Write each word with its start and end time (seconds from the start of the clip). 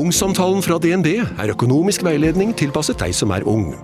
Ungsamtalen 0.00 0.62
fra 0.64 0.78
DNB 0.80 1.08
er 1.20 1.50
økonomisk 1.52 2.04
veiledning 2.06 2.54
tilpasset 2.56 2.96
deg 3.02 3.12
som 3.12 3.32
er 3.36 3.44
ung. 3.48 3.74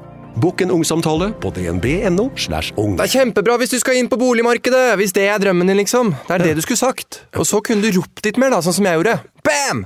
Bokk 0.40 0.62
en 0.64 0.70
ungsamtale 0.72 1.28
på 1.42 1.50
dnb.no. 1.52 2.30
slash 2.40 2.72
ung. 2.80 2.94
Det 2.96 3.04
er 3.04 3.12
kjempebra 3.18 3.56
hvis 3.60 3.74
du 3.74 3.76
skal 3.82 3.98
inn 4.00 4.08
på 4.08 4.16
boligmarkedet, 4.20 4.94
hvis 4.96 5.12
det 5.16 5.26
er 5.28 5.42
drømmen 5.42 5.68
din, 5.68 5.76
liksom. 5.82 6.14
Det 6.28 6.38
er 6.38 6.44
det 6.46 6.54
du 6.56 6.62
skulle 6.64 6.80
sagt. 6.80 7.20
Og 7.36 7.44
så 7.48 7.60
kunne 7.64 7.84
du 7.84 7.98
ropt 7.98 8.24
litt 8.24 8.40
mer, 8.40 8.54
da, 8.54 8.62
sånn 8.64 8.78
som 8.78 8.88
jeg 8.88 8.96
gjorde. 8.96 9.18
Bam! 9.44 9.82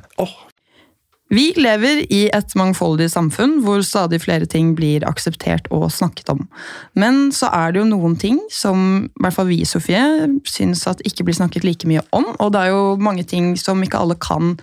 Vi 1.35 1.49
lever 1.59 2.05
i 2.11 2.21
et 2.35 2.55
mangfoldig 2.59 3.09
samfunn 3.11 3.57
hvor 3.65 3.83
stadig 3.87 4.21
flere 4.23 4.47
ting 4.51 4.77
blir 4.79 5.07
akseptert 5.07 5.67
og 5.75 5.89
snakket 5.95 6.31
om. 6.35 6.45
Men 6.99 7.33
så 7.35 7.51
er 7.55 7.75
det 7.75 7.83
jo 7.83 7.89
noen 7.91 8.15
ting 8.19 8.39
som 8.55 9.09
i 9.09 9.25
hvert 9.25 9.39
fall 9.39 9.51
vi, 9.51 9.65
Sofie, 9.67 10.31
syns 10.47 10.87
at 10.91 11.03
ikke 11.07 11.27
blir 11.27 11.39
snakket 11.39 11.67
like 11.67 11.91
mye 11.91 12.07
om. 12.15 12.29
Og 12.39 12.55
det 12.55 12.63
er 12.63 12.75
jo 12.75 12.95
mange 13.03 13.27
ting 13.27 13.57
som 13.59 13.83
ikke 13.83 14.03
alle 14.03 14.19
kan 14.19 14.55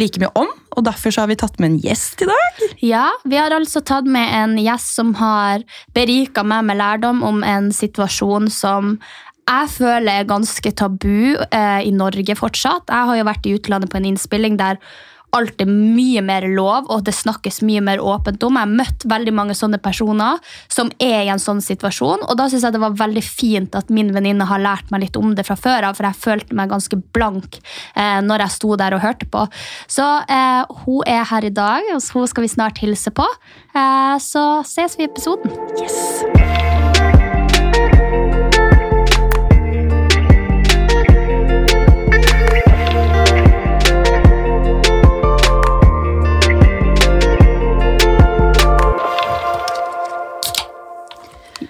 like 0.00 0.20
mye 0.22 0.30
om, 0.38 0.50
og 0.76 0.84
derfor 0.86 1.14
har 1.20 1.30
vi 1.30 1.38
tatt 1.40 1.58
med 1.60 1.72
en 1.72 1.80
gjest 1.82 2.24
i 2.24 2.28
dag. 2.30 2.62
Ja, 2.84 3.06
vi 3.28 3.38
har 3.40 3.54
altså 3.54 3.82
tatt 3.84 4.08
med 4.08 4.32
en 4.36 4.56
gjest 4.60 4.94
som 4.96 5.14
har 5.20 5.64
berika 5.96 6.44
meg 6.46 6.66
med 6.68 6.80
lærdom 6.80 7.24
om 7.26 7.44
en 7.46 7.70
situasjon 7.74 8.48
som 8.52 8.96
jeg 9.50 9.70
føler 9.72 10.20
er 10.20 10.28
ganske 10.30 10.70
tabu 10.78 11.34
eh, 11.50 11.80
i 11.82 11.90
Norge 11.94 12.36
fortsatt. 12.38 12.86
Jeg 12.86 13.08
har 13.08 13.18
jo 13.18 13.26
vært 13.26 13.48
i 13.48 13.54
utlandet 13.56 13.90
på 13.90 13.98
en 13.98 14.10
innspilling 14.12 14.58
der 14.60 14.78
alt 15.36 15.62
er 15.62 15.70
mye 15.70 16.22
mer 16.24 16.46
lov, 16.50 16.88
og 16.90 17.04
det 17.06 17.14
snakkes 17.16 17.60
mye 17.66 17.82
mer 17.84 18.02
åpent 18.02 18.42
om. 18.46 18.58
Jeg 18.58 18.66
har 18.66 18.78
møtt 18.82 19.06
veldig 19.10 19.34
mange 19.36 19.56
sånne 19.58 19.80
personer 19.82 20.40
som 20.68 20.90
er 20.98 21.24
i 21.24 21.32
en 21.32 21.42
sånn 21.42 21.62
situasjon, 21.64 22.24
og 22.26 22.38
da 22.38 22.48
synes 22.50 22.66
jeg 22.66 22.76
det 22.76 22.82
var 22.82 22.98
veldig 22.98 23.24
fint 23.24 23.78
at 23.78 23.92
min 23.94 24.12
venninne 24.14 24.48
har 24.48 24.62
lært 24.62 24.90
meg 24.92 25.06
litt 25.06 25.20
om 25.20 25.34
det 25.36 25.46
fra 25.48 25.58
før 25.58 25.90
av, 25.90 25.98
for 25.98 26.08
jeg 26.08 26.22
følte 26.24 26.58
meg 26.58 26.72
ganske 26.72 27.00
blank 27.14 27.60
eh, 27.60 28.18
når 28.24 28.46
jeg 28.46 28.56
sto 28.58 28.74
der 28.80 28.96
og 28.96 29.04
hørte 29.04 29.28
på. 29.30 29.46
Så 29.90 30.06
eh, 30.30 30.64
hun 30.84 31.06
er 31.06 31.24
her 31.30 31.46
i 31.46 31.54
dag, 31.54 31.94
og 31.94 32.02
hun 32.14 32.30
skal 32.30 32.46
vi 32.46 32.54
snart 32.56 32.82
hilse 32.82 33.14
på. 33.14 33.26
Eh, 33.74 34.16
så 34.22 34.48
ses 34.66 34.98
vi 34.98 35.06
i 35.06 35.10
episoden. 35.10 35.54
Yes! 35.80 36.69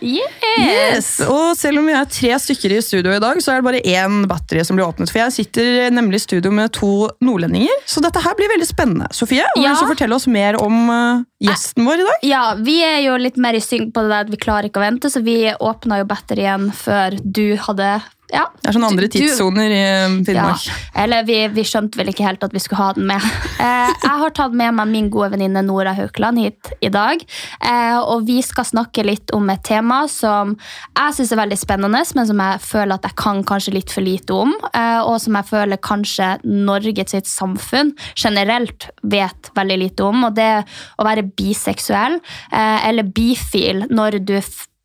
Yes! 0.02 1.08
Og 1.28 1.54
selv 1.58 1.80
om 1.80 1.86
vi 1.88 1.94
er 1.96 2.08
tre 2.10 2.32
stykker 2.42 2.74
i 2.76 2.80
studio 2.84 3.12
i 3.14 3.20
dag, 3.22 3.40
så 3.44 3.52
er 3.54 3.60
det 3.60 3.66
bare 3.68 3.82
én 3.84 4.24
battery 4.30 4.64
som 4.66 4.78
blir 4.78 4.86
åpnet. 4.88 5.10
For 5.12 5.20
jeg 5.22 5.34
sitter 5.36 5.90
nemlig 5.94 6.20
i 6.20 6.24
studio 6.24 6.52
med 6.54 6.72
to 6.76 7.08
nordlendinger, 7.24 7.82
så 7.88 8.02
dette 8.04 8.22
her 8.24 8.36
blir 8.38 8.50
veldig 8.52 8.68
spennende. 8.68 9.10
Sofie, 9.16 9.44
vil 9.56 9.64
Ja. 9.64 9.74
du 9.74 9.82
så 9.82 9.90
fortelle 9.90 10.16
oss 10.16 10.26
mer 10.30 10.58
om 10.60 10.78
eh, 10.90 11.24
gjesten 11.48 11.84
vår 11.88 12.00
i 12.04 12.06
dag? 12.08 12.24
Ja, 12.30 12.44
vi 12.58 12.78
er 12.84 13.00
jo 13.06 13.16
litt 13.20 13.36
mer 13.40 13.54
i 13.58 13.60
synk 13.64 13.92
på 13.94 14.02
det 14.04 14.10
der 14.14 14.24
at 14.26 14.30
vi 14.32 14.40
klarer 14.40 14.68
ikke 14.70 14.80
å 14.82 14.86
vente, 14.88 15.10
så 15.12 15.22
vi 15.24 15.38
åpna 15.52 16.00
jo 16.02 16.08
batterien 16.10 16.70
før 16.72 17.18
du 17.22 17.56
hadde 17.56 18.00
ja, 18.32 18.46
Det 18.60 18.70
er 18.70 18.76
sånne 18.76 18.90
andre 18.92 19.08
tidssoner 19.10 19.72
i 19.72 19.80
eh, 19.80 20.16
Finnmark. 20.26 20.66
Ja, 20.66 20.78
eller 21.02 21.26
vi, 21.28 21.36
vi 21.54 21.64
skjønte 21.66 21.98
vel 22.00 22.12
ikke 22.12 22.26
helt 22.26 22.44
at 22.46 22.54
vi 22.54 22.62
skulle 22.62 22.82
ha 22.82 22.92
den 22.98 23.08
med. 23.10 23.30
Eh, 23.60 23.90
jeg 23.90 24.16
har 24.22 24.32
tatt 24.32 24.54
med 24.56 24.72
meg 24.72 24.88
min 24.88 25.08
gode 25.12 25.34
venninne 25.34 25.60
Nora 25.66 25.92
Haukeland 25.92 26.40
hit 26.40 26.70
i 26.80 26.88
dag. 26.92 27.20
Eh, 27.60 27.98
og 27.98 28.22
vi 28.24 28.38
skal 28.44 28.64
snakke 28.64 29.04
litt 29.04 29.34
om 29.36 29.50
et 29.52 29.60
tema 29.66 29.98
som 30.08 30.54
jeg 30.54 31.16
syns 31.18 31.34
er 31.34 31.40
veldig 31.42 31.58
spennende, 31.60 32.00
men 32.16 32.28
som 32.30 32.40
jeg 32.40 32.62
føler 32.64 32.96
at 32.96 33.08
jeg 33.10 33.18
kan 33.20 33.42
kanskje 33.44 33.74
litt 33.76 33.92
for 33.92 34.06
lite 34.06 34.38
om. 34.46 34.54
Eh, 34.70 35.02
og 35.02 35.18
som 35.20 35.36
jeg 35.36 35.50
føler 35.50 35.82
kanskje 35.84 36.30
Norge 36.48 37.04
sitt 37.12 37.28
samfunn 37.28 37.92
generelt 38.14 38.88
vet 39.02 39.52
veldig 39.58 39.78
lite 39.84 40.08
om. 40.08 40.24
Og 40.30 40.40
det 40.40 40.48
å 40.96 41.08
være 41.10 41.28
biseksuell 41.36 42.16
eh, 42.16 42.88
eller 42.88 43.12
bifil 43.12 43.84
når 43.92 44.22
du 44.24 44.38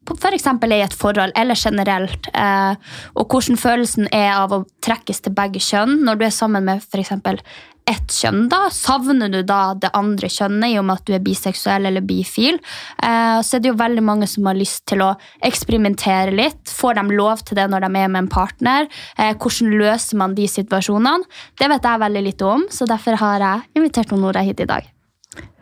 f 0.06 0.20
for 0.22 0.36
eksempel 0.36 0.72
er 0.72 0.84
i 0.84 0.86
et 0.88 0.94
forhold, 0.94 1.34
eller 1.36 1.56
generelt, 1.56 2.30
eh, 2.34 2.76
og 3.16 3.28
hvordan 3.30 3.58
følelsen 3.58 4.10
er 4.14 4.34
av 4.36 4.54
å 4.54 4.66
trekkes 4.86 5.26
til 5.26 5.34
begge 5.34 5.60
kjønn 5.60 6.04
når 6.06 6.20
du 6.20 6.26
er 6.26 6.36
sammen 6.36 6.66
med 6.66 6.84
eksempel 6.96 7.42
ett 7.86 8.10
kjønn. 8.10 8.48
da, 8.50 8.66
Savner 8.74 9.30
du 9.30 9.42
da 9.46 9.76
det 9.78 9.92
andre 9.94 10.30
kjønnet 10.32 10.74
i 10.74 10.78
og 10.80 10.88
med 10.88 11.00
at 11.00 11.06
du 11.06 11.14
er 11.16 11.24
biseksuell 11.26 11.86
eller 11.90 12.06
bifil? 12.06 12.58
Eh, 13.04 13.38
så 13.46 13.58
er 13.58 13.62
det 13.62 13.72
jo 13.72 13.78
veldig 13.78 14.04
mange 14.06 14.30
som 14.30 14.48
har 14.50 14.58
lyst 14.58 14.88
til 14.90 15.04
å 15.06 15.12
eksperimentere 15.46 16.34
litt. 16.34 16.64
Får 16.72 16.98
de 16.98 17.06
lov 17.14 17.46
til 17.46 17.60
det 17.60 17.68
når 17.72 17.86
de 17.86 17.92
er 18.02 18.10
med 18.10 18.24
en 18.24 18.32
partner? 18.32 18.90
Eh, 19.18 19.36
hvordan 19.38 19.78
løser 19.78 20.22
man 20.22 20.36
de 20.38 20.50
situasjonene? 20.50 21.30
Det 21.60 21.70
vet 21.72 21.86
jeg 21.86 22.04
veldig 22.08 22.26
lite 22.26 22.52
om, 22.56 22.68
så 22.74 22.90
derfor 22.90 23.22
har 23.22 23.46
jeg 23.46 23.82
invitert 23.82 24.14
Nora 24.16 24.42
hit 24.46 24.62
i 24.64 24.70
dag. 24.70 24.92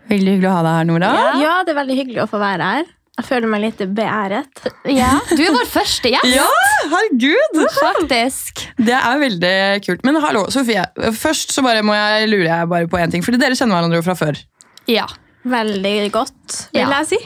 Veldig 0.08 0.36
hyggelig 0.36 0.50
å 0.50 0.58
ha 0.58 0.64
deg 0.64 0.76
her, 0.78 0.88
Nora. 0.88 1.14
Ja, 1.42 1.56
det 1.64 1.74
er 1.74 1.82
veldig 1.82 1.96
hyggelig 1.98 2.24
å 2.24 2.30
få 2.32 2.40
være 2.42 2.76
her. 2.76 2.92
Jeg 3.14 3.26
føler 3.28 3.46
meg 3.52 3.62
litt 3.62 3.82
beæret. 3.94 4.64
Ja, 4.90 5.12
Du 5.30 5.42
er 5.46 5.54
vår 5.54 5.68
første 5.70 6.10
gjest, 6.10 6.32
Ja, 6.34 6.48
herregud! 6.82 7.60
faktisk. 7.78 8.64
Det 8.82 8.96
er 8.98 9.20
veldig 9.22 9.54
kult. 9.86 10.02
Men 10.08 10.18
hallo, 10.24 10.48
Sofie. 10.54 10.82
Først 11.14 11.54
så 11.54 11.62
bare 11.66 11.84
må 11.86 11.94
jeg 11.94 12.32
lurer 12.32 12.50
jeg 12.50 12.70
bare 12.72 12.88
på 12.90 12.98
en 12.98 13.12
ting. 13.14 13.22
Fordi 13.26 13.38
dere 13.42 13.54
kjenner 13.60 13.78
hverandre 13.78 14.00
jo 14.02 14.06
fra 14.08 14.16
før. 14.18 14.42
Ja. 14.90 15.06
Veldig 15.46 16.12
godt, 16.16 16.58
vil 16.74 16.82
Ja. 16.88 16.90
jeg 17.04 17.08
si. 17.14 17.18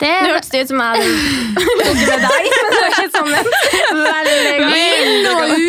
Det 0.00 0.10
hørtes 0.10 0.50
ut 0.54 0.68
som 0.70 0.80
jeg 0.82 0.88
hadde 0.90 1.04
ligget 1.78 2.08
med 2.10 2.20
deg, 2.24 2.42
men 2.50 2.70
det 2.70 2.78
var 2.80 2.88
ikke 2.90 3.10
sånn. 3.14 3.30
Veldig 3.94 4.54
gøy. 4.60 5.64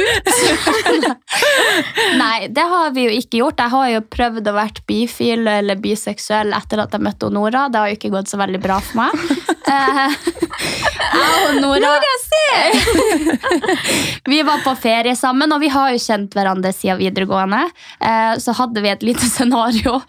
Nei, 2.22 2.40
det 2.54 2.66
har 2.72 2.96
vi 2.96 3.06
jo 3.06 3.12
ikke 3.20 3.42
gjort. 3.42 3.62
Jeg 3.62 3.74
har 3.76 3.88
jo 3.94 4.02
prøvd 4.18 4.50
å 4.50 4.56
være 4.58 4.86
bifil 4.90 5.42
eller 5.52 5.80
biseksuell 5.82 6.56
etter 6.58 6.84
at 6.84 6.96
jeg 6.96 7.06
møtte 7.06 7.30
Nora. 7.34 7.68
Det 7.70 7.82
har 7.82 7.88
jo 7.92 8.00
ikke 8.00 8.14
gått 8.18 8.32
så 8.32 8.38
veldig 8.42 8.62
bra 8.66 8.78
for 8.84 8.96
meg. 9.04 9.12
Jeg 10.66 11.48
og 11.50 11.56
Nora 11.62 11.80
Vi 14.32 14.42
var 14.46 14.62
på 14.66 14.74
ferie 14.80 15.16
sammen, 15.18 15.52
og 15.54 15.62
vi 15.62 15.70
har 15.72 15.92
jo 15.94 16.02
kjent 16.02 16.36
hverandre 16.36 16.72
siden 16.76 17.00
videregående. 17.02 17.62
Eh, 18.02 18.34
Så 18.42 18.56
hadde 18.58 18.84
vi 18.84 18.92
et 18.92 19.04
lite 19.06 19.28
scenario 19.30 20.00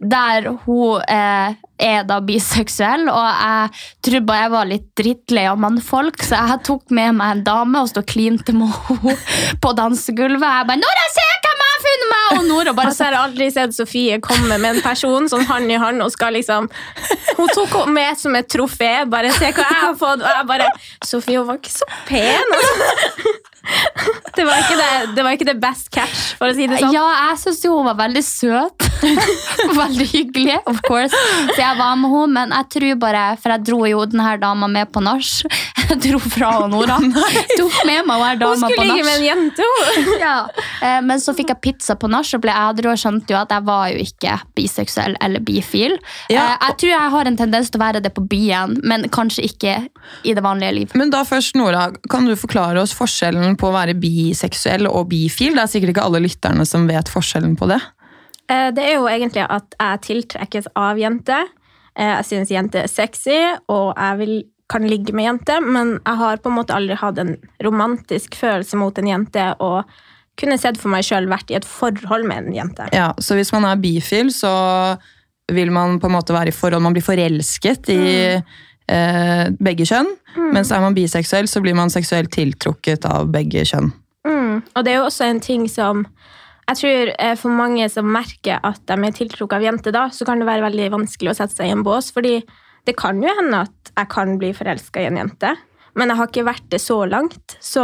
der 0.00 0.48
hun 0.64 1.02
eh, 1.10 1.56
er 1.80 2.04
da 2.08 2.20
biseksuell, 2.24 3.08
og 3.08 3.24
jeg 3.24 3.70
trodde 4.04 4.26
bare 4.28 4.44
jeg 4.44 4.54
var 4.54 4.70
litt 4.70 4.88
drittlei 5.00 5.46
av 5.48 5.60
mannfolk, 5.60 6.20
så 6.24 6.40
jeg 6.40 6.62
tok 6.68 6.84
med 6.96 7.16
meg 7.20 7.36
en 7.38 7.44
dame 7.46 7.82
og 7.82 7.88
stod 7.90 8.04
og 8.04 8.10
klinte 8.12 8.52
med 8.56 8.68
henne 8.88 9.16
på 9.62 9.72
dansegulvet. 9.78 10.44
Jeg 10.44 10.68
bare 10.70 10.80
'Nora, 10.82 11.06
se 11.16 11.26
hvem 11.30 11.64
jeg 11.64 11.70
har 11.72 11.80
funnet 11.86 12.08
meg!' 12.14 12.19
Og 12.36 12.44
Nora 12.46 12.72
bare 12.76 12.92
Altså, 12.92 13.06
jeg 13.06 13.14
har 13.16 13.26
aldri 13.28 13.50
sett 13.54 13.74
Sofie 13.76 14.18
komme 14.24 14.58
med 14.58 14.76
en 14.76 14.82
person 14.84 15.28
sånn 15.30 15.46
hånd 15.48 15.70
i 15.72 15.78
hånd 15.80 16.02
og 16.04 16.12
skal 16.14 16.34
liksom 16.38 16.68
Hun 17.36 17.52
tok 17.54 17.74
henne 17.82 17.94
med 17.96 18.18
som 18.20 18.36
et 18.38 18.48
trofé. 18.50 18.92
Bare 19.10 19.32
se 19.36 19.50
hva 19.50 19.66
jeg 19.66 19.80
har 19.84 19.94
fått. 19.98 20.24
Og 20.24 20.28
jeg 20.38 20.48
bare 20.50 20.68
Sofie, 21.06 21.38
hun 21.40 21.48
var 21.48 21.60
ikke 21.60 21.72
så 21.74 21.88
pen, 22.08 22.56
altså. 22.58 23.36
Det 24.36 24.44
var 24.46 24.56
ikke 24.62 24.76
det, 24.78 24.90
det, 25.16 25.22
var 25.26 25.34
ikke 25.36 25.46
det 25.48 25.56
best 25.60 25.90
catch, 25.92 26.20
for 26.38 26.48
å 26.48 26.54
si 26.56 26.66
det 26.70 26.78
sånn. 26.80 26.94
Ja, 26.94 27.04
jeg 27.30 27.40
syns 27.42 27.64
jo 27.66 27.74
hun 27.76 27.88
var 27.90 27.98
veldig 27.98 28.22
søt. 28.24 28.86
veldig 29.80 30.06
hyggelig, 30.12 30.56
of 30.70 30.80
course. 30.86 31.12
Så 31.50 31.58
jeg 31.60 31.76
var 31.78 31.96
med 32.00 32.12
henne, 32.12 32.32
men 32.36 32.54
jeg 32.54 32.68
tror 32.74 32.98
bare 33.00 33.22
For 33.40 33.54
jeg 33.54 33.64
dro 33.68 33.78
jo 33.88 34.02
denne 34.10 34.34
dama 34.42 34.68
med 34.70 34.90
på 34.92 35.02
nach. 35.04 35.30
Jeg 35.90 35.98
dro 36.04 36.20
fra 36.22 36.50
henne, 36.58 36.70
Nora. 36.72 36.98
Tok 37.58 37.78
med 37.88 38.06
meg 38.08 38.20
hver 38.22 38.36
Hun 38.36 38.42
dama 38.44 38.68
på 38.70 38.70
skulle 38.74 38.86
ligge 38.94 39.06
med 39.08 39.16
en 39.18 39.26
jente, 39.28 39.66
hun. 39.66 40.10
Ja. 40.24 40.34
Eh, 40.84 41.00
Men 41.04 41.20
så 41.22 41.34
fikk 41.36 41.52
jeg 41.54 41.60
pizza 41.64 41.96
på 42.00 42.10
nach 42.12 42.28
og 42.36 42.44
ble 42.44 42.54
edru 42.54 42.90
og 42.92 43.00
skjønte 43.00 43.34
jo 43.34 43.40
at 43.40 43.52
jeg 43.54 43.66
var 43.66 43.88
jo 43.92 44.00
ikke 44.04 44.36
biseksuell 44.56 45.16
eller 45.24 45.44
bifil. 45.44 45.96
Ja. 46.32 46.44
Eh, 46.54 46.68
Jeg 46.68 46.78
tror 46.82 46.92
jeg 46.94 47.14
har 47.16 47.30
en 47.32 47.40
tendens 47.40 47.72
til 47.72 47.80
å 47.80 47.84
være 47.84 48.04
det 48.04 48.12
på 48.16 48.24
byen, 48.30 48.78
men 48.86 49.08
kanskje 49.12 49.46
ikke 49.48 49.76
i 50.28 50.34
det 50.36 50.44
vanlige 50.44 50.76
liv. 50.76 50.94
Men 51.00 51.12
da 51.12 51.24
først, 51.26 51.56
Nora, 51.58 51.88
kan 52.12 52.28
du 52.28 52.36
forklare 52.38 52.80
oss 52.84 52.94
forskjellen 52.96 53.49
på 53.58 53.68
å 53.70 53.74
være 53.74 53.94
biseksuell 53.98 54.86
og 54.90 55.08
bifil? 55.10 55.54
Det 55.56 55.62
er 55.64 55.72
sikkert 55.72 55.94
ikke 55.94 56.04
alle 56.06 56.22
lytterne 56.24 56.66
som 56.68 56.86
vet 56.90 57.08
forskjellen 57.10 57.56
på 57.58 57.68
det. 57.70 57.80
Eh, 58.50 58.70
Det 58.74 58.84
er 58.84 58.94
jo 58.98 59.08
egentlig 59.08 59.46
at 59.48 59.74
jeg 59.78 60.00
tiltrekkes 60.08 60.70
av 60.76 60.96
jenter. 60.98 61.48
Eh, 61.96 62.16
Jeg 62.18 62.24
synes 62.24 62.50
jenter 62.50 62.82
er 62.84 62.88
sexy, 62.88 63.38
og 63.68 63.94
jeg 63.96 64.18
vil, 64.18 64.44
kan 64.68 64.82
ligge 64.86 65.12
med 65.12 65.24
jenter, 65.24 65.60
men 65.60 65.98
jeg 66.06 66.16
har 66.16 66.36
på 66.38 66.50
en 66.50 66.56
måte 66.60 66.74
aldri 66.74 66.94
hatt 66.96 67.18
en 67.18 67.36
romantisk 67.62 68.36
følelse 68.38 68.76
mot 68.76 68.96
en 68.98 69.06
jente 69.06 69.54
og 69.60 69.84
kunne 70.40 70.56
sett 70.58 70.78
for 70.78 70.88
meg 70.88 71.02
sjøl 71.04 71.26
vært 71.28 71.50
i 71.50 71.56
et 71.58 71.66
forhold 71.66 72.24
med 72.24 72.46
en 72.46 72.54
jente. 72.54 72.86
Ja, 72.94 73.12
så 73.20 73.34
hvis 73.36 73.52
man 73.52 73.64
er 73.64 73.76
bifil, 73.76 74.30
så 74.32 74.96
vil 75.50 75.70
man 75.74 75.98
på 76.00 76.06
en 76.06 76.14
måte 76.14 76.32
være 76.32 76.48
i 76.48 76.54
forhold, 76.54 76.82
man 76.82 76.94
blir 76.94 77.02
forelsket 77.04 77.90
i 77.90 78.40
eh, 78.90 79.46
begge 79.62 79.86
kjønn. 79.88 80.10
Mens 80.54 80.70
er 80.74 80.82
man 80.82 80.96
biseksuell, 80.96 81.48
så 81.50 81.62
blir 81.62 81.76
man 81.78 81.92
seksuelt 81.92 82.32
tiltrukket 82.34 83.06
av 83.08 83.30
begge 83.34 83.64
kjønn. 83.66 83.90
Mm. 84.26 84.60
Og 84.76 84.84
det 84.84 84.92
er 84.92 85.00
jo 85.00 85.08
også 85.08 85.30
en 85.30 85.42
ting 85.42 85.66
som 85.70 86.04
jeg 86.70 86.76
tror 86.76 87.08
eh, 87.16 87.32
For 87.40 87.50
mange 87.50 87.86
som 87.90 88.06
merker 88.06 88.60
at 88.62 88.82
de 88.86 88.94
er 88.94 89.14
tiltrukket 89.16 89.56
av 89.58 89.64
jenter, 89.64 89.94
da, 89.96 90.04
så 90.14 90.26
kan 90.28 90.38
det 90.38 90.46
være 90.46 90.68
veldig 90.68 90.90
vanskelig 90.94 91.32
å 91.32 91.38
sette 91.40 91.56
seg 91.56 91.70
i 91.70 91.74
en 91.74 91.86
bås. 91.86 92.12
fordi 92.14 92.40
det 92.88 92.94
kan 92.96 93.18
jo 93.20 93.32
hende 93.36 93.64
at 93.66 93.90
jeg 93.90 94.08
kan 94.12 94.38
bli 94.40 94.54
forelska 94.56 95.02
i 95.02 95.08
en 95.10 95.18
jente, 95.20 95.50
men 95.98 96.08
jeg 96.08 96.16
har 96.16 96.30
ikke 96.30 96.46
vært 96.46 96.68
det 96.72 96.80
så 96.80 97.02
langt. 97.04 97.56
Så 97.60 97.82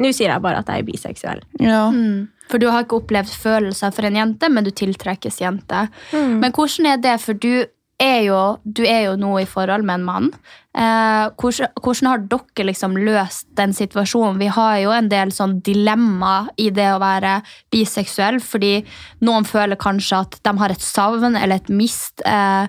nå 0.00 0.10
sier 0.16 0.32
jeg 0.32 0.42
bare 0.42 0.62
at 0.62 0.72
jeg 0.72 0.82
er 0.82 0.88
biseksuell. 0.88 1.42
Ja. 1.62 1.84
Mm. 1.94 2.30
For 2.50 2.58
du 2.58 2.66
har 2.72 2.82
ikke 2.82 2.98
opplevd 3.04 3.30
følelser 3.30 3.94
for 3.94 4.08
en 4.08 4.18
jente, 4.18 4.48
men 4.50 4.66
du 4.66 4.72
tiltrekkes 4.74 5.38
jente. 5.42 5.84
Men 6.10 6.50
hvordan 6.50 6.88
er 6.90 7.04
det, 7.04 7.14
for 7.22 7.38
du 7.38 7.62
er 8.00 8.22
jo, 8.24 8.40
du 8.64 8.82
er 8.88 9.10
jo 9.10 9.16
nå 9.20 9.34
i 9.42 9.48
forhold 9.48 9.84
med 9.86 10.00
en 10.00 10.06
mann. 10.06 10.28
Eh, 10.70 11.26
hvordan, 11.40 11.72
hvordan 11.82 12.08
har 12.08 12.22
dere 12.30 12.66
liksom 12.68 12.96
løst 13.02 13.48
den 13.58 13.74
situasjonen? 13.76 14.38
Vi 14.40 14.48
har 14.54 14.78
jo 14.80 14.92
en 14.94 15.10
del 15.10 15.32
sånn 15.34 15.58
dilemma 15.66 16.48
i 16.60 16.70
det 16.74 16.86
å 16.94 17.00
være 17.02 17.40
biseksuell, 17.74 18.40
fordi 18.40 18.78
noen 19.26 19.48
føler 19.48 19.80
kanskje 19.80 20.22
at 20.24 20.38
de 20.46 20.54
har 20.62 20.72
et 20.72 20.84
savn 20.84 21.34
eller 21.34 21.58
et 21.58 21.72
mist, 21.74 22.22
eh, 22.24 22.66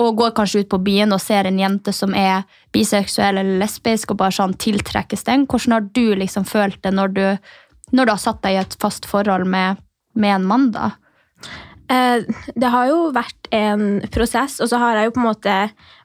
og 0.00 0.16
går 0.18 0.32
kanskje 0.34 0.64
ut 0.64 0.72
på 0.72 0.80
byen 0.82 1.14
og 1.14 1.22
ser 1.22 1.46
en 1.46 1.60
jente 1.60 1.92
som 1.94 2.16
er 2.16 2.46
biseksuell 2.74 3.38
eller 3.38 3.60
lesbisk, 3.62 4.10
og 4.10 4.22
bare 4.24 4.34
sånn 4.34 4.56
tiltrekkes 4.56 5.28
den. 5.28 5.46
Hvordan 5.46 5.76
har 5.76 5.90
du 5.92 6.06
liksom 6.18 6.48
følt 6.48 6.80
det 6.82 6.94
når 6.96 7.14
du, 7.18 7.26
når 7.92 8.08
du 8.08 8.14
har 8.16 8.24
satt 8.24 8.42
deg 8.42 8.56
i 8.56 8.62
et 8.64 8.78
fast 8.80 9.06
forhold 9.06 9.46
med, 9.46 9.82
med 10.16 10.40
en 10.40 10.48
mann, 10.48 10.72
da? 10.74 10.94
Eh, 11.90 12.22
det 12.54 12.70
har 12.70 12.90
jo 12.90 13.08
vært 13.14 13.48
en 13.54 14.02
prosess, 14.12 14.60
og 14.62 14.70
så 14.70 14.78
har 14.80 14.98
jeg 14.98 15.08
jo 15.08 15.16
på 15.16 15.22
en 15.22 15.28
måte 15.28 15.56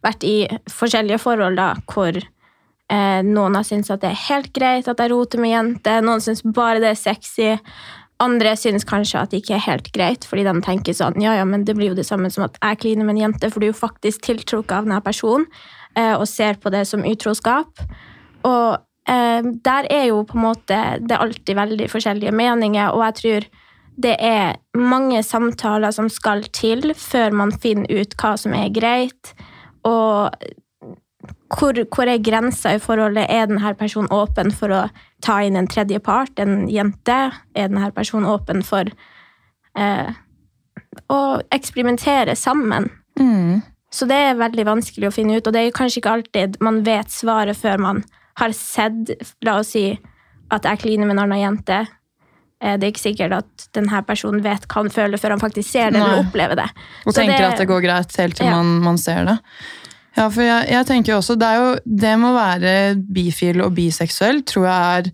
vært 0.05 0.25
i 0.27 0.37
forskjellige 0.71 1.21
forhold 1.21 1.59
da, 1.59 1.69
hvor 1.91 2.17
eh, 2.17 3.21
noen 3.27 3.57
har 3.57 3.67
syntes 3.67 3.93
at 3.93 4.03
det 4.03 4.11
er 4.11 4.25
helt 4.27 4.51
greit 4.55 4.89
at 4.89 4.99
jeg 5.03 5.13
roter 5.13 5.41
med 5.43 5.53
jenter, 5.53 6.03
noen 6.05 6.23
syns 6.23 6.43
bare 6.43 6.81
det 6.83 6.91
er 6.93 6.99
sexy. 6.99 7.53
Andre 8.23 8.55
syns 8.57 8.87
kanskje 8.87 9.21
at 9.21 9.33
det 9.33 9.43
ikke 9.43 9.59
er 9.59 9.67
helt 9.67 9.91
greit, 9.93 10.25
fordi 10.25 10.47
de 10.47 10.55
tenker 10.65 10.97
sånn 10.97 11.21
ja, 11.21 11.35
ja, 11.37 11.45
men 11.45 11.67
det 11.67 11.77
blir 11.77 11.91
jo 11.91 11.99
det 11.99 12.07
samme 12.07 12.31
som 12.33 12.47
at 12.47 12.57
jeg 12.57 12.81
kliner 12.81 13.05
med 13.05 13.17
en 13.17 13.27
jente, 13.27 13.51
for 13.53 13.61
du 13.61 13.67
er 13.67 13.75
jo 13.75 13.77
faktisk 13.77 14.25
tiltrukket 14.25 14.79
av 14.79 14.89
denne 14.89 15.03
personen 15.05 15.45
eh, 15.93 16.15
og 16.15 16.25
ser 16.29 16.57
på 16.57 16.73
det 16.73 16.87
som 16.89 17.05
utroskap. 17.05 17.87
Og 18.47 18.83
der 19.07 19.85
er 19.87 20.09
jo 20.09 20.17
på 20.27 20.35
en 20.35 20.43
måte 20.43 20.77
Det 20.99 21.13
er 21.15 21.21
alltid 21.23 21.55
veldig 21.55 21.85
forskjellige 21.87 22.33
meninger, 22.35 22.89
og 22.91 23.05
jeg 23.05 23.15
tror 23.21 23.45
det 23.97 24.13
er 24.21 24.57
mange 24.77 25.23
samtaler 25.25 25.93
som 25.95 26.09
skal 26.13 26.45
til 26.53 26.93
før 26.97 27.33
man 27.33 27.53
finner 27.61 27.89
ut 27.89 28.13
hva 28.21 28.35
som 28.37 28.53
er 28.53 28.69
greit. 28.73 29.33
Og 29.87 30.33
hvor, 31.57 31.79
hvor 31.95 32.09
er 32.09 32.21
grensa 32.23 32.75
i 32.75 32.81
forholdet? 32.83 33.25
Er 33.29 33.47
denne 33.49 33.73
personen 33.79 34.11
åpen 34.13 34.51
for 34.53 34.73
å 34.73 34.83
ta 35.25 35.39
inn 35.43 35.57
en 35.57 35.69
tredje 35.71 35.99
part, 36.03 36.37
en 36.39 36.67
jente? 36.69 37.17
Er 37.55 37.71
denne 37.71 37.89
personen 37.95 38.29
åpen 38.29 38.61
for 38.67 38.91
eh, 39.77 40.13
å 41.09 41.21
eksperimentere 41.55 42.35
sammen? 42.37 42.91
Mm. 43.19 43.63
Så 43.89 44.05
det 44.05 44.19
er 44.19 44.39
veldig 44.39 44.67
vanskelig 44.67 45.09
å 45.09 45.15
finne 45.15 45.39
ut, 45.39 45.47
og 45.47 45.55
det 45.55 45.63
er 45.63 45.75
kanskje 45.75 46.03
ikke 46.03 46.15
alltid 46.19 46.61
man 46.61 46.83
vet 46.85 47.09
svaret 47.09 47.57
før 47.57 47.81
man 47.81 48.03
har 48.37 48.53
sett 48.53 49.15
La 49.41 49.57
oss 49.63 49.73
si 49.73 49.87
at 50.53 50.67
jeg 50.67 50.83
kliner 50.83 51.07
med 51.07 51.17
en 51.17 51.23
annen 51.25 51.41
jente. 51.41 51.79
Eh, 52.61 52.77
Det 52.77 52.87
er 52.87 52.91
ikke 52.93 53.05
sikkert 53.05 53.35
at 53.37 53.67
denne 53.77 53.99
personen 54.07 54.41
vet 54.43 54.65
hva 54.67 54.81
han 54.83 54.89
føler 54.93 55.21
før 55.21 55.35
han 55.35 55.39
faktisk 55.43 55.69
ser 55.69 55.91
det 55.91 56.01
eller 56.01 56.23
opplever 56.25 56.55
det. 56.57 56.69
Og 57.05 57.13
Så 57.13 57.19
tenker 57.21 57.49
at 57.51 57.57
det 57.61 57.67
går 57.69 57.81
greit 57.85 58.17
helt 58.17 58.35
til 58.39 58.45
Ja. 58.47 58.55
man, 58.57 58.79
man 58.81 58.97
ser 58.97 59.25
det. 59.25 59.37
Ja, 60.17 60.29
for 60.33 60.41
jeg, 60.41 60.69
jeg 60.73 60.85
tenker 60.89 61.13
også, 61.19 61.35
det 61.37 61.45
er 61.45 61.57
jo 61.61 61.73
det 61.85 62.13
med 62.17 62.31
å 62.31 62.37
være 62.37 62.71
bifil 63.13 63.61
og 63.61 63.75
biseksuell, 63.77 64.41
tror 64.43 64.65
jeg 64.65 64.97
er 64.97 65.11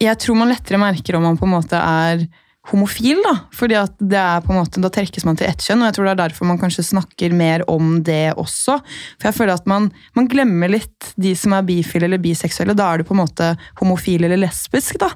Jeg 0.00 0.16
tror 0.18 0.34
man 0.40 0.48
lettere 0.48 0.78
merker 0.80 1.16
om 1.18 1.22
man 1.22 1.36
på 1.36 1.44
en 1.44 1.52
måte 1.52 1.76
er 1.76 2.22
homofil, 2.68 3.22
da. 3.24 3.32
Fordi 3.56 3.76
at 3.80 3.94
det 3.98 4.18
er 4.20 4.42
på 4.44 4.52
en 4.52 4.60
måte, 4.60 4.82
da 4.82 4.90
trekkes 4.92 5.24
man 5.26 5.38
til 5.38 5.48
ett 5.48 5.64
kjønn, 5.64 5.80
og 5.80 5.88
jeg 5.88 5.96
tror 5.96 6.06
det 6.06 6.12
er 6.12 6.20
derfor 6.20 6.50
man 6.50 6.60
kanskje 6.60 6.84
snakker 6.90 7.32
mer 7.36 7.64
om 7.72 8.02
det 8.06 8.34
også. 8.36 8.76
For 9.16 9.30
jeg 9.30 9.38
føler 9.38 9.54
at 9.56 9.70
man, 9.70 9.88
man 10.18 10.28
glemmer 10.30 10.72
litt 10.72 11.12
de 11.20 11.32
som 11.38 11.56
er 11.56 11.66
bifile 11.66 12.08
eller 12.08 12.22
biseksuelle. 12.22 12.76
Da 12.78 12.90
er 12.90 13.00
du 13.00 13.08
på 13.08 13.16
en 13.16 13.22
måte 13.22 13.52
homofil 13.80 14.28
eller 14.28 14.42
lesbisk, 14.44 15.00
da. 15.00 15.10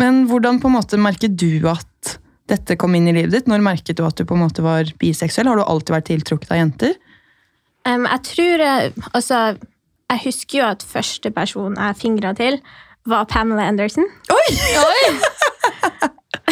Men 0.00 0.24
hvordan 0.30 0.60
på 0.62 0.70
en 0.70 0.78
måte 0.80 1.00
merker 1.00 1.30
du 1.30 1.62
at 1.70 2.16
dette 2.50 2.76
kom 2.76 2.96
inn 2.98 3.08
i 3.08 3.14
livet 3.16 3.38
ditt? 3.38 3.50
Når 3.50 3.64
merket 3.64 3.98
du 3.98 4.04
at 4.06 4.18
du 4.18 4.26
på 4.28 4.36
en 4.36 4.44
måte 4.44 4.64
var 4.64 4.90
biseksuell? 5.00 5.48
Har 5.48 5.60
du 5.60 5.64
alltid 5.64 5.94
vært 5.96 6.10
tiltrukket 6.10 6.52
av 6.52 6.60
jenter? 6.60 6.98
Um, 7.84 8.06
jeg 8.08 8.22
tror 8.24 8.62
eh, 8.64 8.94
Altså, 9.12 9.38
jeg 10.08 10.22
husker 10.24 10.58
jo 10.58 10.68
at 10.72 10.84
første 10.88 11.30
person 11.36 11.76
jeg 11.76 12.00
fingra 12.00 12.32
til, 12.36 12.58
var 13.08 13.26
Pamela 13.28 13.68
Anderson. 13.68 14.08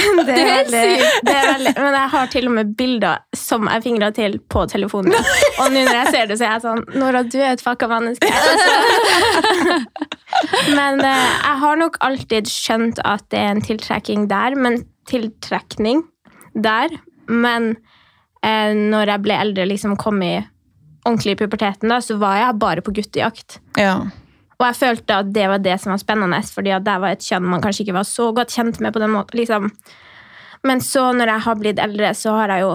Det 0.28 0.34
er 0.38 0.48
veldig, 0.48 1.08
det 1.26 1.32
er 1.34 1.46
veldig, 1.48 1.72
men 1.78 1.96
jeg 1.96 2.10
har 2.12 2.28
til 2.32 2.48
og 2.48 2.54
med 2.56 2.72
bilder 2.78 3.22
som 3.36 3.66
jeg 3.70 3.84
fingra 3.84 4.10
til 4.14 4.38
på 4.52 4.64
telefonen. 4.70 5.14
Og 5.62 5.72
nå 5.72 5.82
når 5.86 5.98
jeg 5.98 6.12
ser 6.14 6.30
det, 6.30 6.38
så 6.38 6.46
er 6.46 6.52
jeg 6.54 6.64
sånn 6.64 6.82
Nora, 7.00 7.22
du 7.26 7.38
er 7.40 7.54
et 7.54 7.64
fucka 7.64 7.88
menneske. 7.90 8.30
Men 10.78 11.02
eh, 11.04 11.26
jeg 11.44 11.58
har 11.62 11.80
nok 11.80 11.98
alltid 12.04 12.48
skjønt 12.50 13.02
at 13.08 13.24
det 13.32 13.40
er 13.40 13.50
en 13.52 13.64
tiltrekking 13.64 14.28
der, 14.30 14.56
men 14.56 14.80
tiltrekning 15.10 16.04
der. 16.54 16.94
Men 17.28 17.74
eh, 18.44 18.72
når 18.72 19.14
jeg 19.14 19.24
ble 19.26 19.38
eldre, 19.44 19.68
liksom 19.68 19.98
kom 20.00 20.22
i 20.24 20.34
ordentlig 21.04 21.36
i 21.36 21.40
puberteten, 21.42 21.90
da, 21.92 22.00
så 22.04 22.16
var 22.20 22.38
jeg 22.40 22.58
bare 22.62 22.84
på 22.84 22.94
guttejakt. 22.96 23.58
Ja. 23.80 23.96
Og 24.62 24.68
jeg 24.68 24.78
følte 24.78 25.18
at 25.24 25.32
det 25.34 25.48
var 25.50 25.58
det 25.58 25.74
som 25.82 25.90
var 25.90 25.98
spennende, 25.98 26.38
fordi 26.54 26.70
at 26.70 26.86
det 26.86 26.94
var 27.02 27.16
et 27.16 27.26
kjønn 27.26 27.48
man 27.50 27.62
kanskje 27.64 27.82
ikke 27.82 27.96
var 27.98 28.06
så 28.06 28.28
godt 28.36 28.54
kjent 28.54 28.78
med. 28.78 28.92
på 28.94 29.02
den 29.02 29.10
måten. 29.10 29.38
Liksom. 29.40 29.70
Men 30.62 30.80
så 30.80 31.08
når 31.12 31.34
jeg 31.34 31.44
har 31.46 31.58
blitt 31.58 31.82
eldre, 31.82 32.14
så 32.14 32.36
har 32.38 32.54
jeg 32.54 32.62
jo 32.62 32.72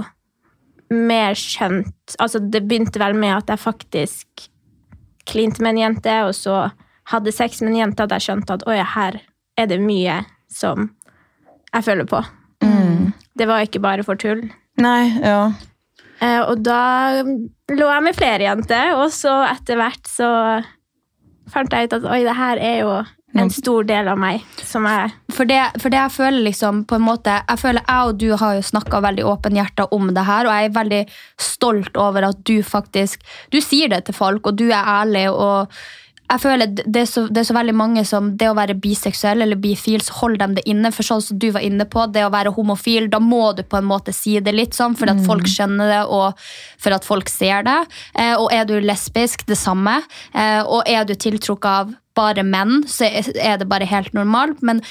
mer 0.92 1.36
skjønt 1.36 2.16
Altså, 2.24 2.40
det 2.40 2.64
begynte 2.64 3.00
vel 3.00 3.16
med 3.20 3.36
at 3.36 3.50
jeg 3.52 3.60
faktisk 3.60 4.48
klinte 5.28 5.62
med 5.64 5.76
en 5.76 5.82
jente, 5.82 6.14
og 6.24 6.36
så 6.36 6.70
hadde 7.12 7.34
sex 7.36 7.62
med 7.62 7.74
en 7.74 7.80
jente, 7.82 8.04
at 8.04 8.16
jeg 8.16 8.28
skjønte 8.28 8.56
at 8.56 8.68
oi, 8.68 8.78
her 8.80 9.20
er 9.60 9.68
det 9.68 9.80
mye 9.84 10.22
som 10.52 10.90
jeg 11.74 11.84
føler 11.84 12.08
på. 12.08 12.22
Det 13.38 13.46
var 13.46 13.66
ikke 13.66 13.84
bare 13.84 14.06
for 14.08 14.20
tull. 14.20 14.48
Nei, 14.82 15.12
ja. 15.22 15.52
Eh, 16.24 16.42
og 16.42 16.64
da 16.66 17.22
lå 17.22 17.90
jeg 17.92 18.06
med 18.06 18.18
flere 18.18 18.48
jenter, 18.48 18.96
og 18.98 19.12
så 19.14 19.42
etter 19.46 19.78
hvert 19.78 20.10
så 20.10 20.30
fant 21.54 21.74
jeg 21.74 21.88
ut 21.88 22.00
at 22.00 22.10
oi, 22.10 22.24
det 22.26 22.36
her 22.38 22.62
er 22.62 22.82
jo 22.82 22.98
en 23.38 23.52
stor 23.52 23.86
del 23.88 24.08
av 24.10 24.18
meg 24.20 24.44
som 24.66 24.86
jeg 24.88 25.12
For 25.36 25.50
det, 25.50 25.60
for 25.82 25.94
det 25.94 26.00
jeg 26.00 26.16
føler 26.16 26.46
liksom 26.48 26.84
på 26.90 26.98
en 26.98 27.06
måte 27.06 27.36
Jeg 27.44 27.60
føler 27.62 27.84
jeg 27.84 28.10
og 28.10 28.20
du 28.22 28.28
har 28.40 28.56
jo 28.58 28.66
snakka 28.66 29.02
veldig 29.04 29.26
åpenhjerta 29.28 29.88
om 29.94 30.10
det 30.16 30.24
her, 30.26 30.48
og 30.48 30.56
jeg 30.56 30.70
er 30.70 30.78
veldig 30.80 31.02
stolt 31.50 32.00
over 32.02 32.30
at 32.30 32.42
du 32.48 32.56
faktisk 32.66 33.24
Du 33.54 33.60
sier 33.62 33.92
det 33.94 34.06
til 34.08 34.18
folk, 34.18 34.48
og 34.48 34.58
du 34.58 34.70
er 34.70 34.82
ærlig. 34.82 35.28
og 35.30 35.74
jeg 36.28 36.42
føler 36.44 36.72
det 36.76 37.02
er, 37.02 37.08
så, 37.08 37.24
det 37.32 37.40
er 37.40 37.48
så 37.48 37.56
veldig 37.56 37.74
mange 37.78 38.04
som 38.08 38.34
Det 38.40 38.50
å 38.50 38.56
være 38.58 38.76
biseksuell 38.84 39.46
eller 39.46 39.60
bifil, 39.64 40.02
så 40.04 40.16
holder 40.20 40.42
de 40.42 40.60
det 40.60 40.66
inne. 40.68 40.92
For 40.96 41.08
sånn 41.08 41.24
som 41.24 41.40
du 41.40 41.48
var 41.56 41.64
inne 41.64 41.88
på, 41.88 42.04
det 42.12 42.26
å 42.28 42.34
være 42.34 42.52
homofil, 42.58 43.08
da 43.14 43.22
må 43.24 43.54
du 43.56 43.64
på 43.64 43.80
en 43.80 43.88
måte 43.88 44.16
si 44.16 44.36
det 44.44 44.56
litt 44.56 44.76
sånn, 44.76 44.98
for 45.00 45.12
at 45.12 45.24
folk 45.28 45.48
skjønner 45.48 45.94
det, 45.94 46.02
og 46.12 46.36
for 46.84 46.96
at 46.98 47.08
folk 47.08 47.32
ser 47.32 47.64
det. 47.68 47.78
Eh, 48.20 48.36
og 48.36 48.52
er 48.54 48.68
du 48.68 48.76
lesbisk, 48.84 49.48
det 49.48 49.60
samme. 49.60 50.02
Eh, 50.36 50.60
og 50.66 50.84
er 50.90 51.08
du 51.08 51.16
tiltrukket 51.16 51.72
av 51.72 51.96
bare 52.18 52.44
menn, 52.44 52.82
så 52.90 53.08
er 53.08 53.32
er 53.38 53.60
det 53.62 53.70
bare 53.70 53.88
helt 53.88 54.14
normalt. 54.18 54.60
Men 54.66 54.82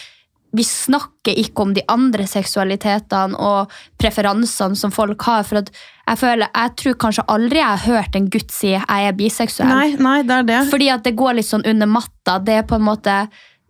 vi 0.56 0.64
snakker 0.66 1.36
ikke 1.42 1.64
om 1.66 1.74
de 1.76 1.84
andre 1.92 2.26
seksualitetene 2.28 3.38
og 3.38 3.72
preferansene 4.00 4.78
som 4.78 4.94
folk 4.94 5.22
har. 5.28 5.44
for 5.44 5.62
at 5.62 5.72
jeg 6.06 6.18
føler, 6.22 6.48
jeg 6.54 6.76
tror 6.76 6.96
kanskje 7.02 7.26
aldri 7.28 7.60
jeg 7.60 7.66
har 7.66 7.84
hørt 7.96 8.16
en 8.16 8.30
gutt 8.30 8.54
si 8.54 8.72
jeg 8.72 8.86
er 8.86 9.18
biseksuell. 9.18 9.68
Nei, 9.68 9.96
nei, 9.98 10.22
det 10.22 10.38
er 10.38 10.48
det. 10.48 10.62
Fordi 10.70 10.88
at 10.94 11.04
det 11.04 11.16
går 11.18 11.38
litt 11.38 11.48
sånn 11.48 11.66
under 11.66 11.90
matta. 11.90 12.38
Det 12.38 12.60
er 12.60 12.66
på 12.68 12.78
en 12.78 12.88
måte 12.88 13.26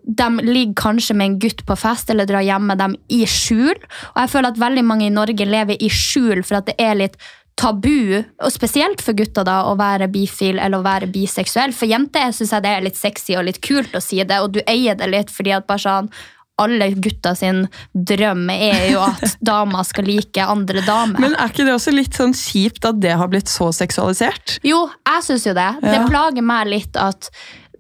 de 0.06 0.28
ligger 0.46 0.76
kanskje 0.78 1.16
med 1.18 1.26
en 1.26 1.38
gutt 1.42 1.64
på 1.66 1.76
fest 1.76 2.10
eller 2.10 2.28
drar 2.28 2.44
hjem 2.46 2.68
med 2.70 2.78
dem 2.78 2.94
i 3.10 3.24
skjul. 3.26 3.74
Og 4.14 4.20
jeg 4.22 4.30
føler 4.30 4.52
at 4.52 4.60
veldig 4.62 4.84
mange 4.86 5.08
i 5.08 5.14
Norge 5.14 5.48
lever 5.48 5.82
i 5.82 5.90
skjul 5.90 6.44
for 6.46 6.60
at 6.60 6.70
det 6.70 6.76
er 6.78 6.94
litt 7.00 7.18
tabu, 7.56 8.20
og 8.44 8.52
spesielt 8.52 9.00
for 9.00 9.16
gutter, 9.16 9.46
da, 9.48 9.62
å 9.70 9.76
være 9.80 10.10
bifil 10.12 10.60
eller 10.60 10.82
å 10.82 10.84
være 10.84 11.08
biseksuell. 11.08 11.72
For 11.72 11.88
jenter 11.88 12.34
syns 12.36 12.52
jeg 12.52 12.64
det 12.66 12.72
er 12.76 12.84
litt 12.84 12.98
sexy 13.00 13.36
og 13.38 13.46
litt 13.48 13.62
kult 13.64 13.96
å 13.96 14.02
si 14.04 14.20
det, 14.20 14.40
og 14.44 14.52
du 14.52 14.60
eier 14.68 14.98
det 14.98 15.08
litt 15.08 15.32
fordi 15.32 15.54
at 15.56 15.68
bare 15.68 15.82
sånn 15.82 16.10
alle 16.58 16.88
gutta 16.94 17.34
sin 17.36 17.66
drøm 17.92 18.46
er 18.54 18.86
jo 18.94 19.02
at 19.04 19.36
damer 19.50 19.84
skal 19.84 20.06
like 20.08 20.40
andre 20.40 20.80
damer. 20.86 21.20
Men 21.20 21.34
er 21.36 21.50
ikke 21.52 21.66
det 21.68 21.74
også 21.76 21.92
litt 21.92 22.16
sånn 22.16 22.32
kjipt 22.36 22.86
at 22.88 23.00
det 23.02 23.12
har 23.20 23.28
blitt 23.32 23.50
så 23.52 23.68
seksualisert? 23.76 24.56
Jo, 24.64 24.86
jeg 25.04 25.26
syns 25.26 25.44
jo 25.48 25.52
det. 25.56 25.68
Det 25.84 25.98
plager 26.08 26.46
meg 26.46 26.70
litt 26.72 26.96
at 26.96 27.28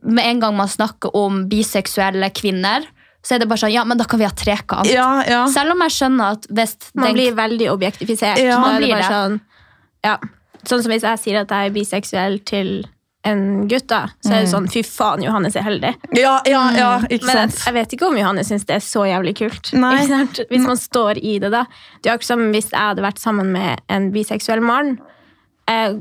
med 0.06 0.24
en 0.28 0.42
gang 0.44 0.54
man 0.58 0.68
snakker 0.70 1.16
om 1.16 1.46
biseksuelle 1.50 2.28
kvinner, 2.36 2.84
så 3.26 3.34
er 3.34 3.40
det 3.42 3.48
bare 3.50 3.58
sånn 3.64 3.72
Ja, 3.74 3.82
men 3.88 3.98
da 3.98 4.04
kan 4.06 4.20
vi 4.20 4.26
ha 4.28 4.30
trekant. 4.36 4.86
Ja, 4.86 5.22
ja. 5.26 5.40
Selv 5.50 5.72
om 5.74 5.80
jeg 5.82 5.96
skjønner 5.96 6.36
at 6.36 6.44
hvis 6.46 6.76
Man 6.94 7.08
den- 7.08 7.16
blir 7.16 7.32
veldig 7.34 7.70
objektifisert. 7.72 8.38
Ja, 8.38 8.60
man 8.62 8.76
blir 8.78 8.92
det. 8.94 9.08
Sånn, 9.08 9.40
ja. 10.04 10.18
sånn 10.62 10.82
som 10.84 10.92
hvis 10.92 11.02
jeg 11.08 11.18
sier 11.24 11.40
at 11.40 11.50
jeg 11.50 11.72
er 11.72 11.74
biseksuell 11.74 12.38
til 12.46 12.70
en 13.26 13.42
gutt, 13.70 13.88
da, 13.90 14.02
så 14.24 14.32
er 14.32 14.44
det 14.44 14.50
sånn 14.52 14.68
fy 14.70 14.82
faen, 14.86 15.24
Johannes 15.26 15.56
er 15.58 15.66
heldig. 15.66 15.92
Ja, 16.16 16.38
ja, 16.48 16.62
ja, 16.76 16.90
ikke 17.08 17.28
Men 17.28 17.40
jeg, 17.42 17.54
jeg 17.64 17.76
vet 17.76 17.94
ikke 17.96 18.10
om 18.10 18.18
Johannes 18.20 18.50
syns 18.52 18.66
det 18.68 18.78
er 18.78 18.84
så 18.84 19.06
jævlig 19.08 19.36
kult. 19.40 19.72
Nei. 19.76 19.94
Ikke 19.98 20.10
sant? 20.12 20.42
Hvis 20.52 20.66
man 20.66 20.80
står 20.80 21.20
i 21.22 21.38
det, 21.42 21.52
da. 21.54 21.64
Det 22.00 22.10
er 22.10 22.16
akkurat 22.16 22.32
som 22.32 22.44
hvis 22.54 22.70
jeg 22.72 22.82
hadde 22.82 23.06
vært 23.06 23.22
sammen 23.22 23.50
med 23.54 23.82
en 23.92 24.10
biseksuell 24.14 24.62
mann. 24.64 24.96
Eh, 25.70 25.98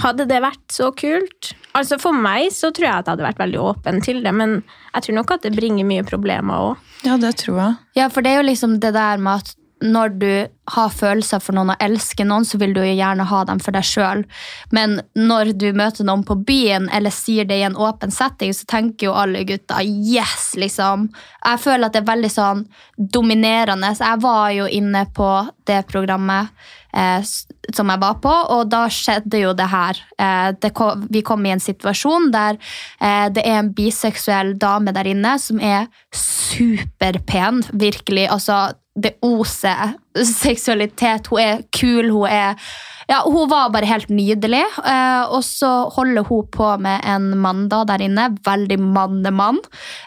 hadde 0.00 0.26
det 0.30 0.40
vært 0.42 0.64
så 0.72 0.88
kult? 0.96 1.52
Altså 1.76 1.98
For 2.00 2.16
meg 2.16 2.48
så 2.54 2.70
tror 2.74 2.86
jeg 2.88 2.94
at 2.94 3.08
jeg 3.08 3.16
hadde 3.16 3.26
vært 3.26 3.42
veldig 3.42 3.60
åpen 3.60 4.00
til 4.04 4.22
det, 4.24 4.32
men 4.36 4.60
jeg 4.94 5.06
tror 5.06 5.18
nok 5.18 5.34
at 5.36 5.44
det 5.46 5.54
bringer 5.56 5.86
mye 5.88 6.06
problemer 6.06 6.70
òg. 6.70 6.88
Ja, 7.04 7.18
det 7.20 7.34
tror 7.42 7.60
jeg. 7.60 7.76
Ja, 7.98 8.08
for 8.12 8.24
det 8.24 8.32
er 8.32 8.40
jo 8.40 8.48
liksom 8.48 8.78
det 8.82 8.94
der 8.96 9.20
med 9.20 9.42
at 9.42 9.54
når 9.84 10.14
du 10.20 10.30
har 10.72 10.92
følelser 10.96 11.42
for 11.44 11.56
noen 11.56 11.74
og 11.74 11.82
elsker 11.84 12.24
noen, 12.24 12.46
så 12.48 12.56
vil 12.60 12.72
du 12.72 12.80
jo 12.80 12.94
gjerne 12.96 13.26
ha 13.28 13.40
dem 13.48 13.60
for 13.60 13.76
deg 13.76 13.84
sjøl. 13.84 14.22
Men 14.72 14.96
når 15.12 15.52
du 15.60 15.66
møter 15.76 16.06
noen 16.08 16.24
på 16.24 16.38
byen 16.46 16.88
eller 16.94 17.12
sier 17.12 17.44
det 17.48 17.58
i 17.60 17.66
en 17.66 17.76
åpen 17.76 18.14
setting, 18.14 18.54
så 18.56 18.64
tenker 18.70 19.10
jo 19.10 19.16
alle 19.18 19.44
gutta 19.48 19.82
yes, 19.84 20.54
liksom. 20.60 21.10
Jeg 21.44 21.60
føler 21.60 21.88
at 21.88 21.96
det 21.96 22.04
er 22.04 22.12
veldig 22.14 22.32
sånn 22.32 22.64
dominerende. 22.96 23.92
Jeg 23.98 24.22
var 24.24 24.54
jo 24.56 24.70
inne 24.72 25.04
på 25.14 25.28
det 25.68 25.82
programmet 25.90 26.54
eh, 26.96 27.20
som 27.74 27.92
jeg 27.92 28.00
var 28.00 28.16
på, 28.24 28.32
og 28.56 28.70
da 28.72 28.86
skjedde 28.92 29.42
jo 29.42 29.52
det 29.56 29.68
her. 29.68 30.00
Eh, 30.16 30.48
det 30.64 30.72
kom, 30.76 31.04
vi 31.12 31.24
kom 31.26 31.44
i 31.44 31.52
en 31.52 31.62
situasjon 31.62 32.30
der 32.32 32.56
eh, 32.56 33.28
det 33.34 33.44
er 33.44 33.60
en 33.60 33.72
biseksuell 33.76 34.54
dame 34.60 34.94
der 34.96 35.12
inne 35.12 35.36
som 35.42 35.60
er 35.60 35.90
superpen, 36.14 37.62
virkelig. 37.72 38.30
Altså, 38.32 38.78
det 38.94 39.16
oser 39.26 39.96
seksualitet. 40.14 41.26
Hun 41.30 41.42
er 41.42 41.62
kul, 41.74 42.10
hun 42.14 42.28
er 42.30 42.60
ja, 43.08 43.20
Hun 43.26 43.50
var 43.50 43.68
bare 43.68 43.88
helt 43.88 44.08
nydelig. 44.08 44.62
Eh, 44.80 45.24
og 45.28 45.42
så 45.44 45.90
holder 45.92 46.24
hun 46.24 46.46
på 46.48 46.70
med 46.80 47.04
en 47.04 47.34
mann 47.36 47.66
da 47.68 47.82
der 47.84 48.00
inne. 48.06 48.30
Veldig 48.46 48.78
mannemann. 48.80 49.60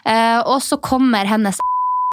Eh, 0.04 0.40
og 0.40 0.62
så 0.62 0.80
kommer 0.82 1.28
hennes 1.28 1.60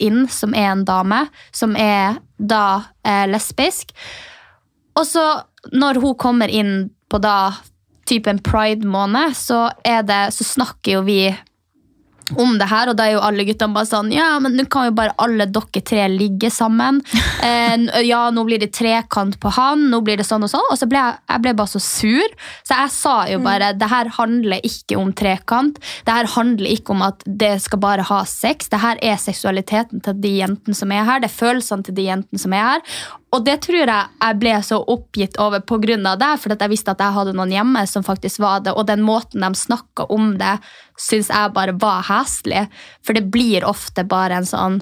inn, 0.03 0.27
som 0.29 0.53
er 0.53 0.74
en 0.74 0.86
dame, 0.86 1.24
som 1.55 1.74
er 1.79 2.20
da 2.38 2.84
eh, 3.01 3.25
lesbisk. 3.32 3.96
Og 4.96 5.08
så, 5.10 5.25
når 5.74 6.03
hun 6.03 6.13
kommer 6.22 6.51
inn 6.51 6.91
på 7.10 7.17
da 7.24 7.55
typen 8.05 8.38
pride-måned, 8.46 9.34
så, 9.34 9.72
så 9.82 10.46
snakker 10.46 11.00
jo 11.00 11.05
vi 11.08 11.20
om 12.34 12.58
det 12.60 12.67
her, 12.70 12.89
og 12.89 12.98
da 12.98 13.05
er 13.08 13.15
jo 13.15 13.24
alle 13.25 13.46
guttene 13.48 13.75
bare 13.75 13.89
sånn 13.89 14.12
Ja, 14.13 14.36
men 14.41 14.55
nå 14.58 14.65
kan 14.72 14.89
jo 14.89 14.96
bare 14.98 15.13
alle 15.22 15.46
dere 15.46 15.82
tre 15.86 16.08
ligge 16.12 16.51
sammen. 16.53 17.01
Eh, 17.46 17.77
ja, 18.08 18.32
nå 18.34 18.41
blir 18.48 18.58
det 18.58 18.72
trekant 18.74 19.36
på 19.41 19.51
han, 19.53 19.84
nå 19.91 20.00
blir 20.01 20.17
det 20.17 20.24
sånn 20.25 20.41
og 20.48 20.50
sånn. 20.50 20.63
Og 20.72 20.79
så 20.79 20.88
ble 20.89 20.98
jeg, 20.98 21.17
jeg 21.29 21.44
ble 21.44 21.51
bare 21.60 21.70
så 21.70 21.82
sur. 21.84 22.32
Så 22.65 22.77
jeg 22.79 22.94
sa 22.96 23.13
jo 23.29 23.41
bare 23.44 23.67
det 23.77 23.89
her 23.91 24.10
handler 24.15 24.65
ikke 24.65 24.98
om 24.98 25.12
trekant. 25.13 25.77
Det 26.08 26.15
her 26.15 26.29
handler 26.34 26.72
ikke 26.72 26.96
om 26.96 27.03
at 27.05 27.22
det 27.27 27.51
skal 27.62 27.84
bare 27.84 28.08
ha 28.08 28.24
sex. 28.29 28.72
Det 28.72 28.82
her 28.82 28.98
er 29.03 29.20
seksualiteten 29.22 30.01
til 30.08 30.17
de 30.24 30.32
jentene 30.39 30.79
som 30.79 30.96
er 30.96 31.05
her. 31.05 31.22
Det 31.22 31.29
er 31.29 31.38
følelsene 31.38 31.86
til 31.86 32.00
de 32.00 32.08
jentene 32.08 32.41
som 32.41 32.55
er 32.55 32.65
her. 32.72 32.98
Og 33.36 33.44
det 33.44 33.58
tror 33.65 33.82
jeg 33.82 33.91
jeg 33.91 34.39
ble 34.39 34.53
så 34.63 34.79
oppgitt 34.79 35.38
over 35.41 35.60
av 35.60 36.20
det, 36.22 36.32
for 36.39 36.55
jeg 36.55 36.72
visste 36.72 36.94
at 36.94 37.01
jeg 37.03 37.15
hadde 37.17 37.36
noen 37.36 37.51
hjemme 37.51 37.84
som 37.89 38.05
faktisk 38.05 38.39
var 38.39 38.63
det, 38.63 38.74
og 38.74 38.88
den 38.88 39.03
måten 39.03 39.44
de 39.44 39.51
snakka 39.60 40.08
om 40.13 40.38
det, 40.39 40.55
syns 40.98 41.30
jeg 41.30 41.54
bare 41.56 41.74
var 41.80 42.04
heslig. 42.08 42.68
For 43.04 43.14
det 43.18 43.28
blir 43.32 43.66
ofte 43.68 44.04
bare 44.08 44.38
en 44.42 44.48
sånn 44.48 44.82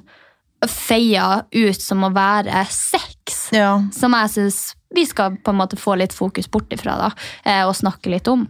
feia 0.70 1.44
ut 1.52 1.82
som 1.82 2.06
å 2.08 2.14
være 2.16 2.66
sex, 2.72 3.50
Ja. 3.52 3.82
som 3.92 4.14
jeg 4.14 4.30
syns 4.30 4.76
vi 4.96 5.06
skal 5.06 5.38
på 5.44 5.50
en 5.52 5.58
måte 5.58 5.76
få 5.76 5.98
litt 5.98 6.14
fokus 6.14 6.48
bort 6.48 6.70
ifra 6.72 6.96
da, 6.98 7.10
eh, 7.46 7.64
og 7.68 7.74
snakke 7.76 8.10
litt 8.14 8.28
om. 8.28 8.48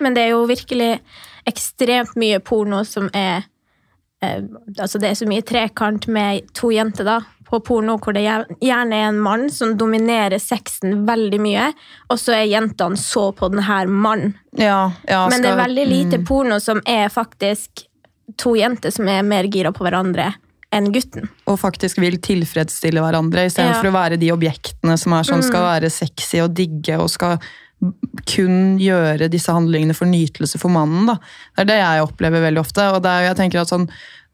Men 0.00 0.14
det 0.14 0.22
er 0.24 0.28
jo 0.30 0.46
virkelig 0.46 1.00
ekstremt 1.46 2.16
mye 2.16 2.40
porno 2.40 2.82
som 2.84 3.08
er 3.14 3.44
eh, 4.22 4.42
Altså 4.80 4.98
det 4.98 5.10
er 5.10 5.14
så 5.14 5.28
mye 5.28 5.42
trekant 5.46 6.08
med 6.08 6.48
to 6.54 6.70
jenter 6.74 7.04
da, 7.04 7.20
på 7.48 7.60
porno, 7.64 7.96
hvor 8.02 8.16
det 8.16 8.24
gjerne 8.24 8.96
er 8.96 9.08
en 9.08 9.20
mann 9.24 9.46
som 9.50 9.76
dominerer 9.78 10.38
sexen 10.42 11.06
veldig 11.08 11.40
mye, 11.40 11.70
og 12.12 12.20
så 12.20 12.36
er 12.36 12.50
jentene 12.50 12.98
så 13.00 13.30
på 13.36 13.48
den 13.52 13.64
her 13.64 13.88
mannen. 13.88 14.34
Ja, 14.58 14.90
ja, 15.08 15.22
Men 15.30 15.42
det 15.42 15.52
er 15.52 15.62
veldig 15.62 15.86
lite 15.88 16.20
mm. 16.20 16.26
porno 16.28 16.60
som 16.60 16.82
er 16.84 17.08
faktisk 17.12 17.86
to 18.36 18.56
jenter 18.58 18.92
som 18.92 19.08
er 19.08 19.24
mer 19.24 19.48
gira 19.48 19.72
på 19.72 19.86
hverandre 19.86 20.34
enn 20.74 20.90
gutten. 20.92 21.30
og 21.48 21.56
faktisk 21.62 21.96
vil 21.98 22.18
tilfredsstille 22.20 23.00
hverandre, 23.00 23.46
istedenfor 23.48 23.78
Ja. 23.78 23.80
for 23.80 23.88
å 23.88 23.96
være 23.96 24.20
de 24.20 24.28
objektene 24.34 24.98
som 24.98 25.14
er 25.16 25.22
sånn, 25.24 25.42
skal 25.42 25.64
være 25.64 25.90
sexy 25.90 26.42
og 26.44 26.52
digge 26.52 26.98
og 27.00 27.08
skal 27.08 27.38
kun 28.26 28.78
gjøre 28.82 29.30
disse 29.30 29.52
handlingene 29.54 29.94
for 29.94 30.10
nytelse 30.10 30.58
for 30.58 30.68
mannen. 30.68 31.06
Da. 31.06 31.14
Det 31.54 31.62
er 31.62 31.68
det 31.70 31.78
jeg 31.78 32.06
opplever 32.08 32.42
veldig 32.42 32.60
ofte. 32.60 32.82
og 32.92 33.02
det 33.02 33.10
er, 33.10 33.26
jeg 33.28 33.36
tenker 33.36 33.60
at 33.62 33.70
sånn, 33.70 33.88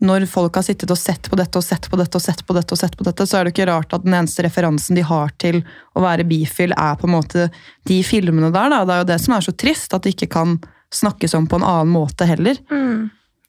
Når 0.04 0.26
folk 0.28 0.58
har 0.58 0.66
sittet 0.66 0.90
og 0.92 0.98
sett 1.00 1.30
på 1.30 1.38
dette 1.40 1.60
og 1.60 1.64
sett 1.64 1.88
på 1.90 1.98
dette, 2.00 2.18
og 2.18 2.22
sett 2.24 2.44
på 2.44 2.56
dette, 2.56 2.76
og 2.76 2.80
sett 2.80 2.96
på 2.98 3.06
dette, 3.06 3.26
så 3.28 3.38
er 3.38 3.46
det 3.46 3.54
ikke 3.54 3.68
rart 3.70 3.96
at 3.96 4.04
den 4.04 4.16
eneste 4.18 4.44
referansen 4.44 4.98
de 4.98 5.04
har 5.06 5.32
til 5.40 5.62
å 5.96 6.04
være 6.04 6.26
bifil, 6.28 6.74
er 6.76 6.98
på 7.00 7.08
en 7.08 7.14
måte 7.16 7.48
de 7.88 7.98
filmene 8.06 8.52
der. 8.54 8.72
Da. 8.72 8.82
Det 8.84 8.96
er 8.96 9.04
jo 9.04 9.10
det 9.12 9.20
som 9.24 9.36
er 9.36 9.46
så 9.46 9.54
trist, 9.64 9.94
at 9.96 10.04
det 10.04 10.14
ikke 10.16 10.32
kan 10.36 10.56
snakkes 10.94 11.34
om 11.38 11.46
på 11.50 11.60
en 11.60 11.66
annen 11.66 11.92
måte 11.94 12.28
heller. 12.28 12.60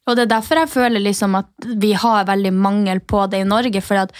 Og 0.05 0.17
det 0.17 0.25
er 0.25 0.35
derfor 0.35 0.61
jeg 0.61 0.71
føler 0.71 1.01
liksom 1.01 1.37
at 1.39 1.69
vi 1.81 1.95
har 1.97 2.27
veldig 2.27 2.53
mangel 2.53 3.01
på 3.01 3.25
det 3.31 3.41
i 3.41 3.47
Norge. 3.49 3.81
For 3.81 4.03
at, 4.05 4.13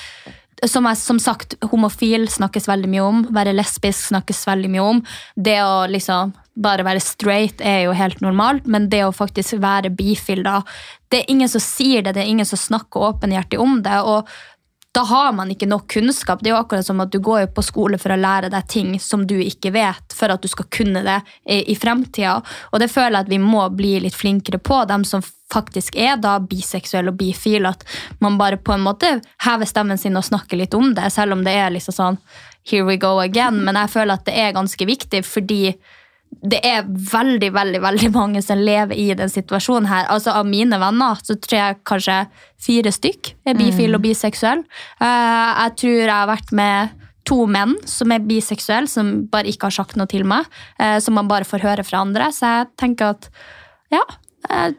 som, 0.65 0.88
jeg, 0.89 0.98
som 1.01 1.22
sagt, 1.22 1.58
homofil 1.72 2.25
snakkes 2.32 2.68
veldig 2.70 2.89
mye 2.89 3.06
om. 3.06 3.22
Være 3.36 3.54
lesbisk 3.56 4.10
snakkes 4.10 4.46
veldig 4.50 4.72
mye 4.74 4.88
om. 4.96 5.04
Det 5.38 5.60
å 5.62 5.86
liksom 5.92 6.34
bare 6.56 6.86
være 6.88 7.04
straight 7.04 7.62
er 7.62 7.86
jo 7.86 7.96
helt 7.96 8.22
normalt, 8.24 8.68
men 8.68 8.90
det 8.90 9.04
å 9.06 9.14
faktisk 9.16 9.60
være 9.64 9.94
bifil, 9.96 10.44
da 10.44 10.62
Det 11.12 11.22
er 11.22 11.32
ingen 11.32 11.50
som 11.50 11.62
sier 11.62 12.02
det, 12.02 12.16
det 12.16 12.24
er 12.24 12.32
ingen 12.32 12.46
som 12.46 12.60
snakker 12.60 13.12
åpenhjertig 13.12 13.60
om 13.60 13.82
det. 13.84 14.02
og 14.02 14.28
da 14.96 15.02
har 15.04 15.34
man 15.36 15.50
ikke 15.52 15.68
nok 15.68 15.90
kunnskap. 15.92 16.40
Det 16.40 16.50
er 16.50 16.54
jo 16.54 16.60
akkurat 16.62 16.86
som 16.86 17.02
at 17.04 17.12
Du 17.12 17.20
går 17.20 17.50
på 17.52 17.62
skole 17.62 17.98
for 18.00 18.14
å 18.14 18.20
lære 18.20 18.50
deg 18.50 18.68
ting 18.72 18.94
som 19.00 19.26
du 19.28 19.36
ikke 19.44 19.74
vet, 19.76 20.16
for 20.16 20.32
at 20.32 20.42
du 20.42 20.48
skal 20.48 20.70
kunne 20.72 21.02
det 21.04 21.18
i, 21.44 21.58
i 21.74 21.76
fremtida. 21.76 22.38
Og 22.72 22.80
det 22.80 22.88
føler 22.94 23.18
jeg 23.18 23.26
at 23.26 23.34
vi 23.34 23.42
må 23.44 23.66
bli 23.76 23.98
litt 24.06 24.16
flinkere 24.16 24.62
på, 24.64 24.86
dem 24.88 25.04
som 25.04 25.24
faktisk 25.52 25.98
er 26.00 26.16
da 26.24 26.38
biseksuelle 26.40 27.12
og 27.12 27.20
bifile. 27.20 27.74
At 27.76 27.84
man 28.24 28.40
bare 28.40 28.58
på 28.58 28.72
en 28.72 28.86
måte 28.88 29.18
hever 29.44 29.68
stemmen 29.68 30.00
sin 30.00 30.16
og 30.16 30.30
snakker 30.30 30.64
litt 30.64 30.74
om 30.80 30.94
det, 30.96 31.12
selv 31.12 31.36
om 31.36 31.44
det 31.44 31.58
er 31.60 31.76
liksom 31.76 32.00
sånn 32.00 32.22
here 32.64 32.88
we 32.88 32.96
go 32.96 33.20
again. 33.20 33.60
Men 33.68 33.76
jeg 33.76 33.98
føler 33.98 34.16
at 34.16 34.26
det 34.30 34.40
er 34.40 34.56
ganske 34.56 34.88
viktig, 34.88 35.26
fordi 35.28 35.76
det 36.42 36.60
er 36.65 36.84
veldig 36.86 37.51
veldig, 37.56 37.82
veldig 37.84 38.10
mange 38.15 38.42
som 38.44 38.60
lever 38.60 38.98
i 38.98 39.08
den 39.18 39.32
situasjonen 39.32 39.89
her. 39.89 40.06
Altså 40.12 40.36
Av 40.36 40.48
mine 40.48 40.80
venner 40.82 41.22
så 41.24 41.38
tror 41.39 41.58
jeg 41.60 41.80
kanskje 41.88 42.20
fire 42.65 42.94
stykk 42.94 43.34
er 43.46 43.58
bifile 43.60 43.98
og 44.00 44.06
biseksuelle. 44.06 44.65
Eh, 45.00 45.50
jeg 45.63 45.75
tror 45.82 45.98
jeg 45.98 46.13
har 46.13 46.30
vært 46.32 46.54
med 46.56 47.01
to 47.25 47.46
menn 47.50 47.74
som 47.89 48.13
er 48.13 48.25
biseksuelle, 48.25 48.89
som 48.89 49.25
bare 49.32 49.50
ikke 49.50 49.72
har 49.72 49.80
sagt 49.80 49.98
noe 49.98 50.10
til 50.10 50.25
meg. 50.27 50.46
eh, 50.80 51.00
som 51.00 51.18
man 51.18 51.27
bare 51.27 51.48
får 51.48 51.65
høre 51.65 51.84
fra 51.84 52.04
andre. 52.06 52.30
Så 52.32 52.46
jeg 52.46 52.72
tenker 52.77 53.15
at 53.15 53.30
ja, 53.94 54.04
eh, 54.50 54.72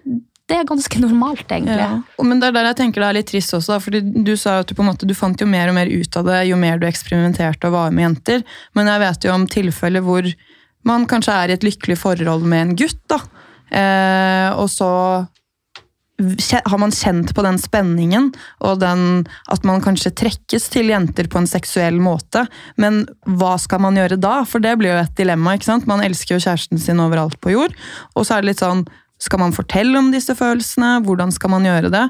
det 0.46 0.60
er 0.60 0.66
ganske 0.68 1.00
normalt, 1.02 1.48
egentlig. 1.50 1.74
Ja. 1.74 2.22
Men 2.22 2.38
det 2.38 2.48
er 2.48 2.54
der 2.54 2.68
jeg 2.70 2.78
tenker 2.78 3.02
det 3.02 3.08
er 3.08 3.16
litt 3.18 3.30
trist 3.32 3.54
også, 3.56 3.74
da, 3.74 3.78
fordi 3.82 4.00
du 4.22 4.36
sa 4.38 4.60
at 4.60 4.68
du 4.70 4.76
på 4.78 4.84
en 4.84 4.92
måte 4.92 5.08
du 5.08 5.14
fant 5.18 5.40
jo 5.42 5.46
mer 5.50 5.72
og 5.72 5.74
mer 5.74 5.90
ut 5.90 6.18
av 6.20 6.28
det 6.28 6.44
jo 6.46 6.58
mer 6.60 6.78
du 6.78 6.86
eksperimenterte 6.86 7.66
og 7.66 7.74
var 7.74 7.96
med 7.96 8.06
jenter. 8.06 8.44
Men 8.78 8.92
jeg 8.92 9.02
vet 9.02 9.26
jo 9.26 9.34
om 9.34 9.48
tilfeller 9.50 10.06
hvor 10.06 10.28
man 10.86 11.06
kanskje 11.10 11.34
er 11.34 11.50
i 11.50 11.56
et 11.56 11.66
lykkelig 11.66 11.98
forhold 12.00 12.46
med 12.48 12.62
en 12.62 12.76
gutt, 12.78 13.00
da. 13.10 13.20
Eh, 13.70 14.50
og 14.56 14.70
så 14.72 14.90
har 16.16 16.78
man 16.80 16.94
kjent 16.94 17.34
på 17.36 17.42
den 17.44 17.58
spenningen, 17.60 18.30
og 18.64 18.78
den, 18.80 19.26
at 19.52 19.66
man 19.68 19.82
kanskje 19.84 20.14
trekkes 20.16 20.70
til 20.72 20.88
jenter 20.88 21.28
på 21.28 21.42
en 21.42 21.48
seksuell 21.50 21.98
måte. 22.00 22.46
Men 22.80 23.04
hva 23.26 23.56
skal 23.60 23.82
man 23.84 23.98
gjøre 24.00 24.16
da? 24.20 24.38
For 24.48 24.64
det 24.64 24.78
blir 24.80 24.94
jo 24.94 25.02
et 25.02 25.16
dilemma. 25.18 25.56
ikke 25.56 25.68
sant? 25.68 25.88
Man 25.90 26.04
elsker 26.04 26.36
jo 26.36 26.44
kjæresten 26.46 26.80
sin 26.80 27.02
overalt 27.04 27.36
på 27.44 27.52
jord. 27.52 27.76
Og 28.14 28.24
så 28.24 28.36
er 28.36 28.44
det 28.44 28.54
litt 28.54 28.64
sånn 28.64 28.86
skal 29.22 29.40
man 29.40 29.54
fortelle 29.56 29.96
om 29.96 30.10
disse 30.12 30.34
følelsene? 30.36 30.98
Hvordan 31.06 31.30
skal 31.32 31.52
man 31.54 31.64
gjøre 31.64 31.88
det? 31.92 32.02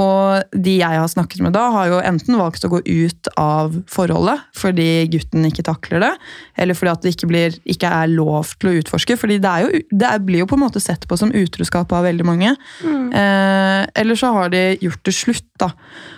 Og 0.00 0.56
de 0.56 0.78
jeg 0.78 1.00
har 1.02 1.10
snakket 1.12 1.42
med 1.44 1.52
da, 1.56 1.66
har 1.74 1.90
jo 1.90 2.00
enten 2.00 2.38
valgt 2.40 2.64
å 2.64 2.70
gå 2.72 2.80
ut 2.80 3.30
av 3.40 3.76
forholdet 3.92 4.44
fordi 4.56 5.06
gutten 5.12 5.44
ikke 5.48 5.66
takler 5.66 6.02
det, 6.02 6.10
eller 6.56 6.76
fordi 6.78 6.92
at 6.92 7.04
det 7.04 7.12
ikke, 7.14 7.28
blir, 7.30 7.58
ikke 7.68 7.90
er 7.92 8.10
lov 8.12 8.54
til 8.56 8.70
å 8.70 8.74
utforske. 8.80 9.18
fordi 9.20 9.38
det, 9.42 9.52
er 9.52 9.66
jo, 9.66 9.82
det 9.90 10.12
blir 10.24 10.44
jo 10.44 10.50
på 10.50 10.56
en 10.56 10.64
måte 10.64 10.82
sett 10.82 11.04
på 11.08 11.18
som 11.20 11.34
utroskap 11.36 11.92
av 11.92 12.08
veldig 12.08 12.26
mange. 12.26 12.54
Eh, 12.86 13.82
eller 14.00 14.18
så 14.18 14.32
har 14.32 14.52
de 14.54 14.64
gjort 14.80 15.04
det 15.04 15.16
slutt, 15.16 15.48
da. 15.60 15.70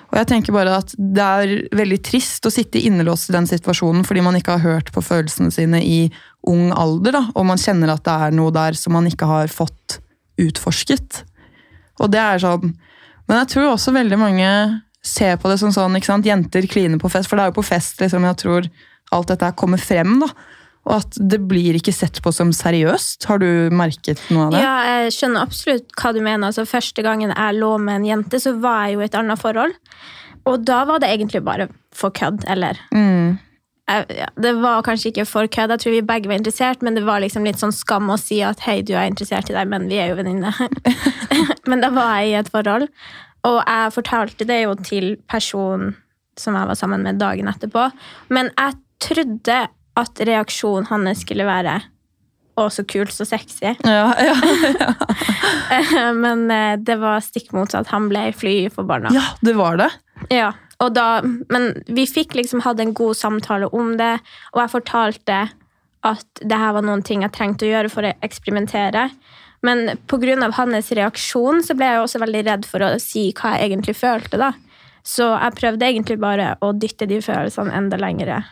Og 0.08 0.16
jeg 0.16 0.30
tenker 0.30 0.54
bare 0.54 0.78
at 0.80 0.94
det 0.96 1.24
er 1.24 1.54
veldig 1.76 1.98
trist 2.06 2.46
å 2.48 2.52
sitte 2.52 2.80
innelåst 2.80 3.28
i 3.28 3.36
den 3.36 3.48
situasjonen 3.50 4.06
fordi 4.08 4.22
man 4.24 4.38
ikke 4.38 4.56
har 4.56 4.64
hørt 4.64 4.92
på 4.94 5.04
følelsene 5.04 5.52
sine 5.52 5.82
i 5.84 6.00
ung 6.48 6.70
alder, 6.72 7.18
da, 7.18 7.24
og 7.34 7.48
man 7.50 7.60
kjenner 7.60 7.92
at 7.92 8.06
det 8.06 8.14
er 8.14 8.36
noe 8.38 8.54
der 8.54 8.78
som 8.78 8.94
man 8.96 9.08
ikke 9.10 9.28
har 9.28 9.50
fått 9.52 9.98
utforsket. 10.38 11.22
Og 12.00 12.10
det 12.12 12.20
er 12.22 12.38
sånn 12.42 12.74
Men 13.28 13.42
jeg 13.42 13.48
tror 13.52 13.72
også 13.74 13.92
veldig 13.92 14.18
mange 14.18 14.50
ser 15.04 15.36
på 15.36 15.48
det 15.50 15.58
som 15.60 15.70
sånn, 15.72 15.96
ikke 15.98 16.08
sant? 16.08 16.24
jenter 16.26 16.64
kliner 16.70 16.98
på 17.00 17.10
fest, 17.12 17.28
for 17.28 17.36
det 17.36 17.44
er 17.44 17.50
jo 17.52 17.58
på 17.60 17.64
fest 17.68 18.00
liksom, 18.00 18.24
jeg 18.24 18.38
tror 18.40 18.68
alt 19.12 19.28
dette 19.28 19.50
kommer 19.56 19.78
frem. 19.80 20.18
da. 20.20 20.28
Og 20.88 20.94
at 21.02 21.18
det 21.20 21.38
blir 21.48 21.76
ikke 21.76 21.92
sett 21.92 22.22
på 22.24 22.32
som 22.32 22.48
seriøst. 22.56 23.26
Har 23.28 23.38
du 23.42 23.68
merket 23.70 24.20
noe 24.32 24.46
av 24.46 24.54
det? 24.54 24.62
Ja, 24.64 24.76
jeg 25.02 25.12
skjønner 25.12 25.44
absolutt 25.44 25.92
hva 26.00 26.12
du 26.16 26.20
mener. 26.24 26.48
Altså, 26.48 26.64
første 26.68 27.04
gangen 27.04 27.34
jeg 27.34 27.58
lå 27.60 27.74
med 27.82 28.00
en 28.00 28.06
jente, 28.08 28.40
så 28.40 28.54
var 28.60 28.86
jeg 28.86 28.96
jo 28.96 29.02
i 29.04 29.08
et 29.10 29.18
annet 29.20 29.40
forhold. 29.42 29.76
Og 30.48 30.64
da 30.64 30.78
var 30.88 31.02
det 31.04 31.10
egentlig 31.12 31.42
bare 31.44 31.68
for 31.92 32.10
kødd, 32.16 32.46
eller 32.48 32.80
Mm. 32.94 33.38
Ja, 33.88 34.26
Det 34.36 34.52
var 34.60 34.82
kanskje 34.86 35.12
ikke 35.12 35.26
for 35.28 35.48
kødd, 35.50 35.72
jeg 35.74 35.82
tror 35.82 35.94
vi 35.96 36.02
begge 36.10 36.30
var 36.30 36.40
interessert, 36.40 36.82
men 36.84 36.98
det 36.98 37.04
var 37.06 37.22
liksom 37.24 37.46
litt 37.48 37.60
sånn 37.60 37.74
skam 37.74 38.10
å 38.12 38.18
si 38.20 38.40
at 38.44 38.60
hei, 38.66 38.80
du 38.82 38.94
er 38.96 39.08
interessert 39.10 39.50
i 39.50 39.56
deg, 39.56 39.70
men 39.70 39.88
vi 39.90 40.00
er 40.02 40.12
jo 40.12 40.18
venninner. 40.20 40.54
men 41.70 41.84
da 41.84 41.92
var 41.94 42.18
jeg 42.20 42.32
i 42.32 42.36
et 42.42 42.52
forhold, 42.52 42.88
og 43.48 43.58
jeg 43.62 43.94
fortalte 43.94 44.46
det 44.48 44.62
jo 44.64 44.76
til 44.82 45.14
personen 45.30 45.96
som 46.38 46.54
jeg 46.54 46.70
var 46.70 46.78
sammen 46.78 47.02
med 47.02 47.18
dagen 47.18 47.50
etterpå. 47.50 47.88
Men 48.34 48.52
jeg 48.54 48.76
trodde 49.02 49.60
at 49.98 50.20
reaksjonen 50.28 50.86
hans 50.90 51.24
skulle 51.24 51.46
være 51.48 51.80
å, 52.58 52.66
så 52.74 52.82
kult, 52.90 53.12
så 53.14 53.26
sexy. 53.28 53.74
Ja, 53.86 54.12
ja. 54.18 54.36
Men 56.22 56.48
eh, 56.50 56.74
det 56.82 56.98
var 56.98 57.22
stikk 57.22 57.52
motsatt. 57.54 57.90
Han 57.94 58.08
ble 58.10 58.28
fly 58.34 58.56
forbanna. 58.74 59.12
ja, 59.14 59.24
det 59.46 59.54
var 59.58 59.78
det. 59.78 59.90
Ja, 60.34 60.52
og 60.80 60.92
da, 60.94 61.20
men 61.50 61.72
vi 61.90 62.04
fikk 62.06 62.36
liksom 62.38 62.60
hatt 62.62 62.80
en 62.80 62.94
god 62.94 63.16
samtale 63.18 63.66
om 63.74 63.96
det, 63.98 64.14
og 64.54 64.60
jeg 64.62 64.74
fortalte 64.76 65.38
at 66.06 66.42
det 66.44 66.58
her 66.60 66.72
var 66.76 66.84
noen 66.86 67.02
ting 67.02 67.24
jeg 67.24 67.34
trengte 67.34 67.66
å 67.66 67.72
gjøre 67.72 67.90
for 67.90 68.06
å 68.06 68.12
eksperimentere. 68.22 69.08
Men 69.66 69.96
pga. 70.06 70.52
hans 70.54 70.92
reaksjon 70.94 71.64
så 71.66 71.74
ble 71.74 71.88
jeg 71.90 72.02
også 72.04 72.20
veldig 72.22 72.44
redd 72.46 72.66
for 72.70 72.84
å 72.86 72.92
si 73.02 73.32
hva 73.32 73.56
jeg 73.56 73.70
egentlig 73.72 73.96
følte. 73.98 74.38
da. 74.38 74.52
Så 75.02 75.26
jeg 75.34 75.56
prøvde 75.58 75.88
egentlig 75.88 76.18
bare 76.20 76.56
å 76.62 76.72
dytte 76.78 77.08
de 77.08 77.18
følelsene 77.24 77.74
enda 77.74 77.96
lengre. 77.98 78.44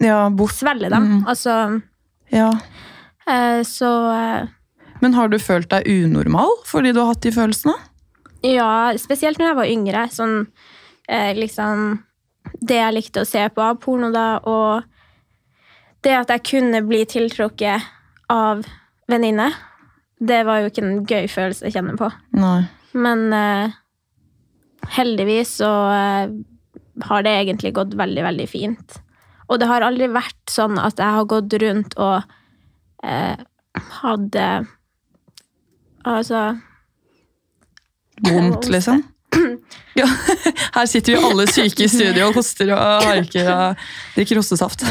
Ja, 0.00 0.28
bort. 0.30 0.52
Svelge 0.56 0.88
dem. 0.88 1.20
Mm. 1.20 1.26
Altså, 1.28 1.82
Ja. 2.30 2.52
eh, 3.26 3.60
så 3.60 3.90
eh, 4.14 4.46
Men 5.00 5.12
har 5.14 5.28
du 5.28 5.38
følt 5.38 5.68
deg 5.68 5.84
unormal 5.86 6.48
fordi 6.64 6.92
du 6.92 7.00
har 7.00 7.12
hatt 7.12 7.20
de 7.22 7.30
følelsene? 7.30 7.74
Ja, 8.42 8.92
spesielt 8.96 9.38
når 9.38 9.48
jeg 9.48 9.56
var 9.56 9.66
yngre. 9.66 10.08
Sånn 10.10 10.46
eh, 11.08 11.32
liksom 11.36 11.98
Det 12.60 12.78
jeg 12.78 12.94
likte 12.94 13.22
å 13.22 13.28
se 13.28 13.42
på 13.52 13.60
av 13.60 13.76
porno 13.82 14.08
da, 14.14 14.38
og 14.48 14.84
det 16.06 16.14
at 16.16 16.30
jeg 16.32 16.44
kunne 16.48 16.80
bli 16.86 17.02
tiltrukket 17.04 17.84
av 18.32 18.62
venninne, 19.10 19.50
det 20.18 20.38
var 20.46 20.62
jo 20.62 20.70
ikke 20.70 20.84
en 20.84 21.02
gøy 21.06 21.26
følelse 21.30 21.68
å 21.68 21.72
kjenne 21.74 21.96
på. 21.98 22.08
Nei. 22.38 22.62
Men 22.96 23.26
eh, 23.36 23.74
heldigvis 24.96 25.58
så 25.60 25.72
eh, 25.92 26.32
har 27.08 27.26
det 27.26 27.34
egentlig 27.42 27.74
gått 27.76 27.94
veldig, 27.98 28.24
veldig 28.26 28.48
fint. 28.50 28.98
Og 29.48 29.60
det 29.60 29.68
har 29.70 29.84
aldri 29.84 30.08
vært 30.12 30.52
sånn 30.52 30.78
at 30.80 31.00
jeg 31.00 31.18
har 31.18 31.28
gått 31.28 31.54
rundt 31.62 31.96
og 32.00 32.22
eh, 33.04 33.36
hadde 34.00 34.48
Altså 36.08 36.40
Vondt, 38.24 38.68
liksom? 38.74 39.02
Ja. 39.98 40.06
Her 40.76 40.86
sitter 40.86 41.16
vi 41.16 41.28
alle 41.30 41.46
syke 41.50 41.86
i 41.86 41.90
studio 41.90 42.28
og 42.28 42.38
hoster 42.38 42.70
og 42.74 43.06
harker 43.08 43.48
og 43.50 43.86
drikker 44.16 44.38
hostesaft. 44.38 44.84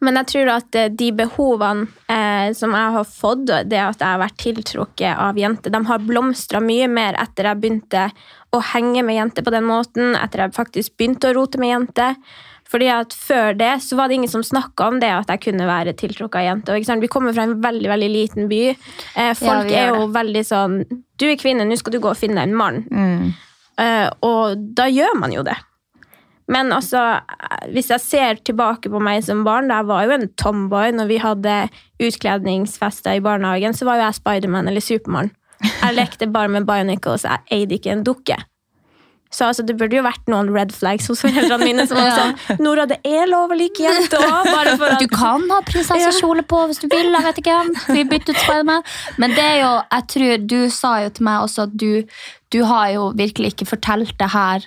Men 0.00 0.16
jeg 0.20 0.30
tror 0.32 0.50
at 0.54 0.76
eh, 0.78 0.92
de 0.96 1.10
behovene 1.12 1.88
eh, 2.08 2.52
som 2.56 2.72
jeg 2.76 2.92
har 2.96 3.08
fått, 3.08 3.42
og 3.52 3.68
det 3.68 3.80
at 3.82 4.00
jeg 4.00 4.08
har 4.08 4.22
vært 4.22 4.38
tiltrukket 4.40 5.10
av 5.12 5.40
jenter, 5.40 5.72
de 5.74 5.80
har 5.90 6.06
blomstra 6.06 6.62
mye 6.64 6.88
mer 6.88 7.18
etter 7.20 7.50
jeg 7.50 7.60
begynte 7.60 8.06
å 8.56 8.62
henge 8.72 9.04
med 9.06 9.18
jenter 9.18 9.44
på 9.46 9.52
den 9.54 9.68
måten, 9.68 10.14
etter 10.16 10.46
jeg 10.46 10.56
faktisk 10.56 10.96
begynte 10.96 11.30
å 11.30 11.36
rote 11.36 11.60
med 11.60 11.74
jenter. 11.74 12.16
Fordi 12.70 12.86
at 12.94 13.14
Før 13.18 13.56
det 13.58 13.72
så 13.82 13.98
var 13.98 14.08
det 14.08 14.20
ingen 14.20 14.30
som 14.30 14.44
snakka 14.46 14.88
om 14.92 15.00
det 15.02 15.10
at 15.10 15.30
jeg 15.34 15.42
kunne 15.48 15.66
være 15.66 15.94
tiltrukket 15.98 16.38
av 16.38 16.46
jenter. 16.46 16.78
Ikke 16.78 16.90
sant? 16.92 17.02
Vi 17.02 17.10
kommer 17.10 17.34
fra 17.34 17.48
en 17.48 17.56
veldig 17.62 17.90
veldig 17.90 18.10
liten 18.14 18.50
by. 18.50 18.60
Eh, 18.70 19.32
folk 19.38 19.72
ja, 19.72 19.84
er 19.84 19.96
jo 19.96 20.06
veldig 20.14 20.44
sånn 20.46 20.76
Du 21.18 21.26
er 21.26 21.38
kvinne, 21.40 21.66
nå 21.66 21.76
skal 21.76 21.96
du 21.96 22.00
gå 22.00 22.12
og 22.12 22.18
finne 22.18 22.46
en 22.46 22.54
mann. 22.56 22.84
Mm. 22.88 23.32
Eh, 23.80 24.08
og 24.26 24.60
da 24.76 24.86
gjør 24.92 25.16
man 25.20 25.32
jo 25.32 25.42
det. 25.46 25.56
Men 26.50 26.72
altså, 26.74 26.98
hvis 27.70 27.92
jeg 27.92 28.02
ser 28.02 28.40
tilbake 28.44 28.90
på 28.90 28.98
meg 29.00 29.22
som 29.22 29.44
barn, 29.46 29.68
da 29.70 29.76
jeg 29.80 29.86
var 29.86 30.06
jo 30.08 30.16
en 30.16 30.28
tomboy 30.40 30.90
når 30.98 31.06
vi 31.12 31.18
hadde 31.22 31.56
utkledningsfester 32.02 33.18
i 33.20 33.22
barnehagen, 33.24 33.74
så 33.76 33.86
var 33.86 34.00
jo 34.00 34.08
jeg 34.08 34.18
Spiderman 34.18 34.68
eller 34.70 34.82
Supermann. 34.84 35.30
Jeg 35.62 35.94
lekte 35.94 36.26
bare 36.32 36.48
med 36.50 36.66
Bionicles, 36.66 37.26
jeg 37.28 37.44
eide 37.54 37.76
ikke 37.78 37.92
en 37.94 38.04
dukke. 38.06 38.36
Så 39.30 39.44
altså, 39.46 39.62
det 39.62 39.76
burde 39.78 39.94
jo 39.94 40.02
vært 40.02 40.26
noen 40.26 40.48
red 40.50 40.72
flags 40.74 41.06
hos 41.06 41.20
foreldrene 41.22 41.62
mine. 41.68 41.84
som 41.86 42.00
var 42.00 42.08
Ja. 42.10 42.16
sånn, 42.18 42.58
Nora, 42.64 42.86
det 42.90 42.96
er 43.06 43.28
lov 43.30 43.52
å 43.54 43.58
like 43.60 43.78
jenter 43.84 44.24
òg, 44.26 44.48
Du 44.98 45.06
kan 45.12 45.44
ha 45.52 45.60
prinsessekjole 45.68 46.42
på 46.50 46.64
hvis 46.66 46.82
du 46.82 46.88
vil. 46.90 47.12
jeg 47.14 47.22
vet 47.28 47.38
ikke. 47.44 47.58
Vi 47.94 48.02
bytter 48.10 48.34
ut 48.34 48.40
Spiderman. 48.42 48.82
Men 49.22 49.36
det 49.38 49.44
er 49.52 49.60
jo, 49.60 49.70
jeg 49.92 50.08
tror, 50.16 50.46
du 50.50 50.58
sa 50.74 50.96
jo 51.04 51.12
til 51.14 51.28
meg 51.30 51.44
også 51.46 51.68
at 51.68 51.76
du, 51.78 52.02
du 52.52 52.62
har 52.66 52.90
jo 52.94 53.10
virkelig 53.16 53.54
ikke 53.54 53.70
fortalt 53.76 54.16
det 54.18 54.30
her 54.34 54.66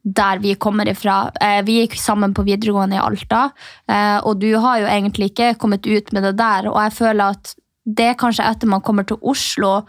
der 0.00 0.38
vi 0.40 0.54
kommer 0.56 0.88
ifra. 0.88 1.30
Eh, 1.40 1.62
Vi 1.62 1.80
gikk 1.82 1.98
sammen 2.00 2.32
på 2.34 2.44
videregående 2.46 2.96
i 2.96 3.02
Alta, 3.02 3.50
eh, 3.88 4.18
og 4.24 4.40
du 4.40 4.56
har 4.56 4.80
jo 4.80 4.86
egentlig 4.86 5.30
ikke 5.30 5.58
kommet 5.60 5.86
ut 5.86 6.12
med 6.12 6.22
det 6.22 6.36
der. 6.38 6.70
Og 6.70 6.78
jeg 6.80 6.92
føler 6.96 7.36
at 7.36 7.54
det 7.84 8.06
er 8.06 8.16
kanskje 8.20 8.46
etter 8.48 8.68
man 8.68 8.80
kommer 8.80 9.04
til 9.04 9.18
Oslo 9.20 9.82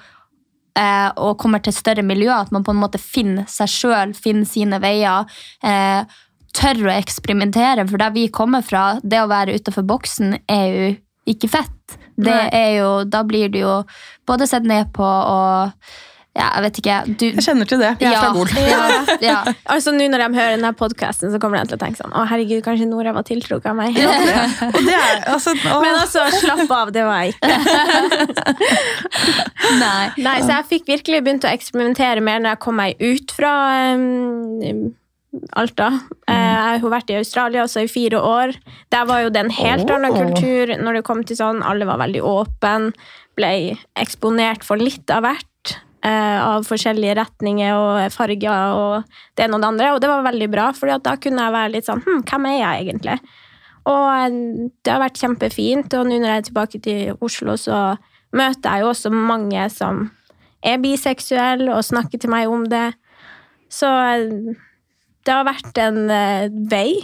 eh, 0.76 1.10
og 1.15 1.38
kommer 1.39 1.63
til 1.63 1.74
større 1.74 2.04
miljø, 2.04 2.32
at 2.32 2.52
man 2.52 2.63
på 2.63 2.72
en 2.72 2.82
måte 2.82 3.00
finner 3.00 3.48
seg 3.48 3.72
sjøl, 3.72 4.13
finner 4.13 4.46
sine 4.46 4.82
veier. 4.84 5.32
Eh, 5.63 6.04
tør 6.52 6.84
å 6.89 6.96
eksperimentere, 6.98 7.88
for 7.88 8.02
der 8.02 8.12
vi 8.12 8.28
kommer 8.28 8.62
fra, 8.62 9.00
det 9.04 9.22
å 9.22 9.32
være 9.32 9.56
utenfor 9.56 9.88
boksen 9.88 10.36
er 10.52 10.67
jo 10.67 10.96
ikke 11.32 11.48
fett. 11.48 11.98
Det 12.22 12.36
er 12.52 12.82
jo, 12.82 12.89
da 13.08 13.24
blir 13.24 13.50
du 13.50 13.62
jo 13.62 13.76
både 14.28 14.46
sett 14.50 14.67
ned 14.67 14.91
på 14.94 15.06
og 15.06 15.72
ja, 16.32 16.46
jeg 16.56 16.63
vet 16.63 16.78
ikke. 16.80 16.98
Du, 17.20 17.26
Jeg 17.28 17.44
kjenner 17.44 17.67
til 17.67 17.82
det. 17.82 17.89
Jeg 18.00 18.08
er 18.08 18.13
ja, 18.15 18.22
fra 18.24 18.30
Gol. 18.38 18.48
ja, 18.56 18.84
ja. 19.20 19.39
Altså, 19.74 19.91
Nå 19.91 20.08
når 20.08 20.24
de 20.24 20.39
hører 20.39 20.56
denne 20.56 20.72
podkasten, 20.80 21.32
så 21.34 21.41
kommer 21.44 21.60
de 21.60 21.74
til 21.74 21.80
å 21.80 21.82
tenke 21.82 22.00
sånn 22.00 22.15
Å, 22.15 22.24
herregud, 22.30 22.62
kanskje 22.63 22.88
Nora 22.88 23.12
var 23.15 23.26
tiltrukket 23.28 23.67
av 23.74 23.76
meg. 23.76 24.00
Og 24.00 24.80
det 24.88 24.96
er, 24.96 25.26
altså, 25.34 25.52
å, 25.74 25.82
Men 25.84 26.00
altså, 26.00 26.24
slapp 26.39 26.72
av, 26.72 26.94
det 26.96 27.04
var 27.08 27.26
jeg 27.26 27.36
ikke. 27.36 27.52
Nei. 29.82 30.08
Nei, 30.24 30.38
så 30.46 30.56
jeg 30.56 30.70
fikk 30.72 30.89
virkelig 30.96 31.22
begynt 31.28 31.48
å 31.48 31.52
eksperimentere 31.52 32.24
mer 32.24 32.39
når 32.39 32.56
jeg 32.56 32.63
kom 32.63 32.80
meg 32.80 33.04
ut 33.04 33.36
fra 33.36 33.54
um, 33.98 34.89
Alta. 35.56 35.88
Eh, 36.28 36.36
Jeg 36.36 36.82
har 36.84 36.91
vært 36.91 37.12
i 37.12 37.20
Australia 37.20 37.63
også 37.63 37.86
i 37.86 37.91
fire 37.91 38.20
år. 38.20 38.56
Der 38.91 39.06
var 39.08 39.24
jo 39.24 39.32
det 39.32 39.46
en 39.46 39.54
helt 39.56 39.88
oh. 39.88 39.96
annen 39.96 40.15
kultur 40.15 40.76
når 40.80 41.00
det 41.00 41.06
kom 41.08 41.24
til 41.28 41.39
sånn. 41.39 41.63
Alle 41.63 41.88
var 41.88 42.02
veldig 42.04 42.24
åpne. 42.24 42.91
Ble 43.39 43.54
eksponert 44.00 44.65
for 44.67 44.80
litt 44.80 45.12
av 45.12 45.24
hvert. 45.28 45.48
Eh, 46.06 46.40
Av 46.42 46.66
forskjellige 46.68 47.16
retninger 47.20 47.78
og 47.78 48.14
farger 48.14 48.76
og 48.78 49.16
det 49.38 49.46
ene 49.46 49.58
og 49.58 49.64
det 49.64 49.70
andre. 49.70 49.92
Og 49.94 50.02
det 50.02 50.12
var 50.12 50.28
veldig 50.28 50.50
bra, 50.52 50.72
for 50.78 50.92
da 50.92 51.16
kunne 51.22 51.46
jeg 51.46 51.56
være 51.58 51.74
litt 51.76 51.90
sånn 51.90 52.04
Hm, 52.06 52.24
hvem 52.30 52.48
er 52.50 52.58
jeg 52.58 52.88
egentlig? 52.88 53.20
Og 53.92 54.08
eh, 54.14 54.40
det 54.84 54.94
har 54.94 55.04
vært 55.04 55.22
kjempefint. 55.22 55.94
Og 55.98 56.10
nå 56.10 56.18
når 56.18 56.34
jeg 56.34 56.42
er 56.42 56.50
tilbake 56.50 56.82
til 56.88 57.22
Oslo, 57.22 57.58
så 57.60 57.84
møter 58.32 58.68
jeg 58.68 58.86
jo 58.86 58.92
også 58.94 59.14
mange 59.14 59.70
som 59.74 60.10
er 60.62 60.82
biseksuelle 60.82 61.74
og 61.74 61.86
snakker 61.86 62.22
til 62.22 62.34
meg 62.34 62.52
om 62.52 62.68
det. 62.72 62.92
Så 63.72 63.90
eh, 63.90 64.60
det 65.22 65.38
har 65.38 65.46
vært 65.46 65.78
en 65.78 66.04
vei, 66.72 66.98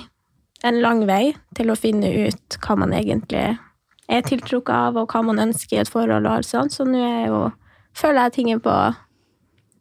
en 0.66 0.82
lang 0.82 1.04
vei, 1.06 1.36
til 1.54 1.70
å 1.70 1.78
finne 1.78 2.10
ut 2.26 2.58
hva 2.64 2.78
man 2.82 2.96
egentlig 2.98 3.60
er 4.08 4.24
tiltrukket 4.26 4.74
av, 4.74 4.98
og 4.98 5.12
hva 5.12 5.24
man 5.28 5.42
ønsker 5.48 5.78
i 5.78 5.82
et 5.84 5.92
forhold. 5.92 6.26
og 6.26 6.40
alt 6.40 6.50
sånt. 6.50 6.74
Så 6.74 6.86
nå 6.88 7.00
er 7.00 7.16
jeg 7.22 7.32
jo, 7.32 7.42
føler 7.98 8.28
jeg 8.28 8.38
ting 8.38 8.52
er 8.54 8.64
på 8.64 8.78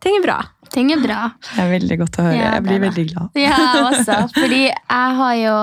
Ting 0.03 0.19
er 0.19 0.25
bra. 0.27 0.39
Ting 0.75 0.93
er 0.95 1.03
bra. 1.03 1.21
det 1.53 1.63
er 1.63 1.71
veldig 1.71 1.99
godt 2.03 2.19
å 2.21 2.27
høre. 2.27 2.37
Ja, 2.37 2.53
Jeg 2.57 2.65
blir 2.67 2.83
veldig 2.87 3.07
glad. 3.13 3.39
Ja, 3.47 3.59
også. 3.87 4.19
Fordi 4.35 4.63
har 4.97 5.35
jo 5.41 5.57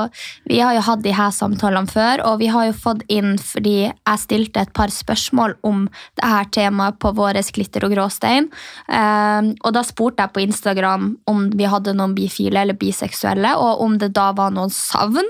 Vi 0.49 0.59
har 0.59 0.73
jo 0.75 0.83
hatt 0.85 1.03
de 1.03 1.13
her 1.15 1.31
samtalene 1.31 1.89
før, 1.89 2.23
og 2.27 2.39
vi 2.39 2.47
har 2.53 2.67
jo 2.69 2.75
fått 2.77 3.03
inn 3.11 3.35
fordi 3.41 3.77
jeg 3.89 4.21
stilte 4.21 4.63
et 4.63 4.73
par 4.73 4.91
spørsmål 4.93 5.55
om 5.63 5.85
det 6.19 6.29
her 6.29 6.49
temaet 6.51 6.99
på 6.99 7.13
vår 7.15 7.41
Glitter 7.53 7.85
og 7.85 7.93
gråstein. 7.93 8.47
Um, 8.87 9.51
og 9.65 9.73
da 9.75 9.83
spurte 9.85 10.23
jeg 10.23 10.33
på 10.33 10.43
Instagram 10.45 11.09
om 11.29 11.49
vi 11.53 11.67
hadde 11.69 11.93
noen 11.97 12.15
bifile 12.17 12.63
eller 12.63 12.77
biseksuelle, 12.77 13.55
og 13.59 13.81
om 13.83 13.97
det 14.01 14.13
da 14.15 14.31
var 14.37 14.53
noen 14.55 14.71
savn. 14.73 15.27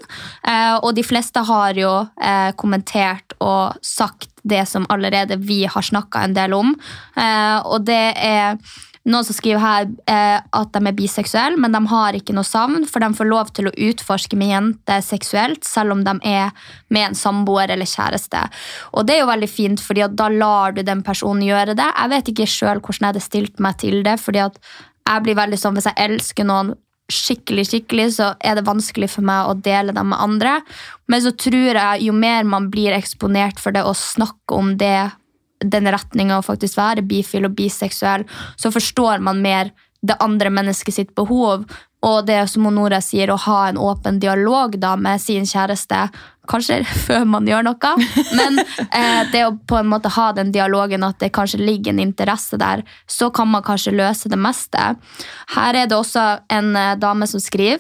Eh, 0.48 0.76
og 0.80 0.94
de 0.98 1.04
fleste 1.06 1.44
har 1.48 1.78
jo 1.80 1.92
eh, 2.22 2.52
kommentert 2.60 3.36
og 3.44 3.80
sagt 3.86 4.30
det 4.44 4.66
som 4.70 4.88
allerede 4.92 5.40
vi 5.40 5.64
har 5.66 5.86
snakka 5.86 6.26
en 6.26 6.36
del 6.36 6.56
om. 6.56 6.74
Eh, 7.16 7.60
og 7.64 7.86
det 7.88 8.06
er 8.20 8.58
noen 9.04 9.26
som 9.28 9.36
skriver 9.36 9.60
her 9.60 9.88
eh, 10.08 10.39
at 10.39 10.70
de 10.76 10.80
er 10.88 10.96
biseksuelle, 10.96 11.60
men 11.60 11.76
de 11.76 11.82
har 11.92 12.16
ikke 12.16 12.36
noe 12.36 12.48
savn, 12.48 12.86
for 12.88 13.04
de 13.04 13.10
får 13.18 13.28
lov 13.28 13.52
til 13.56 13.68
å 13.68 13.74
utforske 13.89 14.38
med 14.39 14.54
jenter 14.54 15.04
seksuelt, 15.04 15.68
selv 15.68 15.96
om 15.98 16.06
de 16.08 16.13
er 16.30 16.54
med 16.94 17.10
en 17.10 17.18
samboer 17.18 17.74
eller 17.74 17.89
kjæreste. 17.89 18.46
Og 18.96 19.08
det 19.08 19.18
er 19.18 19.24
jo 19.26 19.32
veldig 19.34 19.52
fint, 19.52 19.84
fordi 19.84 20.08
da 20.16 20.30
lar 20.32 20.78
du 20.78 20.84
den 20.88 21.04
personen 21.04 21.44
gjøre 21.48 21.76
det. 21.80 21.89
Jeg 21.89 22.13
vet 22.16 22.32
ikke 22.32 22.50
sjøl 22.50 22.80
hvordan 22.80 23.10
jeg 23.10 23.12
hadde 23.12 23.28
stilt 23.28 23.63
meg 23.63 23.78
til 23.84 24.00
det, 24.08 24.16
fordi 24.24 24.46
at 24.46 24.58
jeg 25.04 25.26
blir 25.26 25.36
veldig 25.36 25.60
sånn, 25.60 25.76
Hvis 25.76 25.89
jeg 25.89 26.00
elsker 26.00 26.48
noen 26.48 26.76
skikkelig, 27.12 27.66
skikkelig, 27.68 28.08
så 28.16 28.30
er 28.39 28.56
det 28.56 28.63
vanskelig 28.68 29.10
for 29.12 29.26
meg 29.28 29.50
å 29.50 29.58
dele 29.60 29.92
dem 29.96 30.13
med 30.13 30.22
andre. 30.24 30.54
Men 31.12 31.26
så 31.26 31.34
tror 31.36 31.76
jeg 31.76 32.06
jo 32.08 32.16
mer 32.16 32.48
man 32.48 32.70
blir 32.72 32.96
eksponert 32.96 33.60
for 33.60 33.76
det 33.76 33.84
å 33.84 33.92
snakke 33.98 34.56
om 34.56 34.78
det, 34.80 35.12
den 35.63 35.89
retninga 35.91 36.39
å 36.39 36.45
faktisk 36.45 36.78
være 36.80 37.06
bifil 37.08 37.47
og 37.47 37.56
biseksuell, 37.58 38.28
så 38.60 38.71
forstår 38.73 39.23
man 39.23 39.41
mer 39.43 39.73
det 40.04 40.19
andre 40.19 40.52
mennesket 40.52 40.95
sitt 40.95 41.15
behov. 41.15 41.65
Og 42.04 42.26
det 42.28 42.41
som 42.52 42.67
Nora 42.76 42.99
sier, 43.02 43.32
å 43.32 43.39
ha 43.45 43.60
en 43.69 43.80
åpen 43.80 44.19
dialog 44.19 44.76
da 44.80 44.97
med 44.99 45.21
sin 45.23 45.47
kjæreste. 45.47 46.02
Kanskje 46.52 46.82
før 47.06 47.23
man 47.36 47.47
gjør 47.47 47.63
noe, 47.69 47.93
men 48.36 48.60
eh, 48.60 49.21
det 49.32 49.45
å 49.47 49.56
på 49.56 49.80
en 49.80 49.88
måte 49.93 50.12
ha 50.12 50.32
den 50.36 50.52
dialogen 50.52 51.08
at 51.08 51.21
det 51.23 51.32
kanskje 51.36 51.62
ligger 51.63 51.95
en 51.95 52.04
interesse 52.04 52.60
der, 52.60 52.84
så 53.08 53.32
kan 53.32 53.47
man 53.54 53.63
kanskje 53.63 53.95
løse 53.95 54.32
det 54.32 54.39
meste. 54.39 54.93
Her 55.56 55.80
er 55.80 55.88
det 55.88 55.95
også 55.95 56.26
en 56.52 56.76
eh, 56.76 56.95
dame 56.99 57.30
som 57.32 57.43
skriver. 57.43 57.80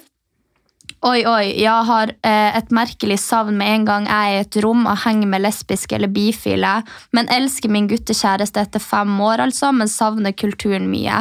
Oi, 1.03 1.25
oi, 1.27 1.49
jeg 1.59 1.87
har 1.89 2.13
eh, 2.23 2.55
et 2.55 2.69
merkelig 2.71 3.17
savn 3.19 3.57
med 3.59 3.73
en 3.73 3.87
gang 3.89 4.05
jeg 4.07 4.29
er 4.29 4.37
i 4.37 4.43
et 4.45 4.57
rom 4.63 4.85
og 4.87 5.01
henger 5.03 5.27
med 5.33 5.43
lesbiske 5.43 5.97
eller 5.97 6.07
bifile, 6.07 6.77
men 7.11 7.27
elsker 7.27 7.71
min 7.75 7.89
guttekjæreste 7.91 8.63
etter 8.63 8.79
fem 8.79 9.11
år, 9.19 9.43
altså, 9.43 9.73
men 9.75 9.91
savner 9.91 10.31
kulturen 10.31 10.87
mye. 10.87 11.17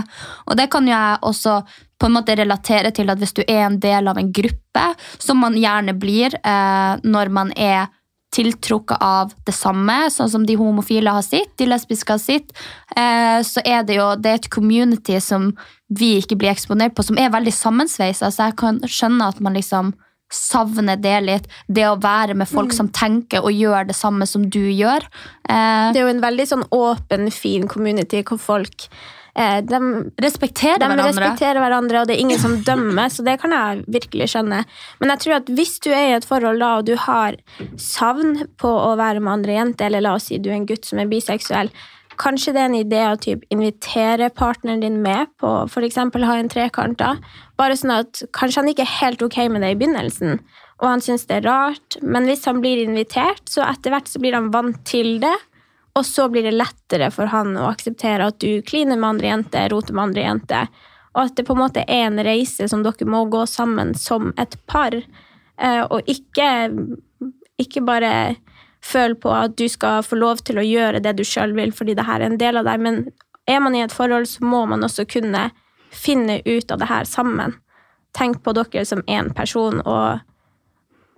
Og 0.46 0.54
det 0.60 0.68
kan 0.70 0.86
jo 0.86 0.94
jeg 0.94 1.18
også 1.26 1.56
på 1.98 2.06
en 2.06 2.14
måte 2.14 2.36
relatere 2.38 2.92
til 2.94 3.10
at 3.10 3.18
hvis 3.18 3.34
du 3.34 3.42
er 3.42 3.64
en 3.64 3.80
del 3.82 4.06
av 4.06 4.22
en 4.22 4.30
gruppe, 4.30 4.86
som 5.18 5.42
man 5.42 5.58
gjerne 5.58 5.96
blir 5.98 6.38
eh, 6.38 7.02
når 7.02 7.34
man 7.34 7.50
er 7.58 7.90
tiltrukket 8.32 9.02
av 9.02 9.34
det 9.46 9.52
samme, 9.52 10.06
sånn 10.14 10.30
som 10.32 10.46
de 10.48 10.56
homofile 10.56 11.12
har 11.12 11.24
sitt, 11.26 11.52
de 11.60 11.66
lesbiske 11.68 12.14
har 12.14 12.22
sitt, 12.22 12.54
eh, 12.96 13.42
så 13.44 13.60
er 13.66 13.82
det 13.82 13.98
jo 13.98 14.12
det 14.16 14.30
er 14.30 14.40
et 14.40 14.52
community 14.52 15.18
som 15.20 15.50
vi 15.98 16.14
ikke 16.20 16.38
blir 16.40 16.52
eksponert 16.54 16.94
på, 16.96 17.04
som 17.04 17.18
er 17.20 17.30
veldig 17.34 17.52
sammensveisa. 17.52 18.30
Så 18.32 18.48
jeg 18.48 18.56
kan 18.62 18.80
skjønne 18.86 19.28
at 19.28 19.40
man 19.44 19.54
liksom 19.58 19.92
savner 20.32 20.96
det 20.96 21.16
litt. 21.26 21.48
Det 21.68 21.84
å 21.90 21.98
være 22.00 22.34
med 22.34 22.48
folk 22.48 22.70
Mm. 22.72 22.76
som 22.76 22.88
tenker 22.88 23.44
og 23.44 23.52
gjør 23.52 23.86
det 23.90 23.96
samme 23.96 24.26
som 24.26 24.48
du 24.48 24.62
gjør. 24.72 25.02
Eh, 25.48 25.92
Det 25.92 26.00
er 26.00 26.06
jo 26.06 26.14
en 26.14 26.22
veldig 26.22 26.46
sånn 26.48 26.64
åpen, 26.72 27.30
fin 27.30 27.68
community 27.68 28.22
hvor 28.24 28.38
folk 28.40 28.86
eh, 29.36 29.60
de, 29.60 29.78
respekterer 30.20 30.78
de 30.78 30.86
hverandre. 30.88 31.12
respekterer 31.12 31.60
hverandre, 31.60 32.00
og 32.00 32.06
det 32.08 32.16
er 32.16 32.20
ingen 32.20 32.38
som 32.38 32.56
dømmer, 32.68 33.08
så 33.12 33.24
det 33.24 33.38
kan 33.40 33.50
jeg 33.50 33.84
virkelig 33.88 34.28
skjønne. 34.32 34.64
Men 35.00 35.08
jeg 35.12 35.18
tror 35.20 35.36
at 35.36 35.46
hvis 35.52 35.78
du 35.84 35.90
er 35.90 36.08
i 36.08 36.16
et 36.16 36.24
forhold 36.24 36.58
da, 36.60 36.78
og 36.78 36.84
du 36.86 36.96
har 36.96 37.36
savn 37.76 38.46
på 38.60 38.68
å 38.68 38.96
være 38.96 39.20
med 39.20 39.32
andre 39.32 39.52
jenter, 39.56 39.86
eller 39.88 40.00
la 40.04 40.14
oss 40.16 40.28
si 40.28 40.38
du 40.38 40.50
er 40.50 40.56
en 40.60 40.66
gutt 40.68 40.84
som 40.88 40.98
er 40.98 41.08
biseksuell, 41.12 41.70
kanskje 42.20 42.54
det 42.54 42.60
er 42.62 42.70
en 42.70 42.78
idé 42.78 43.02
å 43.08 43.20
typ 43.20 43.44
invitere 43.52 44.30
partneren 44.34 44.82
din 44.82 45.00
med 45.04 45.30
på 45.40 45.52
eksempel 45.86 46.26
ha 46.28 46.36
en 46.38 46.50
trekant 46.52 46.98
da. 47.00 47.14
Bare 47.60 47.76
sånn 47.78 47.94
at 47.94 48.24
kanskje 48.36 48.62
han 48.62 48.72
ikke 48.72 48.84
er 48.86 48.98
helt 49.00 49.24
ok 49.24 49.38
med 49.52 49.64
det 49.64 49.72
i 49.74 49.78
begynnelsen, 49.80 50.42
og 50.82 50.88
han 50.88 51.02
synes 51.04 51.28
det 51.28 51.38
er 51.38 51.46
rart, 51.46 51.96
men 52.02 52.26
hvis 52.26 52.44
han 52.48 52.60
blir 52.62 52.82
invitert, 52.82 53.44
så 53.50 53.62
etter 53.68 53.94
hvert 53.94 54.10
så 54.10 54.20
blir 54.22 54.34
han 54.34 54.50
vant 54.54 54.80
til 54.88 55.20
det, 55.22 55.34
og 55.94 56.06
så 56.08 56.26
blir 56.32 56.46
det 56.48 56.56
lettere 56.56 57.10
for 57.12 57.30
han 57.30 57.52
å 57.60 57.68
akseptere 57.68 58.30
at 58.30 58.40
du 58.42 58.64
kliner 58.66 58.98
med 58.98 59.14
andre 59.14 59.28
jenter, 59.28 59.68
roter 59.70 59.94
med 59.94 60.08
andre 60.08 60.24
jenter, 60.24 60.72
og 61.12 61.26
at 61.26 61.36
det 61.36 61.44
på 61.46 61.54
en 61.54 61.60
måte 61.60 61.84
er 61.84 62.06
en 62.08 62.22
reise 62.24 62.66
som 62.70 62.82
dere 62.84 63.06
må 63.08 63.26
gå 63.30 63.44
sammen 63.46 63.92
som 63.98 64.32
et 64.40 64.56
par, 64.66 64.96
eh, 64.96 65.82
og 65.84 66.08
ikke, 66.08 66.48
ikke 67.60 67.84
bare 67.84 68.12
føle 68.82 69.16
på 69.18 69.30
at 69.34 69.56
du 69.58 69.66
skal 69.70 70.02
få 70.06 70.18
lov 70.18 70.42
til 70.46 70.58
å 70.58 70.66
gjøre 70.66 71.02
det 71.04 71.14
du 71.18 71.24
sjøl 71.26 71.54
vil, 71.56 71.72
fordi 71.74 71.94
det 71.98 72.06
her 72.08 72.20
er 72.20 72.32
en 72.32 72.40
del 72.40 72.60
av 72.60 72.66
deg, 72.68 72.82
men 72.82 73.04
er 73.50 73.62
man 73.62 73.74
i 73.74 73.82
et 73.84 73.94
forhold, 73.94 74.28
så 74.30 74.44
må 74.46 74.64
man 74.70 74.84
også 74.86 75.06
kunne 75.10 75.50
finne 75.92 76.40
ut 76.46 76.70
av 76.72 76.80
det 76.80 76.88
her 76.90 77.08
sammen. 77.08 77.56
Tenk 78.16 78.42
på 78.44 78.54
dere 78.56 78.84
som 78.88 79.04
én 79.10 79.30
person, 79.36 79.80
og 79.86 80.22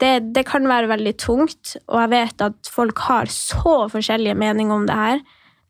det, 0.02 0.34
det 0.34 0.44
kan 0.48 0.66
være 0.68 0.90
veldig 0.90 1.14
tungt, 1.22 1.76
og 1.88 2.00
jeg 2.02 2.12
vet 2.14 2.44
at 2.48 2.70
folk 2.70 3.04
har 3.06 3.30
så 3.30 3.84
forskjellige 3.92 4.36
meninger 4.38 4.74
om 4.74 4.88
det 4.88 4.98
her. 4.98 5.22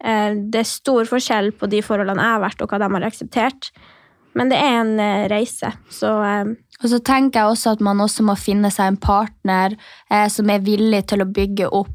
Eh, 0.04 0.37
Det 0.37 0.62
er 0.62 0.68
stor 0.68 1.09
forskjell 1.09 1.52
på 1.59 1.68
de 1.70 1.83
forholdene 1.85 2.22
jeg 2.22 2.37
har 2.37 2.44
vært, 2.44 2.62
og 2.64 2.72
hva 2.72 2.80
de 2.80 2.90
har 2.96 3.09
akseptert. 3.11 3.70
Men 4.35 4.51
det 4.51 4.59
er 4.59 4.79
en 4.81 4.94
eh, 5.01 5.27
reise, 5.31 5.70
så 5.90 6.14
eh, 6.27 6.55
Og 6.83 6.88
så 6.90 7.01
tenker 7.07 7.40
jeg 7.40 7.53
også 7.53 7.77
at 7.77 7.85
man 7.85 8.03
også 8.03 8.27
må 8.27 8.37
finne 8.38 8.70
seg 8.75 8.92
en 8.92 9.01
partner 9.01 9.77
eh, 10.11 10.27
som 10.33 10.51
er 10.51 10.64
villig 10.64 11.05
til 11.11 11.23
å 11.23 11.31
bygge 11.31 11.70
opp 11.70 11.92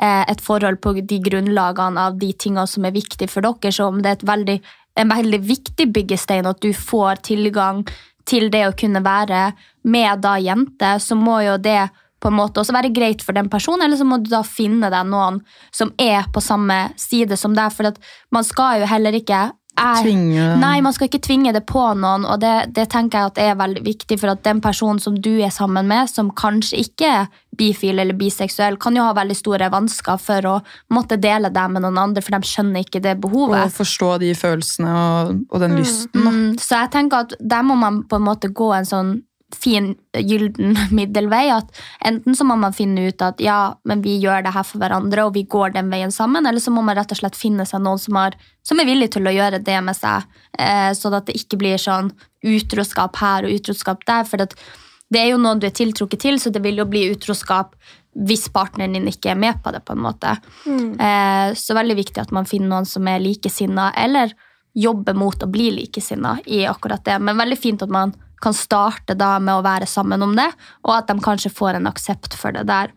eh, 0.00 0.22
et 0.24 0.40
forhold 0.42 0.80
på 0.82 0.94
de 1.00 1.20
grunnlagene 1.22 2.08
av 2.08 2.16
de 2.20 2.32
tingene 2.32 2.66
som 2.66 2.86
er 2.88 2.96
viktige 2.96 3.30
for 3.30 3.44
dere. 3.44 3.74
Så 3.74 3.90
om 3.90 4.00
det 4.02 4.16
er 4.16 4.30
veldig, 4.32 4.58
en 4.98 5.12
veldig 5.12 5.42
viktig 5.44 5.90
byggestein 5.92 6.48
at 6.48 6.64
du 6.64 6.72
får 6.72 7.22
tilgang 7.28 7.84
til 8.28 8.48
det 8.54 8.66
å 8.68 8.76
kunne 8.78 9.02
være 9.04 9.50
med 9.82 10.22
da 10.22 10.36
jente, 10.38 10.94
så 11.02 11.18
må 11.18 11.40
jo 11.42 11.58
det 11.58 11.90
på 12.22 12.30
en 12.30 12.38
måte 12.38 12.62
også 12.62 12.74
være 12.76 12.92
greit 12.94 13.22
for 13.24 13.34
den 13.34 13.48
personen, 13.50 13.82
eller 13.82 13.98
så 13.98 14.06
må 14.06 14.20
du 14.22 14.28
da 14.30 14.44
finne 14.46 14.92
deg 14.92 15.08
noen 15.10 15.40
som 15.74 15.90
er 16.00 16.28
på 16.32 16.42
samme 16.44 16.92
side 17.00 17.34
som 17.40 17.56
deg, 17.56 17.72
for 17.74 17.90
man 18.30 18.46
skal 18.46 18.82
jo 18.82 18.90
heller 18.90 19.16
ikke 19.18 19.48
er, 19.78 20.02
Tvinge 20.04 20.46
Nei, 20.60 20.80
man 20.84 20.92
skal 20.94 21.08
ikke 21.08 21.22
tvinge 21.24 21.52
det 21.54 21.62
på 21.68 21.82
noen, 21.98 22.26
og 22.28 22.40
det, 22.42 22.74
det 22.76 22.88
tenker 22.92 23.18
jeg 23.18 23.32
at 23.32 23.40
er 23.40 23.56
veldig 23.60 23.82
viktig, 23.86 24.18
for 24.20 24.34
at 24.34 24.42
den 24.44 24.60
personen 24.64 25.00
som 25.02 25.16
du 25.16 25.32
er 25.40 25.52
sammen 25.54 25.88
med, 25.88 26.10
som 26.12 26.30
kanskje 26.36 26.82
ikke 26.84 27.08
er 27.22 27.40
bifil 27.56 28.00
eller 28.00 28.16
biseksuell, 28.16 28.78
kan 28.80 28.96
jo 28.96 29.04
ha 29.06 29.14
veldig 29.16 29.36
store 29.36 29.68
vansker 29.72 30.20
for 30.20 30.48
å 30.48 30.54
måtte 30.92 31.18
dele 31.20 31.52
det 31.52 31.66
med 31.72 31.84
noen 31.84 32.00
andre, 32.04 32.24
for 32.24 32.36
de 32.36 32.52
skjønner 32.52 32.84
ikke 32.86 33.02
det 33.04 33.16
behovet. 33.24 33.66
Og 33.66 33.76
forstå 33.80 34.12
de 34.22 34.32
følelsene 34.36 34.94
og, 35.02 35.42
og 35.50 35.64
den 35.64 35.76
lysten. 35.80 36.20
da. 36.20 36.32
Mm, 36.32 36.56
så 36.60 36.84
jeg 36.84 36.94
tenker 36.96 37.26
at 37.26 37.36
der 37.40 37.66
må 37.66 37.76
man 37.80 38.02
på 38.08 38.20
en 38.20 38.26
måte 38.28 38.52
gå 38.52 38.72
en 38.76 38.88
sånn 38.88 39.14
fin, 39.58 39.92
gylden 40.16 40.76
middelvei. 40.96 41.44
At 41.54 41.70
enten 42.04 42.36
så 42.36 42.46
må 42.48 42.56
man 42.60 42.76
finne 42.76 43.08
ut 43.08 43.24
at 43.24 43.40
ja, 43.42 43.74
men 43.88 44.04
vi 44.04 44.18
gjør 44.22 44.44
det 44.46 44.54
her 44.54 44.66
for 44.66 44.82
hverandre, 44.82 45.26
og 45.26 45.36
vi 45.36 45.44
går 45.48 45.76
den 45.76 45.90
veien 45.92 46.14
sammen, 46.14 46.46
eller 46.46 46.62
så 46.62 46.74
må 46.74 46.84
man 46.84 46.98
rett 46.98 47.14
og 47.14 47.22
slett 47.22 47.38
finne 47.38 47.66
seg 47.68 47.84
noen 47.84 48.00
som, 48.02 48.18
har, 48.20 48.36
som 48.66 48.80
er 48.80 48.88
villig 48.88 49.12
til 49.14 49.28
å 49.28 49.34
gjøre 49.34 49.62
det 49.64 49.80
med 49.84 49.98
seg, 49.98 50.28
eh, 50.58 50.92
sånn 50.98 51.18
at 51.18 51.28
det 51.28 51.38
ikke 51.40 51.60
blir 51.62 51.80
sånn 51.80 52.12
utroskap 52.42 53.18
her 53.22 53.46
og 53.46 53.58
utroskap 53.58 54.06
der. 54.08 54.28
For 54.28 54.42
det 54.42 55.20
er 55.20 55.32
jo 55.32 55.42
noen 55.42 55.60
du 55.62 55.68
er 55.68 55.76
tiltrukket 55.76 56.24
til, 56.24 56.40
så 56.40 56.52
det 56.52 56.62
vil 56.64 56.80
jo 56.82 56.88
bli 56.88 57.08
utroskap 57.12 57.76
hvis 58.12 58.50
partneren 58.52 58.92
din 58.92 59.08
ikke 59.08 59.30
er 59.32 59.38
med 59.40 59.62
på 59.64 59.72
det. 59.72 59.80
på 59.84 59.94
en 59.94 60.02
måte. 60.04 60.36
Eh, 60.68 61.54
så 61.56 61.74
veldig 61.74 61.96
viktig 61.96 62.20
at 62.20 62.32
man 62.32 62.48
finner 62.48 62.68
noen 62.68 62.88
som 62.88 63.06
er 63.08 63.22
likesinna, 63.22 63.92
eller 63.96 64.34
jobber 64.74 65.16
mot 65.16 65.42
å 65.42 65.48
bli 65.48 65.70
likesinna 65.70 66.38
i 66.46 66.64
akkurat 66.66 67.04
det. 67.04 67.18
Men 67.20 67.40
veldig 67.40 67.58
fint 67.58 67.82
at 67.84 67.92
man 67.92 68.14
kan 68.42 68.56
starte 68.56 69.16
da 69.18 69.36
med 69.38 69.54
å 69.54 69.64
være 69.64 69.88
sammen 69.88 70.24
om 70.24 70.34
det, 70.38 70.48
og 70.86 70.96
at 70.96 71.10
de 71.10 71.22
kanskje 71.22 71.52
får 71.54 71.78
en 71.78 71.90
aksept 71.90 72.36
for 72.38 72.54
det 72.54 72.66
der. 72.70 72.92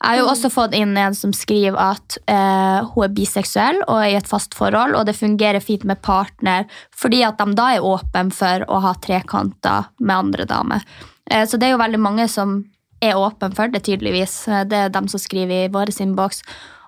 Jeg 0.00 0.14
har 0.14 0.18
jo 0.22 0.28
også 0.32 0.48
fått 0.48 0.74
inn 0.78 0.94
en 0.96 1.14
som 1.16 1.32
skriver 1.36 1.76
at 1.76 2.16
eh, 2.32 2.86
hun 2.94 3.04
er 3.04 3.12
biseksuell 3.12 3.82
og 3.84 3.98
er 3.98 4.14
i 4.14 4.16
et 4.16 4.30
fast 4.30 4.56
forhold, 4.56 4.96
og 4.96 5.04
det 5.04 5.18
fungerer 5.18 5.60
fint 5.60 5.84
med 5.84 6.00
partner, 6.00 6.64
fordi 6.96 7.20
at 7.26 7.36
de 7.36 7.52
da 7.58 7.66
er 7.76 7.84
åpne 7.84 8.30
for 8.32 8.64
å 8.64 8.80
ha 8.86 8.94
trekanter 9.04 9.90
med 10.00 10.16
andre 10.16 10.48
damer. 10.48 10.86
Eh, 11.30 11.44
så 11.44 11.60
det 11.60 11.68
er 11.68 11.74
jo 11.74 11.82
veldig 11.84 12.00
mange 12.00 12.28
som 12.32 12.62
er 13.04 13.20
åpne 13.20 13.52
for 13.56 13.68
det, 13.68 13.84
tydeligvis. 13.84 14.48
Eh, 14.48 14.64
Det 14.64 14.78
er 14.86 14.88
dem 14.88 15.08
som 15.08 15.20
skriver 15.20 15.66
i 15.66 15.72
vår 15.72 15.92
innboks. 16.00 16.42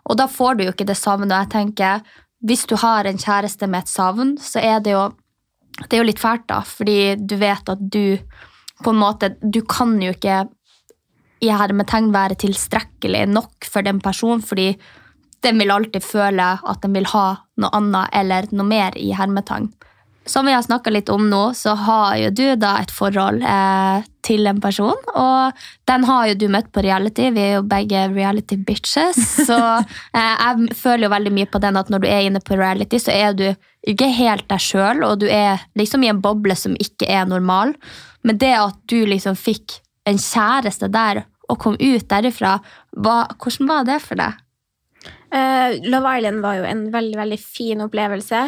Og 0.09 0.17
da 0.17 0.27
får 0.27 0.57
du 0.57 0.65
jo 0.65 0.73
ikke 0.73 0.89
det 0.89 0.97
savnet. 0.97 1.33
Og 1.33 1.45
jeg 1.45 1.53
tenker, 1.53 2.01
hvis 2.43 2.67
du 2.67 2.77
har 2.77 3.05
en 3.05 3.19
kjæreste 3.19 3.69
med 3.69 3.85
et 3.85 3.93
savn, 3.93 4.37
så 4.41 4.59
er 4.61 4.81
det 4.81 4.97
jo, 4.97 5.11
det 5.81 5.97
er 5.97 6.03
jo 6.03 6.09
litt 6.09 6.21
fælt, 6.21 6.49
da, 6.51 6.61
fordi 6.67 7.15
du 7.17 7.37
vet 7.41 7.71
at 7.73 7.81
du 7.81 8.19
på 8.83 8.91
en 8.91 8.99
måte 8.99 9.37
Du 9.41 9.63
kan 9.69 9.95
jo 10.03 10.11
ikke 10.11 10.43
i 11.43 11.51
hermetegn 11.51 12.13
være 12.15 12.39
tilstrekkelig 12.39 13.25
nok 13.31 13.67
for 13.67 13.83
den 13.83 14.01
personen, 14.03 14.43
fordi 14.43 14.73
den 15.43 15.59
vil 15.59 15.73
alltid 15.75 16.05
føle 16.07 16.53
at 16.55 16.83
den 16.85 16.95
vil 16.95 17.09
ha 17.11 17.25
noe 17.59 17.75
annet 17.75 18.13
eller 18.15 18.47
noe 18.55 18.67
mer 18.69 18.95
i 18.99 19.11
hermetegn. 19.17 19.73
Som 20.25 20.47
vi 20.47 20.53
har 20.55 20.63
snakka 20.63 20.91
litt 20.91 21.09
om 21.11 21.25
nå, 21.31 21.43
så 21.55 21.75
har 21.75 22.17
jo 22.21 22.31
du 22.31 22.45
da 22.61 22.77
et 22.79 22.93
forhold 22.95 23.43
eh, 23.43 24.05
til 24.23 24.47
en 24.47 24.61
person. 24.63 24.99
Og 25.19 25.65
den 25.91 26.07
har 26.07 26.29
jo 26.31 26.37
du 26.39 26.47
møtt 26.53 26.71
på 26.75 26.85
reality. 26.87 27.31
Vi 27.35 27.43
er 27.43 27.57
jo 27.57 27.65
begge 27.67 28.05
reality 28.13 28.57
bitches. 28.57 29.19
Så 29.49 29.59
eh, 29.59 30.35
jeg 30.45 30.79
føler 30.79 31.09
jo 31.09 31.13
veldig 31.17 31.35
mye 31.35 31.51
på 31.51 31.63
den 31.65 31.81
at 31.81 31.91
når 31.91 32.05
du 32.05 32.09
er 32.11 32.29
inne 32.29 32.43
på 32.45 32.59
reality, 32.61 33.03
så 33.03 33.15
er 33.15 33.35
du 33.39 33.49
ikke 33.91 34.13
helt 34.15 34.47
deg 34.47 34.63
sjøl, 34.63 35.03
og 35.03 35.19
du 35.25 35.27
er 35.27 35.65
liksom 35.79 36.05
i 36.07 36.13
en 36.13 36.23
boble 36.23 36.55
som 36.55 36.79
ikke 36.79 37.09
er 37.11 37.27
normal. 37.27 37.75
Men 38.23 38.39
det 38.39 38.55
at 38.55 38.79
du 38.87 39.01
liksom 39.11 39.35
fikk 39.35 39.81
en 40.07 40.21
kjæreste 40.23 40.87
der 40.93 41.25
og 41.51 41.59
kom 41.63 41.75
ut 41.81 42.07
derifra, 42.09 42.57
hva, 42.95 43.17
hvordan 43.43 43.69
var 43.69 43.87
det 43.91 43.99
for 44.05 44.23
deg? 44.23 44.39
Uh, 45.33 45.75
Love 45.89 46.19
Island 46.19 46.43
var 46.45 46.61
jo 46.61 46.69
en 46.69 46.85
veldig, 46.93 47.17
veldig 47.19 47.39
fin 47.43 47.83
opplevelse. 47.83 48.45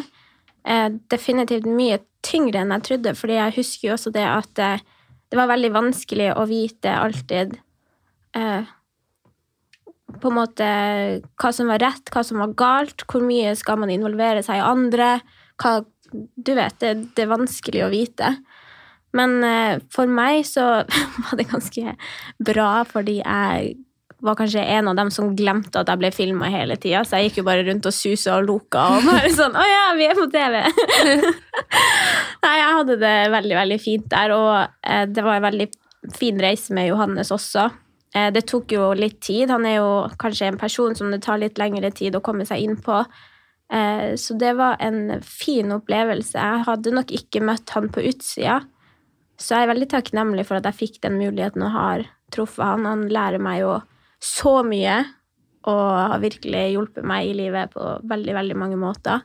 Definitivt 1.13 1.67
mye 1.69 1.99
tyngre 2.25 2.63
enn 2.63 2.73
jeg 2.77 2.87
trodde, 2.89 3.15
fordi 3.19 3.37
jeg 3.39 3.57
husker 3.59 3.89
jo 3.89 3.97
også 3.99 4.13
det 4.15 4.25
at 4.25 4.63
eh, 4.63 4.85
det 5.31 5.39
var 5.41 5.51
veldig 5.51 5.73
vanskelig 5.75 6.31
å 6.39 6.47
vite 6.49 6.93
alltid 6.95 7.57
eh, 8.39 8.73
på 10.15 10.31
en 10.31 10.37
måte 10.37 10.69
hva 11.41 11.51
som 11.55 11.71
var 11.73 11.83
rett, 11.83 12.13
hva 12.15 12.23
som 12.27 12.41
var 12.43 12.55
galt, 12.59 13.07
hvor 13.11 13.25
mye 13.25 13.55
skal 13.59 13.81
man 13.83 13.93
involvere 13.93 14.45
seg 14.47 14.61
i 14.61 14.69
andre, 14.69 15.19
hva 15.63 15.81
Du 16.15 16.53
vet, 16.55 16.77
det, 16.79 16.91
det 17.17 17.25
er 17.25 17.33
vanskelig 17.33 17.81
å 17.83 17.91
vite. 17.91 18.29
Men 19.19 19.33
eh, 19.43 19.81
for 19.91 20.07
meg 20.07 20.45
så 20.47 20.85
var 21.25 21.41
det 21.41 21.49
ganske 21.51 21.97
bra, 22.39 22.85
fordi 22.87 23.17
jeg 23.19 23.75
var 24.25 24.39
kanskje 24.39 24.65
en 24.77 24.89
av 24.89 24.97
dem 24.97 25.11
som 25.13 25.35
glemte 25.37 25.81
at 25.81 25.91
jeg 25.91 26.01
ble 26.01 26.11
filma 26.15 26.49
hele 26.53 26.79
tida. 26.81 27.03
Så 27.05 27.19
jeg 27.19 27.29
gikk 27.29 27.43
jo 27.43 27.47
bare 27.49 27.65
rundt 27.67 27.89
og 27.89 27.95
susa 27.95 28.39
og 28.39 28.49
loka 28.49 28.87
og 28.97 29.07
bare 29.09 29.31
sånn 29.35 29.57
Å 29.59 29.65
ja, 29.69 29.85
vi 29.99 30.09
er 30.09 30.19
på 30.19 30.27
TV! 30.33 30.61
Nei, 32.45 32.55
jeg 32.61 32.75
hadde 32.79 32.99
det 33.01 33.15
veldig, 33.35 33.57
veldig 33.61 33.81
fint 33.83 34.09
der, 34.13 34.35
og 34.37 34.53
eh, 34.63 35.05
det 35.11 35.25
var 35.25 35.39
en 35.39 35.49
veldig 35.49 35.69
fin 36.15 36.41
reise 36.41 36.75
med 36.77 36.89
Johannes 36.91 37.33
også. 37.35 37.69
Eh, 38.15 38.31
det 38.35 38.47
tok 38.51 38.75
jo 38.77 38.91
litt 38.97 39.21
tid. 39.25 39.53
Han 39.53 39.69
er 39.69 39.79
jo 39.79 39.93
kanskje 40.21 40.51
en 40.51 40.61
person 40.61 40.97
som 40.97 41.13
det 41.13 41.23
tar 41.25 41.41
litt 41.43 41.61
lengre 41.61 41.93
tid 41.95 42.17
å 42.17 42.25
komme 42.25 42.47
seg 42.49 42.65
inn 42.65 42.77
på. 42.81 43.03
Eh, 43.73 44.15
så 44.21 44.37
det 44.41 44.53
var 44.61 44.77
en 44.85 45.21
fin 45.25 45.73
opplevelse. 45.75 46.37
Jeg 46.37 46.67
hadde 46.69 46.95
nok 46.95 47.13
ikke 47.17 47.45
møtt 47.45 47.77
han 47.77 47.91
på 47.93 48.05
utsida. 48.09 48.61
Så 49.41 49.57
jeg 49.57 49.67
er 49.67 49.73
veldig 49.73 49.89
takknemlig 49.91 50.45
for 50.47 50.61
at 50.61 50.69
jeg 50.69 50.81
fikk 50.81 51.01
den 51.03 51.19
muligheten 51.19 51.65
og 51.67 51.75
har 51.75 52.07
truffet 52.35 52.65
han. 52.65 52.87
Han 52.87 53.09
lærer 53.13 53.43
meg 53.43 53.65
jo 53.65 53.75
så 54.25 54.59
mye 54.67 55.03
og 55.65 55.85
har 55.97 56.21
virkelig 56.21 56.65
hjulpet 56.75 57.07
meg 57.09 57.31
i 57.31 57.37
livet 57.39 57.71
på 57.73 57.85
veldig, 58.05 58.35
veldig 58.37 58.57
mange 58.61 58.77
måter. 58.81 59.23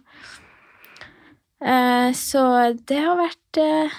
Eh, 1.60 2.12
Så 2.16 2.44
det 2.88 3.00
har 3.04 3.18
vært 3.20 3.60
eh, 3.60 3.98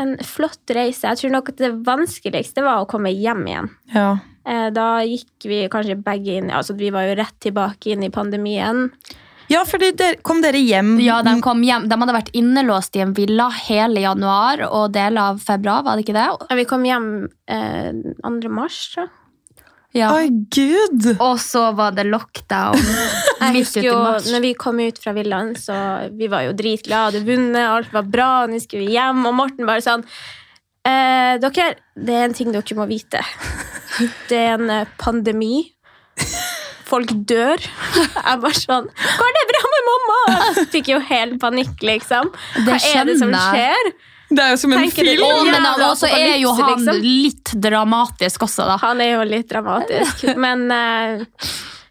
en 0.00 0.14
flott 0.24 0.72
reise. 0.74 1.04
Jeg 1.10 1.20
tror 1.20 1.34
nok 1.34 1.50
at 1.52 1.60
det 1.60 1.74
vanskeligste 1.86 2.64
var 2.64 2.80
å 2.82 2.88
komme 2.88 3.12
hjem 3.12 3.44
igjen. 3.50 3.68
Ja. 3.92 4.08
Eh, 4.48 4.70
Da 4.74 5.02
gikk 5.04 5.44
vi 5.48 5.64
kanskje 5.72 5.98
begge 6.04 6.38
inn 6.40 6.50
Altså, 6.52 6.76
vi 6.76 6.90
var 6.92 7.06
jo 7.08 7.18
rett 7.20 7.36
tilbake 7.44 7.92
inn 7.92 8.02
i 8.04 8.10
pandemien. 8.12 8.88
Ja, 9.52 9.60
for 9.68 9.76
der, 9.76 10.16
kom 10.24 10.40
dere 10.40 10.56
hjem 10.56 10.94
Ja, 11.04 11.18
de 11.22 11.34
kom 11.44 11.60
hjem. 11.62 11.84
De 11.90 11.98
hadde 12.00 12.16
vært 12.16 12.32
innelåst 12.32 12.96
i 12.96 13.02
en 13.04 13.12
villa 13.12 13.50
hele 13.66 14.00
januar 14.00 14.62
og 14.70 14.94
deler 14.96 15.34
av 15.34 15.42
februar, 15.44 15.84
var 15.84 15.96
det 16.00 16.06
ikke 16.06 16.16
det? 16.16 16.56
Vi 16.56 16.64
kom 16.64 16.86
hjem 16.88 17.10
eh, 17.52 17.92
2. 18.24 18.48
mars, 18.48 18.78
tror 18.94 19.04
jeg. 19.04 19.12
Ja. 19.94 20.08
Oi, 20.16 20.26
gud! 20.50 21.04
Og 21.22 21.36
så 21.38 21.68
var 21.78 21.94
det 21.94 22.08
lockdown 22.08 22.74
Jeg 23.44 23.52
husker 23.60 23.84
jo, 23.86 23.98
når 24.26 24.40
vi 24.42 24.50
kom 24.58 24.80
ut 24.82 24.96
fra 24.98 25.12
villaen, 25.14 25.52
så 25.54 25.76
vi 26.18 26.26
var 26.32 26.48
jo 26.48 26.54
dritglade, 26.58 27.12
hadde 27.12 27.28
vunnet, 27.28 27.60
alt 27.62 27.92
var 27.94 28.08
bra, 28.10 28.30
nå 28.50 28.58
skulle 28.62 28.88
vi 28.88 28.96
hjem, 28.96 29.20
og 29.28 29.36
Morten 29.38 29.68
bare 29.68 29.84
sånn 29.84 30.02
eh, 30.88 31.36
Dere, 31.42 31.68
det 31.94 32.16
er 32.16 32.26
en 32.26 32.34
ting 32.34 32.50
dere 32.54 32.78
må 32.78 32.88
vite. 32.90 33.22
Det 34.26 34.34
er 34.34 34.56
en 34.56 34.70
eh, 34.74 34.88
pandemi. 34.98 35.68
Folk 36.88 37.12
dør. 37.30 37.62
Jeg 38.26 38.40
bare 38.42 38.58
sånn 38.58 38.88
Går 38.90 39.36
det 39.38 39.44
bra 39.52 39.62
med 39.76 39.86
mamma? 39.90 40.18
Jeg 40.56 40.66
fikk 40.74 40.90
jo 40.90 40.98
helt 41.06 41.38
panikk, 41.42 41.76
liksom. 41.86 42.32
Hva 42.66 42.80
er 42.90 43.06
det 43.06 43.20
som 43.22 43.30
skjer? 43.30 43.94
Det 44.34 44.42
er 44.44 44.50
jo 44.54 44.58
som 44.64 44.72
en 44.74 44.82
Tenker 44.82 45.06
film! 45.06 45.50
Men 45.50 45.62
Ja, 45.62 45.74
det 45.76 45.84
er 45.84 45.90
også 45.90 46.08
er 46.10 46.34
jo 46.42 46.54
han 46.58 46.72
liksom. 46.74 46.98
litt 47.04 47.52
dramatisk 47.68 48.42
også, 48.48 48.66
da. 48.70 48.76
Han 48.82 49.00
er 49.04 49.12
jo 49.14 49.22
litt 49.28 49.48
dramatisk. 49.52 50.24
Men 50.44 50.66
uh, 50.70 51.22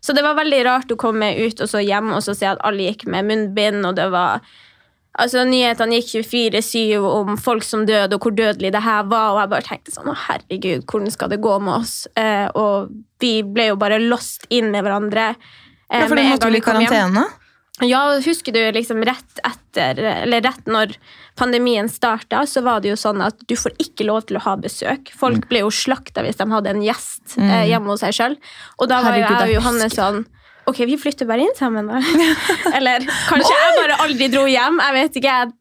Så 0.03 0.11
det 0.17 0.23
var 0.25 0.35
veldig 0.35 0.59
rart 0.67 0.91
å 0.91 0.99
komme 0.99 1.31
ut 1.39 1.61
og 1.63 1.69
så 1.71 1.79
hjem 1.79 2.11
og 2.17 2.23
så 2.25 2.35
se 2.35 2.49
at 2.49 2.59
alle 2.67 2.89
gikk 2.89 3.05
med 3.07 3.29
munnbind, 3.29 3.85
og 3.87 3.95
det 3.99 4.09
var 4.13 4.43
Altså, 5.13 5.43
Nyhetene 5.45 5.99
gikk 5.99 6.23
24-7 6.25 7.03
om 7.05 7.35
folk 7.37 7.61
som 7.61 7.83
døde, 7.85 8.15
og 8.17 8.23
hvor 8.25 8.33
dødelig 8.33 8.71
det 8.73 8.79
her 8.81 9.03
var. 9.05 9.35
Og 9.35 9.43
jeg 9.43 9.51
bare 9.51 9.65
tenkte 9.67 9.93
sånn 9.93 10.09
Å, 10.09 10.15
herregud, 10.23 10.87
hvordan 10.89 11.13
skal 11.13 11.29
det 11.29 11.37
gå 11.43 11.51
med 11.61 11.73
oss? 11.75 11.91
Eh, 12.17 12.47
og 12.57 12.89
vi 13.21 13.35
ble 13.45 13.67
jo 13.67 13.75
bare 13.77 13.99
lost 14.01 14.47
inn 14.49 14.71
med 14.73 14.81
hverandre. 14.81 15.27
eh, 15.37 15.99
Ja, 16.01 16.07
for 16.09 16.17
med 16.17 16.31
måtte 16.31 16.49
vi 16.49 16.57
i 16.57 16.65
karantene? 16.65 17.27
hjem. 17.27 17.42
Ja, 17.81 18.19
husker 18.21 18.53
du 18.53 18.59
liksom 18.75 19.01
rett 19.01 19.39
etter, 19.41 19.97
eller 19.97 20.43
rett 20.45 20.67
når 20.69 20.93
pandemien 21.39 21.89
starta, 21.89 22.43
så 22.45 22.61
var 22.61 22.83
det 22.83 22.91
jo 22.91 22.97
sånn 22.99 23.23
at 23.25 23.39
du 23.49 23.55
får 23.57 23.73
ikke 23.81 24.05
lov 24.05 24.27
til 24.29 24.37
å 24.37 24.43
ha 24.45 24.53
besøk. 24.61 25.09
Mm. 25.09 25.17
Folk 25.17 25.47
ble 25.49 25.63
jo 25.63 25.71
slakta 25.73 26.21
hvis 26.21 26.37
de 26.37 26.47
hadde 26.51 26.69
en 26.69 26.83
gjest 26.85 27.33
eh, 27.41 27.65
hjemme 27.71 27.89
hos 27.89 28.05
seg 28.05 28.13
sjøl. 28.13 28.37
Og 28.77 28.91
da 28.91 29.01
var 29.01 29.17
jo 29.17 29.25
jeg 29.25 29.39
og 29.41 29.55
Johanne 29.57 29.89
sånn 29.93 30.23
Ok, 30.69 30.77
vi 30.87 30.95
flytter 30.95 31.27
bare 31.27 31.43
inn 31.43 31.57
sammen, 31.57 31.89
da. 31.89 31.97
Eller 32.77 33.03
kanskje 33.27 33.51
jeg 33.51 33.73
bare 33.81 33.97
aldri 34.05 34.29
dro 34.31 34.45
hjem. 34.47 34.77
Jeg 34.79 34.95
vet 34.95 35.17
ikke. 35.19 35.33
jeg... 35.41 35.51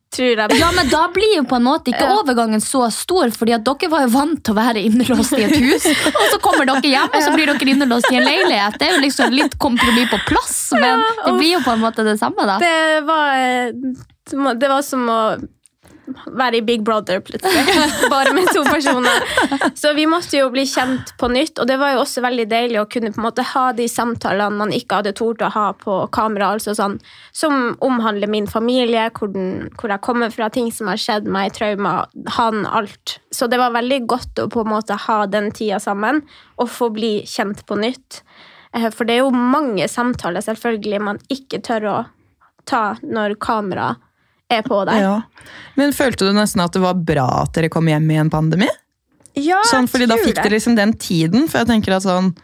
Ja, 0.59 0.71
men 0.77 0.89
Da 0.93 1.07
blir 1.15 1.37
jo 1.39 1.45
på 1.49 1.57
en 1.57 1.65
måte 1.65 1.93
ikke 1.93 2.05
Ja. 2.05 2.19
overgangen 2.21 2.61
så 2.61 2.85
stor, 2.93 3.31
fordi 3.31 3.55
at 3.55 3.65
dere 3.65 3.89
var 3.91 4.03
jo 4.05 4.11
vant 4.13 4.43
til 4.45 4.55
å 4.55 4.59
være 4.59 4.83
innelåst 4.85 5.33
i 5.39 5.45
et 5.47 5.57
hus. 5.57 5.87
Og 6.13 6.27
så 6.35 6.39
kommer 6.45 6.69
dere 6.69 6.83
hjem, 6.85 7.09
og 7.15 7.23
så 7.23 7.33
blir 7.35 7.47
dere 7.53 7.73
innelåst 7.75 8.11
i 8.13 8.17
en 8.21 8.27
leilighet. 8.29 8.79
Det 8.79 8.89
er 8.89 8.95
jo 8.97 9.01
liksom 9.07 9.33
litt 9.33 9.57
kompromiss 9.59 10.11
på 10.13 10.21
plass, 10.29 10.73
men 10.77 11.01
det 11.25 11.33
blir 11.39 11.53
jo 11.57 11.61
på 11.65 11.73
en 11.73 11.81
måte 11.81 12.05
det 12.05 12.19
samme, 12.21 12.45
da. 12.47 12.59
Det 12.59 13.05
var, 13.09 13.35
eh, 13.37 13.73
det 14.55 14.69
var 14.69 14.83
som 14.83 15.09
å 15.09 15.21
være 16.07 16.59
i 16.59 16.63
Big 16.67 16.83
Brother 16.85 17.21
plutselig. 17.21 17.63
Bare 18.13 18.33
med 18.35 18.49
to 18.55 18.65
personer. 18.67 19.23
Så 19.79 19.93
vi 19.95 20.07
måtte 20.11 20.39
jo 20.39 20.49
bli 20.53 20.65
kjent 20.67 21.13
på 21.19 21.29
nytt, 21.33 21.61
og 21.63 21.69
det 21.71 21.79
var 21.81 21.95
jo 21.95 22.03
også 22.03 22.25
veldig 22.25 22.47
deilig 22.51 22.81
å 22.81 22.87
kunne 22.91 23.13
på 23.15 23.21
en 23.21 23.27
måte 23.29 23.47
ha 23.53 23.65
de 23.77 23.87
samtalene 23.91 24.59
man 24.59 24.75
ikke 24.75 25.01
hadde 25.01 25.15
tort 25.19 25.43
å 25.45 25.53
ha 25.55 25.67
på 25.79 25.99
kamera, 26.15 26.53
altså 26.57 26.75
sånn, 26.79 26.99
som 27.37 27.75
omhandler 27.85 28.31
min 28.31 28.49
familie, 28.51 29.09
hvor, 29.17 29.33
den, 29.35 29.69
hvor 29.79 29.93
jeg 29.95 30.05
kommer 30.05 30.33
fra, 30.35 30.51
ting 30.53 30.73
som 30.75 30.91
har 30.91 31.01
skjedd 31.01 31.29
meg, 31.31 31.55
traumer, 31.57 32.09
han, 32.39 32.65
alt. 32.67 33.19
Så 33.33 33.49
det 33.51 33.61
var 33.63 33.75
veldig 33.77 34.03
godt 34.11 34.43
å 34.43 34.49
på 34.53 34.67
en 34.67 34.73
måte 34.75 34.99
ha 35.07 35.23
den 35.31 35.53
tida 35.55 35.81
sammen, 35.83 36.23
og 36.59 36.71
få 36.71 36.91
bli 36.95 37.15
kjent 37.29 37.65
på 37.69 37.79
nytt. 37.79 38.23
Eh, 38.75 38.91
For 38.91 39.09
det 39.09 39.19
er 39.19 39.27
jo 39.27 39.35
mange 39.35 39.87
samtaler 39.91 40.45
selvfølgelig 40.45 41.03
man 41.03 41.23
ikke 41.33 41.63
tør 41.65 41.89
å 41.91 41.99
ta 42.69 42.85
når 43.03 43.37
kamera 43.43 43.95
er 44.59 44.63
på 44.67 44.85
deg. 44.89 45.01
Ja. 45.03 45.17
Men 45.81 45.93
følte 45.97 46.29
du 46.29 46.33
nesten 46.37 46.63
at 46.65 46.73
det 46.77 46.83
var 46.85 46.95
bra 46.95 47.27
at 47.43 47.53
dere 47.57 47.69
kom 47.73 47.89
hjem 47.91 48.11
i 48.13 48.21
en 48.23 48.31
pandemi? 48.33 48.69
Ja, 49.39 49.63
Sånn, 49.65 49.87
fordi 49.89 50.07
da 50.11 50.19
fikk 50.21 50.37
dere 50.43 50.53
liksom 50.59 50.75
den 50.77 50.93
tiden, 51.01 51.47
for 51.49 51.63
jeg 51.63 51.71
tenker 51.71 51.97
at 51.97 52.05
sånn 52.05 52.35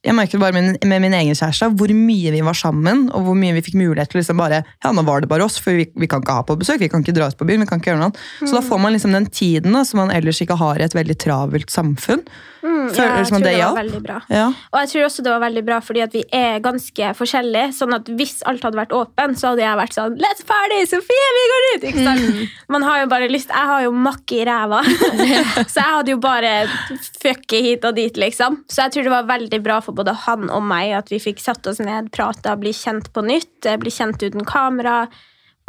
jeg 0.00 0.14
merket 0.16 0.40
bare 0.40 0.54
med, 0.56 0.78
med 0.88 1.02
min 1.04 1.12
egen 1.12 1.34
kjæreste 1.36 1.66
hvor 1.76 1.90
mye 1.92 2.30
vi 2.32 2.38
var 2.40 2.56
sammen, 2.56 3.02
og 3.12 3.26
hvor 3.26 3.34
mye 3.36 3.52
vi 3.58 3.60
fikk 3.66 3.74
mulighet 3.76 4.08
til 4.08 4.22
liksom 4.22 4.38
bare 4.40 4.62
Ja, 4.80 4.92
nå 4.96 5.02
var 5.04 5.20
det 5.20 5.28
bare 5.28 5.44
oss, 5.44 5.58
for 5.60 5.76
vi, 5.76 5.84
vi 5.92 6.08
kan 6.08 6.22
ikke 6.22 6.38
ha 6.38 6.44
på 6.48 6.56
besøk, 6.56 6.80
vi 6.80 6.88
kan 6.88 7.02
ikke 7.04 7.12
dra 7.18 7.26
ut 7.28 7.36
på 7.36 7.44
byen, 7.44 7.60
vi 7.60 7.68
kan 7.68 7.82
ikke 7.82 7.90
gjøre 7.92 8.00
noe 8.00 8.08
annet. 8.08 8.22
Så 8.40 8.48
Mm. 8.48 8.54
da 8.56 8.62
får 8.70 8.80
man 8.80 8.94
liksom 8.96 9.12
den 9.12 9.26
tiden 9.28 9.76
da, 9.76 9.82
som 9.84 10.00
man 10.00 10.14
ellers 10.16 10.40
ikke 10.40 10.56
har 10.56 10.80
i 10.80 10.86
et 10.86 10.96
veldig 10.96 11.18
travelt 11.20 11.68
samfunn. 11.74 12.22
Mm, 12.60 12.90
ja, 12.92 13.04
jeg 13.20 13.28
tror 13.30 13.44
det 13.44 13.52
var 13.56 13.76
veldig 13.78 14.00
bra. 14.04 14.16
Ja. 14.28 14.46
Og 14.52 14.76
jeg 14.82 14.90
tror 14.92 15.06
også 15.06 15.24
det 15.24 15.32
var 15.32 15.42
veldig 15.44 15.62
bra 15.64 15.78
fordi 15.84 16.02
at 16.04 16.16
vi 16.16 16.22
er 16.36 16.60
ganske 16.64 17.12
forskjellige. 17.16 17.70
Sånn 17.76 17.96
at 17.96 18.10
hvis 18.18 18.40
alt 18.48 18.64
hadde 18.66 18.80
vært 18.80 18.92
åpen, 18.96 19.36
så 19.38 19.52
hadde 19.52 19.64
jeg 19.64 19.80
vært 19.80 19.96
sånn 19.96 20.18
Let's 20.20 20.44
party! 20.48 20.82
Sofie, 20.90 21.30
vi 21.36 21.46
går 21.52 21.66
ut! 21.68 21.86
Ikke 21.90 22.04
sant? 22.08 22.58
Man 22.72 22.84
har 22.86 23.02
jo 23.02 23.08
bare 23.12 23.30
lyst 23.32 23.52
Jeg 23.54 23.70
har 23.72 23.86
jo 23.86 23.94
makke 23.96 24.42
i 24.42 24.44
ræva. 24.48 24.82
så 25.72 25.80
jeg 25.80 25.88
hadde 25.96 26.14
jo 26.14 26.20
bare 26.22 26.52
fucke 27.22 27.62
hit 27.64 27.86
og 27.88 27.96
dit, 27.96 28.20
liksom. 28.20 28.60
Så 28.68 28.84
jeg 28.84 28.96
tror 28.96 29.08
det 29.08 29.14
var 29.14 29.32
veldig 29.32 29.62
bra 29.64 29.80
for 29.84 29.96
både 29.96 30.14
han 30.26 30.52
og 30.52 30.62
meg 30.66 30.94
at 30.98 31.10
vi 31.12 31.20
fikk 31.22 31.40
satt 31.42 31.66
oss 31.70 31.80
ned, 31.82 32.12
prata, 32.14 32.56
bli 32.60 32.74
kjent 32.76 33.10
på 33.14 33.24
nytt, 33.24 33.56
eh, 33.66 33.80
bli 33.80 33.92
kjent 33.94 34.20
uten 34.22 34.44
kamera. 34.48 35.02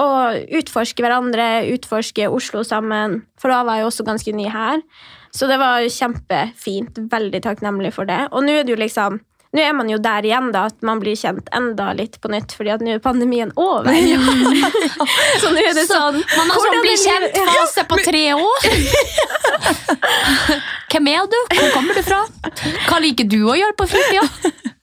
Og 0.01 0.53
utforske 0.59 1.03
hverandre, 1.03 1.67
utforske 1.75 2.29
Oslo 2.31 2.63
sammen. 2.65 3.21
For 3.39 3.53
da 3.53 3.61
var 3.67 3.79
jeg 3.79 3.89
også 3.89 4.07
ganske 4.07 4.33
ny 4.35 4.47
her. 4.49 4.81
Så 5.31 5.47
det 5.47 5.57
var 5.61 5.83
kjempefint. 5.87 7.03
Veldig 7.11 7.43
takknemlig 7.43 7.93
for 7.95 8.09
det. 8.09 8.25
Og 8.31 8.43
nå 8.45 8.59
er 8.59 8.65
det 8.67 8.75
jo 8.75 8.81
liksom 8.81 9.21
nå 9.51 9.59
er 9.59 9.73
man 9.75 9.89
jo 9.91 9.97
der 9.99 10.23
igjen, 10.23 10.47
da, 10.55 10.61
at 10.71 10.77
man 10.87 11.01
blir 11.01 11.17
kjent 11.19 11.49
enda 11.51 11.89
litt 11.91 12.13
på 12.23 12.29
nytt, 12.31 12.53
fordi 12.55 12.71
at 12.71 12.83
nå 12.85 12.93
er 12.95 13.01
pandemien 13.03 13.51
over. 13.59 13.91
så 15.41 15.51
nå 15.51 15.59
er 15.59 15.73
det 15.75 15.83
Så 15.89 15.97
sånn 15.97 16.21
man 16.23 16.53
har 16.53 16.69
sånn 16.69 16.79
bli 16.85 16.93
kjent-fase 17.01 17.83
på 17.89 17.99
tre 18.05 18.23
år. 18.37 18.69
Hvem 20.93 21.11
er 21.11 21.27
du? 21.27 21.37
Hvor 21.51 21.69
kommer 21.75 21.99
du 21.99 22.03
fra? 22.07 22.21
Hva 22.87 23.01
liker 23.03 23.27
du 23.27 23.41
å 23.43 23.57
gjøre 23.59 23.75
på 23.75 23.89
fritida? 23.91 24.23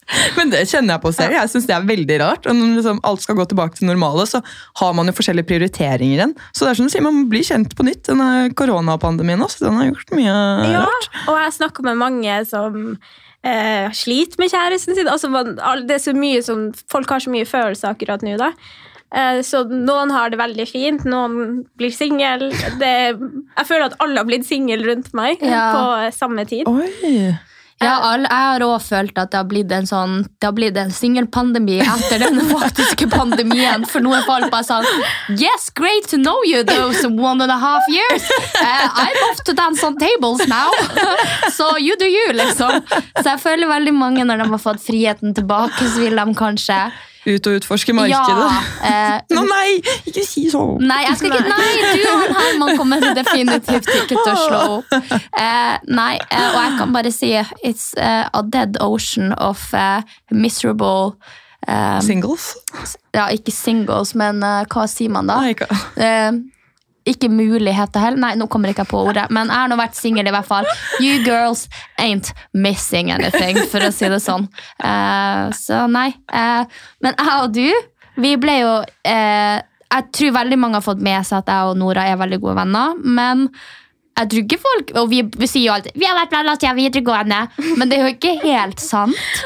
Men 0.38 0.50
det 0.54 0.62
kjenner 0.70 0.94
jeg 0.96 1.02
på 1.04 1.12
selv. 1.12 1.34
Jeg 1.36 1.50
synes 1.52 1.66
det 1.68 1.74
er 1.76 1.86
veldig 1.88 2.18
rart. 2.22 2.46
Og 2.48 2.56
når 2.56 2.74
liksom 2.78 3.00
alt 3.04 3.24
skal 3.24 3.36
gå 3.36 3.44
tilbake 3.50 3.76
til 3.76 3.88
normale, 3.90 4.24
så 4.30 4.40
har 4.80 4.94
man 4.96 5.10
jo 5.10 5.14
forskjellige 5.18 5.48
prioriteringer 5.50 6.16
igjen. 6.22 6.34
Så 6.56 6.64
det 6.64 6.70
er 6.72 6.78
som 6.80 6.88
du 6.88 6.92
sier, 6.94 7.04
man 7.04 7.26
blir 7.28 7.44
kjent 7.44 7.74
på 7.76 7.84
nytt. 7.86 8.04
Denne 8.08 8.48
koronapandemien 8.56 9.42
også, 9.44 9.66
den 9.66 9.76
har 9.80 9.90
gjort 9.90 10.12
mye 10.16 10.32
Ja, 10.72 10.84
rart. 10.88 11.08
og 11.28 11.40
jeg 11.42 11.56
snakker 11.60 11.84
med 11.90 12.00
mange 12.00 12.38
som 12.48 12.78
eh, 13.44 13.88
sliter 13.96 14.40
med 14.40 14.52
kjæresten 14.54 14.96
sin. 14.96 15.08
Altså, 15.12 15.28
man, 15.32 15.56
det 15.88 15.98
er 15.98 16.04
så 16.08 16.16
mye 16.16 16.40
som, 16.46 16.68
folk 16.90 17.10
har 17.12 17.20
så 17.24 17.32
mye 17.34 17.48
følelser 17.48 17.92
akkurat 17.92 18.24
nå. 18.24 18.36
da. 18.40 18.52
Eh, 19.12 19.38
så 19.44 19.62
noen 19.68 20.10
har 20.12 20.32
det 20.32 20.40
veldig 20.40 20.66
fint, 20.68 21.04
noen 21.08 21.62
blir 21.80 21.92
singel. 21.96 22.48
Jeg 22.80 23.68
føler 23.68 23.86
at 23.90 23.94
alle 24.04 24.20
har 24.20 24.28
blitt 24.28 24.44
singel 24.48 24.84
rundt 24.88 25.12
meg 25.16 25.40
Ja. 25.44 25.68
på 25.76 25.84
samme 26.16 26.44
tid. 26.48 26.68
Oi. 26.68 27.36
Ja, 27.78 27.92
all, 28.02 28.24
jeg 28.26 28.46
har 28.50 28.62
også 28.66 28.88
følt 28.96 29.18
at 29.22 29.30
det 29.30 29.38
har 29.38 29.46
blitt 29.46 29.70
en 29.70 29.86
sånn 29.86 30.14
Det 30.40 30.48
har 30.48 30.54
blitt 30.56 30.78
en 30.80 30.90
singelpandemi 30.90 31.76
etter 31.84 32.24
den 32.24 32.40
faktiske 32.50 33.06
pandemien. 33.12 33.84
For 33.86 34.02
nå 34.02 34.16
er 34.16 34.24
folk 34.26 34.48
bare 34.50 34.66
sånn 34.66 35.38
Yes, 35.38 35.68
great 35.78 36.08
to 36.10 36.18
know 36.18 36.42
you 36.46 36.64
those 36.66 37.04
one 37.06 37.40
and 37.44 37.52
a 37.54 37.58
half 37.62 37.86
years. 37.92 38.26
Uh, 38.58 38.88
I'm 39.04 39.20
off 39.30 39.44
to 39.46 39.54
dance 39.54 39.84
on 39.86 39.98
tables 39.98 40.42
now. 40.50 40.70
So 41.54 41.76
you 41.78 41.96
do 41.98 42.06
you, 42.06 42.32
liksom. 42.34 42.82
Så 43.18 43.24
jeg 43.28 43.40
føler 43.42 43.70
veldig 43.70 43.94
mange 43.94 44.24
når 44.26 44.42
de 44.42 44.48
har 44.52 44.60
fått 44.62 44.82
friheten 44.82 45.34
tilbake, 45.34 45.78
så 45.88 46.02
vil 46.02 46.18
de 46.18 46.34
kanskje 46.38 46.76
ut 47.28 47.48
og 47.50 47.58
utforske 47.60 47.94
markedet. 47.96 48.48
Ja, 48.82 49.16
eh, 49.16 49.20
Nå 49.36 49.44
nei, 49.48 49.78
ikke 50.08 50.24
si 50.26 50.46
sånn! 50.52 50.78
Nei, 50.88 51.00
jeg 51.06 51.20
skal 51.20 51.36
ikke, 51.36 51.52
nei, 51.52 51.72
du 51.82 52.04
og 52.08 52.22
her, 52.22 52.34
Herman 52.38 52.80
kommer 52.80 53.08
definitivt 53.18 53.90
ikke 53.94 54.16
til 54.16 54.32
å 54.32 54.36
slå 54.42 54.60
opp. 54.78 54.94
Eh, 55.38 55.74
nei, 55.88 56.14
eh, 56.28 56.46
og 56.50 56.60
jeg 56.62 56.76
kan 56.80 56.94
bare 56.96 57.12
si 57.14 57.32
it's 57.62 57.90
eh, 57.96 58.24
a 58.26 58.42
dead 58.42 58.78
ocean 58.84 59.34
of 59.36 59.68
eh, 59.76 60.02
miserable 60.30 61.14
eh, 61.66 61.98
Singles? 62.04 62.52
Ja, 63.14 63.28
ikke 63.34 63.54
singles, 63.54 64.14
men 64.18 64.42
hva 64.42 64.86
sier 64.90 65.12
man 65.12 65.30
da? 65.30 65.40
Nei, 65.42 65.54
ikke. 67.12 67.30
Muligheter 67.32 68.02
heller. 68.02 68.20
Nei, 68.22 68.32
nå 68.40 68.48
kommer 68.50 68.72
ikke 68.72 68.86
jeg 68.86 68.92
på 68.92 69.02
ordet. 69.10 69.26
Men 69.34 69.50
jeg 69.52 69.62
har 69.62 69.70
nå 69.70 69.78
vært 69.80 69.98
singel 69.98 70.28
i 70.28 70.34
hvert 70.34 70.48
fall. 70.48 70.68
You 71.02 71.22
girls 71.26 71.66
ain't 72.00 72.32
missing 72.52 73.12
anything, 73.14 73.60
for 73.72 73.84
å 73.84 73.92
si 73.94 74.08
det 74.10 74.20
sånn. 74.24 74.48
Uh, 74.82 75.48
så 75.56 75.84
nei. 75.90 76.10
Uh, 76.32 76.64
men 77.04 77.18
jeg 77.18 77.34
og 77.42 77.56
du, 77.56 77.66
vi 78.18 78.34
ble 78.40 78.60
jo 78.60 78.70
uh, 78.82 79.58
Jeg 79.88 80.08
tror 80.16 80.32
veldig 80.34 80.58
mange 80.60 80.80
har 80.80 80.84
fått 80.84 81.04
med 81.04 81.24
seg 81.26 81.42
at 81.42 81.52
jeg 81.52 81.70
og 81.70 81.78
Nora 81.80 82.08
er 82.10 82.18
veldig 82.20 82.40
gode 82.42 82.58
venner. 82.60 82.96
Men 83.04 83.46
jeg 84.18 84.30
tror 84.30 84.44
ikke 84.44 84.58
folk 84.62 84.92
Og 84.98 85.10
vi, 85.10 85.22
vi 85.38 85.48
sier 85.50 85.66
jo 85.68 85.74
alltid 85.76 85.96
'vi 85.98 86.06
har 86.08 86.16
vært 86.18 86.34
venner 86.34 86.58
siden 86.58 86.76
videregående', 86.78 87.40
men 87.78 87.88
det 87.88 87.98
er 87.98 88.02
jo 88.06 88.14
ikke 88.14 88.34
helt 88.42 88.80
sant. 88.80 89.42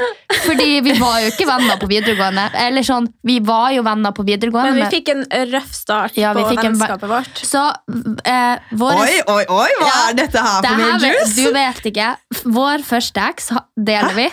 Fordi 0.47 0.81
vi 0.85 0.95
var 0.99 1.21
jo 1.23 1.31
ikke 1.33 1.47
venner 1.49 1.79
på 1.81 1.89
videregående. 1.91 2.45
Eller 2.67 2.87
sånn, 2.87 3.09
vi 3.25 3.39
var 3.41 3.71
jo 3.77 3.83
venner 3.87 4.15
på 4.17 4.25
videregående. 4.27 4.75
Men 4.75 4.89
vi 4.89 4.97
fikk 4.97 5.13
en 5.15 5.25
røff 5.53 5.73
start 5.77 6.17
Ja, 6.19 6.33
vi 6.37 6.45
på 6.45 6.55
fikk 6.55 6.65
en 6.65 6.73
vennskapet 6.79 7.09
vårt. 7.11 7.43
Så 7.47 7.65
eh, 8.25 8.57
vår... 8.71 9.03
Oi, 9.05 9.19
oi, 9.27 9.45
oi! 9.49 9.69
Hva 9.81 9.89
Ja, 9.89 9.99
er 10.11 10.17
dette 10.23 10.47
her 10.47 10.63
for 10.67 10.81
noe 10.83 10.99
juice? 11.03 11.37
Du 11.37 11.53
vet 11.53 11.91
ikke. 11.93 12.09
Vår 12.45 12.87
første 12.87 13.29
eks 13.33 13.53
deler 13.77 14.13
Hæ? 14.13 14.17
vi. 14.23 14.31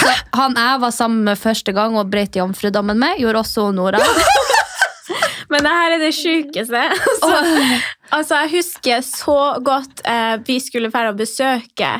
Så 0.00 0.06
han 0.38 0.54
jeg 0.54 0.80
var 0.84 0.92
sammen 0.94 1.24
med 1.26 1.38
første 1.38 1.74
gang 1.74 1.96
og 1.98 2.10
brøt 2.12 2.36
jomfrudommen 2.38 2.98
med, 2.98 3.18
gjorde 3.18 3.42
også 3.42 3.70
Nora. 3.74 3.98
Men 5.50 5.66
det 5.66 5.72
her 5.74 5.96
er 5.96 6.02
det 6.04 6.12
sjukeste. 6.16 6.84
Altså, 7.20 8.16
altså, 8.16 8.38
jeg 8.42 8.50
husker 8.56 9.00
så 9.06 9.38
godt 9.64 10.02
eh, 10.08 10.36
vi 10.46 10.58
skulle 10.62 10.90
dra 10.90 11.08
og 11.10 11.18
besøke 11.18 11.90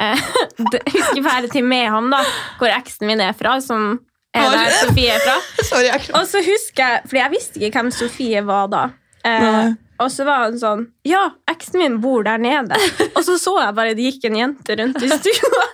eh, 0.00 0.22
husker 0.94 1.22
fære 1.24 1.50
til 1.52 1.66
Mehamn, 1.66 2.10
da, 2.12 2.20
hvor 2.60 2.70
eksen 2.74 3.08
min 3.10 3.22
er 3.24 3.34
fra. 3.36 3.58
Som 3.64 4.00
er 4.34 4.50
der 4.54 4.74
Sofie 4.78 5.14
er 5.16 5.22
fra. 5.24 5.38
Sorry, 5.70 5.90
Og 6.14 6.26
så 6.30 6.42
husker 6.46 6.84
jeg, 6.86 7.02
fordi 7.06 7.22
jeg 7.22 7.34
visste 7.34 7.62
ikke 7.62 7.82
hvem 7.82 7.94
Sofie 7.94 8.44
var 8.46 8.70
da. 8.72 8.84
Eh, 9.26 9.72
og 10.00 10.08
så 10.08 10.24
var 10.24 10.46
han 10.46 10.54
sånn 10.56 10.86
Ja, 11.04 11.26
eksen 11.50 11.82
min 11.82 11.98
bor 12.00 12.24
der 12.24 12.40
nede. 12.40 12.78
Og 13.10 13.24
så 13.26 13.36
så 13.40 13.58
jeg 13.60 13.76
bare 13.76 13.96
det 13.98 14.06
gikk 14.06 14.30
en 14.30 14.38
jente 14.38 14.76
rundt 14.80 15.02
i 15.04 15.10
stua. 15.12 15.66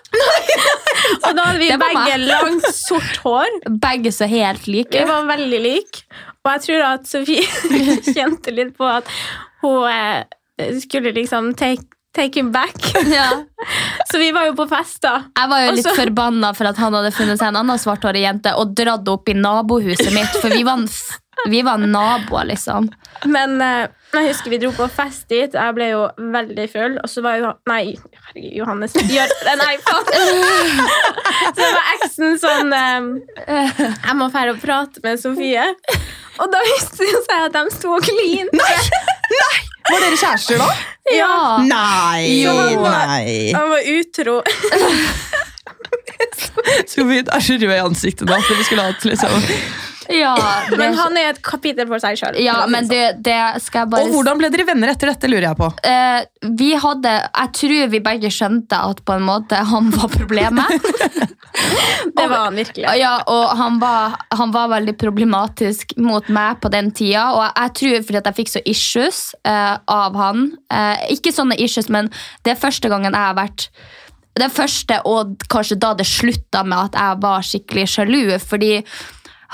Og 1.22 1.36
da 1.36 1.44
hadde 1.48 1.60
vi 1.62 1.68
begge 1.80 2.16
langt, 2.26 2.66
sort 2.74 3.18
hår. 3.24 3.58
Begge 3.82 4.12
så 4.14 4.28
helt 4.30 4.66
like. 4.70 4.92
Vi 4.96 5.04
var 5.08 5.26
veldig 5.28 5.60
like. 5.64 6.04
Og 6.46 6.52
jeg 6.54 6.64
tror 6.68 6.86
at 6.92 7.08
Sofie 7.10 7.42
kjente 8.14 8.52
litt 8.54 8.74
på 8.78 8.86
at 8.86 9.08
hun 9.64 9.86
eh, 9.90 10.76
skulle 10.82 11.10
liksom 11.16 11.52
take, 11.58 11.82
take 12.14 12.38
him 12.38 12.52
back. 12.54 12.76
Ja. 13.10 13.30
Så 14.10 14.20
vi 14.22 14.28
var 14.32 14.46
jo 14.46 14.54
på 14.54 14.68
fest, 14.70 15.00
da. 15.02 15.16
Jeg 15.36 15.50
var 15.50 15.64
jo 15.64 15.72
litt 15.74 15.84
så- 15.88 15.96
forbanna 15.98 16.52
for 16.54 16.70
at 16.70 16.78
han 16.78 16.94
hadde 16.94 17.10
funnet 17.16 17.40
seg 17.40 17.50
en 17.50 17.58
annen 17.64 17.80
svarthårig 17.82 18.22
jente 18.22 18.52
og 18.56 18.70
dratt 18.78 19.08
opp 19.10 19.28
i 19.28 19.34
nabohuset 19.34 20.12
mitt, 20.14 20.36
for 20.38 20.54
vi 20.54 20.62
var, 20.68 20.84
vi 21.48 21.60
var 21.62 21.78
naboer, 21.78 22.44
liksom. 22.48 22.88
Men 23.24 23.60
eh, 23.62 23.86
jeg 24.14 24.30
husker 24.30 24.50
vi 24.54 24.58
dro 24.62 24.70
på 24.76 24.86
fest 24.90 25.26
dit. 25.28 25.52
Jeg 25.54 25.74
ble 25.76 25.88
jo 25.90 26.02
veldig 26.32 26.66
full. 26.72 26.96
Og 27.02 27.10
så 27.12 27.22
var 27.24 27.36
jo 27.40 27.50
Nei, 27.68 27.94
herregud, 27.96 28.54
Johannes. 28.60 28.96
Gjør, 29.10 29.34
nei, 29.60 29.74
faen. 29.84 30.06
Så 31.56 31.68
var 31.68 31.90
eksen 31.96 32.36
sånn 32.40 32.72
eh, 32.76 33.80
Jeg 33.86 34.16
må 34.18 34.28
dra 34.32 34.46
og 34.54 34.60
prate 34.62 35.02
med 35.04 35.20
Sofie. 35.22 35.66
Og 36.40 36.50
da 36.52 36.60
viste 36.66 37.04
det 37.04 37.22
seg 37.28 37.46
at 37.46 37.54
de 37.56 37.76
sto 37.76 37.94
og 37.96 38.04
klinte. 38.04 38.72
Var 39.86 40.02
dere 40.02 40.16
kjærester 40.18 40.58
da? 40.60 40.66
Ja. 41.14 41.32
Nei! 41.62 42.42
Så 42.42 42.54
han 42.58 42.80
var- 42.82 42.96
nei. 43.06 43.52
Han 43.54 43.70
var 43.70 43.90
utro. 43.92 44.40
Sofie 46.90 47.22
er 47.22 47.40
så 47.44 47.56
rød 47.60 47.72
i 47.76 47.82
ansiktet 47.82 48.28
nå 48.28 48.34
at 48.36 48.48
vi 48.50 48.64
skulle 48.66 48.86
hatt 48.88 49.04
liksom 49.06 49.36
ja 50.12 50.34
det, 50.70 50.78
Men 50.78 50.96
han 50.98 51.16
er 51.18 51.32
et 51.32 51.40
kapittel 51.44 51.88
for 51.90 52.02
seg 52.02 52.18
sjøl. 52.20 52.38
ja, 52.42 52.58
men 52.70 52.88
det, 52.90 53.18
det 53.24 53.38
skal 53.64 53.84
jeg 53.84 53.92
bare 53.94 54.06
Og 54.06 54.16
hvordan 54.16 54.40
ble 54.40 54.50
dere 54.52 54.66
venner 54.68 54.92
etter 54.92 55.10
dette, 55.12 55.30
lurer 55.30 55.48
jeg 55.48 55.58
på. 55.58 55.70
Eh, 55.86 56.20
vi 56.58 56.70
hadde 56.80 57.14
Jeg 57.16 57.52
tror 57.60 57.90
vi 57.92 58.02
begge 58.04 58.30
skjønte 58.32 58.80
at 58.90 59.02
på 59.06 59.16
en 59.16 59.26
måte 59.26 59.60
han 59.72 59.90
var 59.94 60.12
problemet. 60.12 60.86
Det 62.16 62.26
var 62.28 62.46
han 62.46 62.58
virkelig. 62.58 62.84
Ja, 63.00 63.14
og 63.32 63.56
han 63.56 63.78
var, 63.80 64.16
han 64.36 64.52
var 64.52 64.68
veldig 64.74 64.96
problematisk 65.00 65.94
mot 65.96 66.28
meg 66.32 66.60
på 66.60 66.70
den 66.72 66.90
tida. 66.96 67.30
Og 67.32 67.44
jeg 67.46 67.74
tror 67.80 68.06
fordi 68.08 68.20
at 68.20 68.30
jeg 68.30 68.38
fikk 68.40 68.52
så 68.52 68.64
issues 68.68 69.20
eh, 69.48 69.76
av 69.92 70.16
han 70.20 70.50
eh, 70.72 71.06
Ikke 71.16 71.32
sånne 71.34 71.56
issues, 71.60 71.88
men 71.92 72.10
det 72.44 72.54
er 72.54 72.60
første 72.60 72.92
gangen 72.92 73.12
jeg 73.12 73.30
har 73.30 73.38
vært 73.38 73.70
det 74.36 74.50
første, 74.52 74.98
og 75.08 75.46
kanskje 75.48 75.78
da 75.80 75.94
det 75.96 76.04
slutta 76.08 76.60
med 76.66 76.90
at 76.90 76.98
jeg 77.00 77.20
var 77.22 77.44
skikkelig 77.46 77.86
sjalu. 77.88 78.22
Fordi 78.42 78.72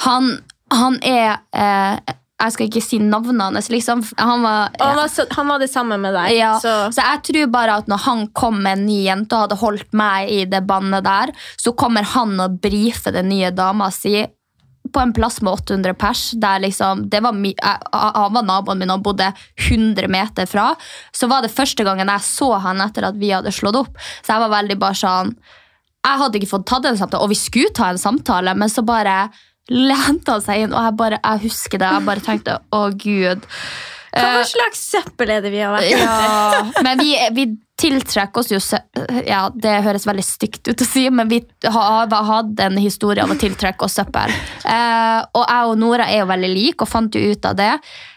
han, 0.06 0.34
han 0.72 0.98
er 1.04 1.38
eh, 1.52 2.16
Jeg 2.42 2.54
skal 2.54 2.66
ikke 2.66 2.82
si 2.82 2.98
navnet 2.98 3.42
hans, 3.44 3.68
liksom. 3.70 4.02
Han 4.18 4.42
var, 4.42 4.72
ja. 4.74 4.88
han 4.88 4.96
var, 4.98 5.10
så, 5.12 5.26
han 5.30 5.46
var 5.52 5.62
det 5.62 5.70
samme 5.70 5.98
med 6.02 6.16
deg. 6.16 6.32
ja, 6.40 6.56
Så. 6.58 6.74
så. 6.90 7.04
jeg 7.04 7.22
tror 7.28 7.50
bare 7.54 7.76
at 7.78 7.90
når 7.90 8.02
han 8.08 8.26
kom 8.34 8.58
med 8.64 8.80
en 8.80 8.86
ny 8.88 9.02
jente 9.04 9.36
og 9.36 9.46
hadde 9.46 9.60
holdt 9.62 9.92
meg 9.94 10.32
i 10.32 10.44
det 10.50 10.64
bandet 10.66 11.06
der, 11.06 11.34
så 11.56 11.74
kommer 11.78 12.02
han 12.16 12.34
og 12.42 12.58
brifer 12.64 13.14
den 13.14 13.30
nye 13.30 13.52
dama 13.54 13.92
si 13.94 14.24
på 14.92 15.00
en 15.00 15.12
plass 15.12 15.40
med 15.40 15.52
800 15.52 15.94
pers, 15.94 16.32
liksom, 16.60 17.06
det 17.10 17.22
var 17.24 17.36
jeg, 17.46 17.78
han 17.92 18.34
var 18.34 18.44
naboen 18.44 18.80
min 18.82 18.92
og 18.92 19.04
bodde 19.06 19.30
100 19.68 20.08
meter 20.10 20.48
fra, 20.50 20.72
så 21.14 21.28
var 21.30 21.44
det 21.44 21.52
første 21.54 21.86
gangen 21.86 22.10
jeg 22.10 22.26
så 22.26 22.52
han 22.64 22.82
etter 22.84 23.06
at 23.08 23.18
vi 23.20 23.32
hadde 23.32 23.54
slått 23.54 23.78
opp. 23.78 23.96
Så 24.20 24.34
jeg 24.34 24.44
var 24.44 24.52
veldig 24.58 24.78
bare 24.82 24.98
sånn, 24.98 25.32
jeg 26.02 26.20
hadde 26.24 26.40
ikke 26.40 26.50
fått 26.50 26.68
tatt 26.68 26.90
en 26.90 26.98
samtale, 26.98 27.22
og 27.22 27.32
vi 27.32 27.38
skulle 27.38 27.72
ta 27.76 27.92
en 27.92 28.02
samtale, 28.02 28.56
men 28.58 28.72
så 28.72 28.84
bare 28.86 29.16
lente 29.70 30.34
han 30.34 30.44
seg 30.44 30.66
inn, 30.66 30.74
og 30.74 30.86
jeg, 30.88 30.98
bare, 30.98 31.18
jeg 31.22 31.46
husker 31.46 31.82
det, 31.82 31.90
jeg 31.96 32.08
bare 32.08 32.24
tenkte, 32.24 32.60
å 32.74 32.86
Gud. 32.96 33.50
Hva 34.12 34.40
Eh, 34.42 34.44
slags 34.44 34.80
søppel 34.92 35.30
er 35.32 35.40
det 35.40 35.54
vi 35.54 35.60
har 35.64 35.72
vært 35.72 35.88
ja, 35.88 36.82
men 36.84 37.00
vi, 37.00 37.14
vi 37.32 37.46
tiltrekker 37.80 38.42
oss 38.42 38.50
jo 38.52 38.58
Ja, 39.24 39.46
det 39.54 39.78
høres 39.86 40.04
veldig 40.04 40.24
stygt 40.26 40.68
ut 40.68 40.84
å 40.84 40.86
si, 40.86 41.06
men 41.08 41.30
vi 41.30 41.40
har 41.64 42.10
har 42.12 42.28
hatt 42.28 42.60
en 42.60 42.76
historie 42.76 43.24
av 43.24 43.32
å 43.32 43.38
tiltrekke 43.40 43.86
oss 43.86 43.96
søppel. 43.96 44.34
Eh, 44.68 45.20
og 45.32 45.46
jeg 45.46 45.70
og 45.70 45.80
Nora 45.80 46.10
er 46.12 46.22
jo 46.22 46.28
veldig 46.30 46.52
like, 46.52 46.84
og 46.84 46.92
fant 46.92 47.16
jo 47.16 47.32
ut 47.32 47.48
av 47.48 47.56
det. 47.58 47.72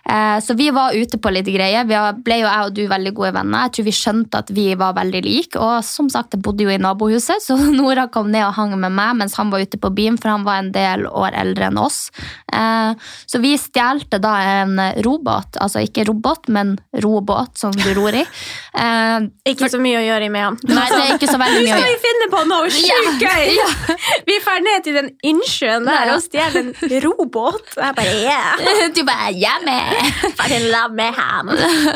Eh, 0.05 0.39
så 0.45 0.53
vi 0.53 0.69
var 0.69 0.93
ute 0.93 1.17
på 1.17 1.31
litt 1.33 1.47
greier. 1.49 1.85
Vi 1.89 1.97
ble 2.23 2.35
jo 2.43 2.45
jeg 2.47 2.67
og 2.69 2.73
du 2.77 2.83
veldig 2.91 3.13
gode 3.17 3.31
venner. 3.33 3.65
Jeg 3.65 3.73
tror 3.77 3.85
vi 3.87 3.93
skjønte 3.97 4.41
at 4.43 4.51
vi 4.53 4.65
var 4.77 4.93
veldig 4.97 5.21
like, 5.25 5.57
og 5.57 5.79
som 5.87 6.09
sagt, 6.13 6.35
jeg 6.37 6.43
bodde 6.45 6.63
jo 6.67 6.69
i 6.69 6.77
nabohuset, 6.77 7.41
så 7.41 7.57
Nora 7.79 8.05
kom 8.13 8.29
ned 8.33 8.45
og 8.45 8.53
hang 8.59 8.75
med 8.77 8.93
meg 8.93 9.15
mens 9.21 9.33
han 9.39 9.49
var 9.53 9.63
ute 9.65 9.79
på 9.81 9.89
byen, 9.97 10.19
for 10.21 10.29
han 10.35 10.45
var 10.45 10.61
en 10.61 10.71
del 10.75 11.07
år 11.09 11.33
eldre 11.41 11.71
enn 11.71 11.79
oss. 11.81 12.11
Eh, 12.53 12.93
så 13.25 13.41
vi 13.41 13.55
stjelte 13.57 14.19
da 14.21 14.35
en 14.61 14.77
robåt, 15.05 15.57
altså 15.61 15.81
ikke 15.85 16.05
robot, 16.11 16.49
men 16.53 16.75
robåt 17.01 17.57
som 17.57 17.73
du 17.75 17.89
ror 17.97 18.13
i. 18.21 18.25
Eh, 18.75 19.23
Ikke 19.47 19.69
så 19.71 19.77
mye 19.79 20.01
å 20.01 20.03
gjøre 20.03 20.25
med 20.33 20.43
han. 20.43 20.55
Nei, 20.67 20.83
det 20.91 20.97
er 20.99 21.13
ikke 21.15 21.29
så 21.31 21.37
veldig 21.39 21.61
mye 21.63 21.71
å 21.71 21.77
Skal 21.79 21.85
vi 21.85 21.93
gjøre. 21.93 22.01
finne 22.03 22.25
på 22.33 22.41
noe 22.49 22.71
sjukt 22.75 23.21
gøy? 23.23 23.93
Vi 24.27 24.35
drar 24.43 24.59
ned 24.65 24.83
til 24.83 24.97
den 24.99 25.07
innsjøen 25.31 25.87
der 25.87 26.09
Ja. 26.09 26.17
og 26.17 26.23
stjeler 26.25 26.67
en 26.73 26.95
robåt. 27.05 27.61
Og 27.77 27.79
jeg 27.85 27.95
bare 27.95 28.17
yeah. 28.19 28.91
Du 28.95 28.99
bare, 29.07 29.31
ja, 29.39 29.55
med. 29.63 29.94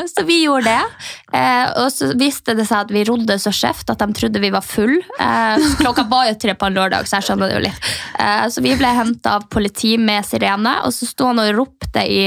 Så 0.14 0.24
vi 0.26 0.42
gjorde 0.44 0.70
det. 0.70 1.38
Eh, 1.38 1.66
og 1.82 1.90
så 1.92 2.10
viste 2.18 2.54
det 2.58 2.66
seg 2.68 2.86
at 2.86 2.94
vi 2.94 3.04
rodde 3.06 3.36
så 3.40 3.52
skjevt 3.54 3.92
at 3.92 4.02
de 4.02 4.16
trodde 4.16 4.42
vi 4.42 4.52
var 4.52 4.64
full. 4.66 4.96
Eh, 5.20 5.68
klokka 5.80 6.06
var 6.10 6.30
jo 6.30 6.38
tre 6.40 6.56
på 6.58 6.68
en 6.68 6.78
lørdag, 6.78 7.08
så 7.08 7.18
jeg 7.18 7.28
skjønner 7.28 7.50
det 7.50 7.58
jo 7.58 7.64
litt. 7.68 7.90
Eh, 8.18 8.46
så 8.52 8.64
vi 8.64 8.74
ble 8.78 8.92
henta 8.96 9.38
av 9.38 9.48
politi 9.52 9.96
med 10.00 10.26
sirene, 10.26 10.80
og 10.86 10.94
så 10.96 11.08
sto 11.08 11.30
han 11.30 11.42
og 11.42 11.52
ropte 11.56 12.04
i, 12.04 12.24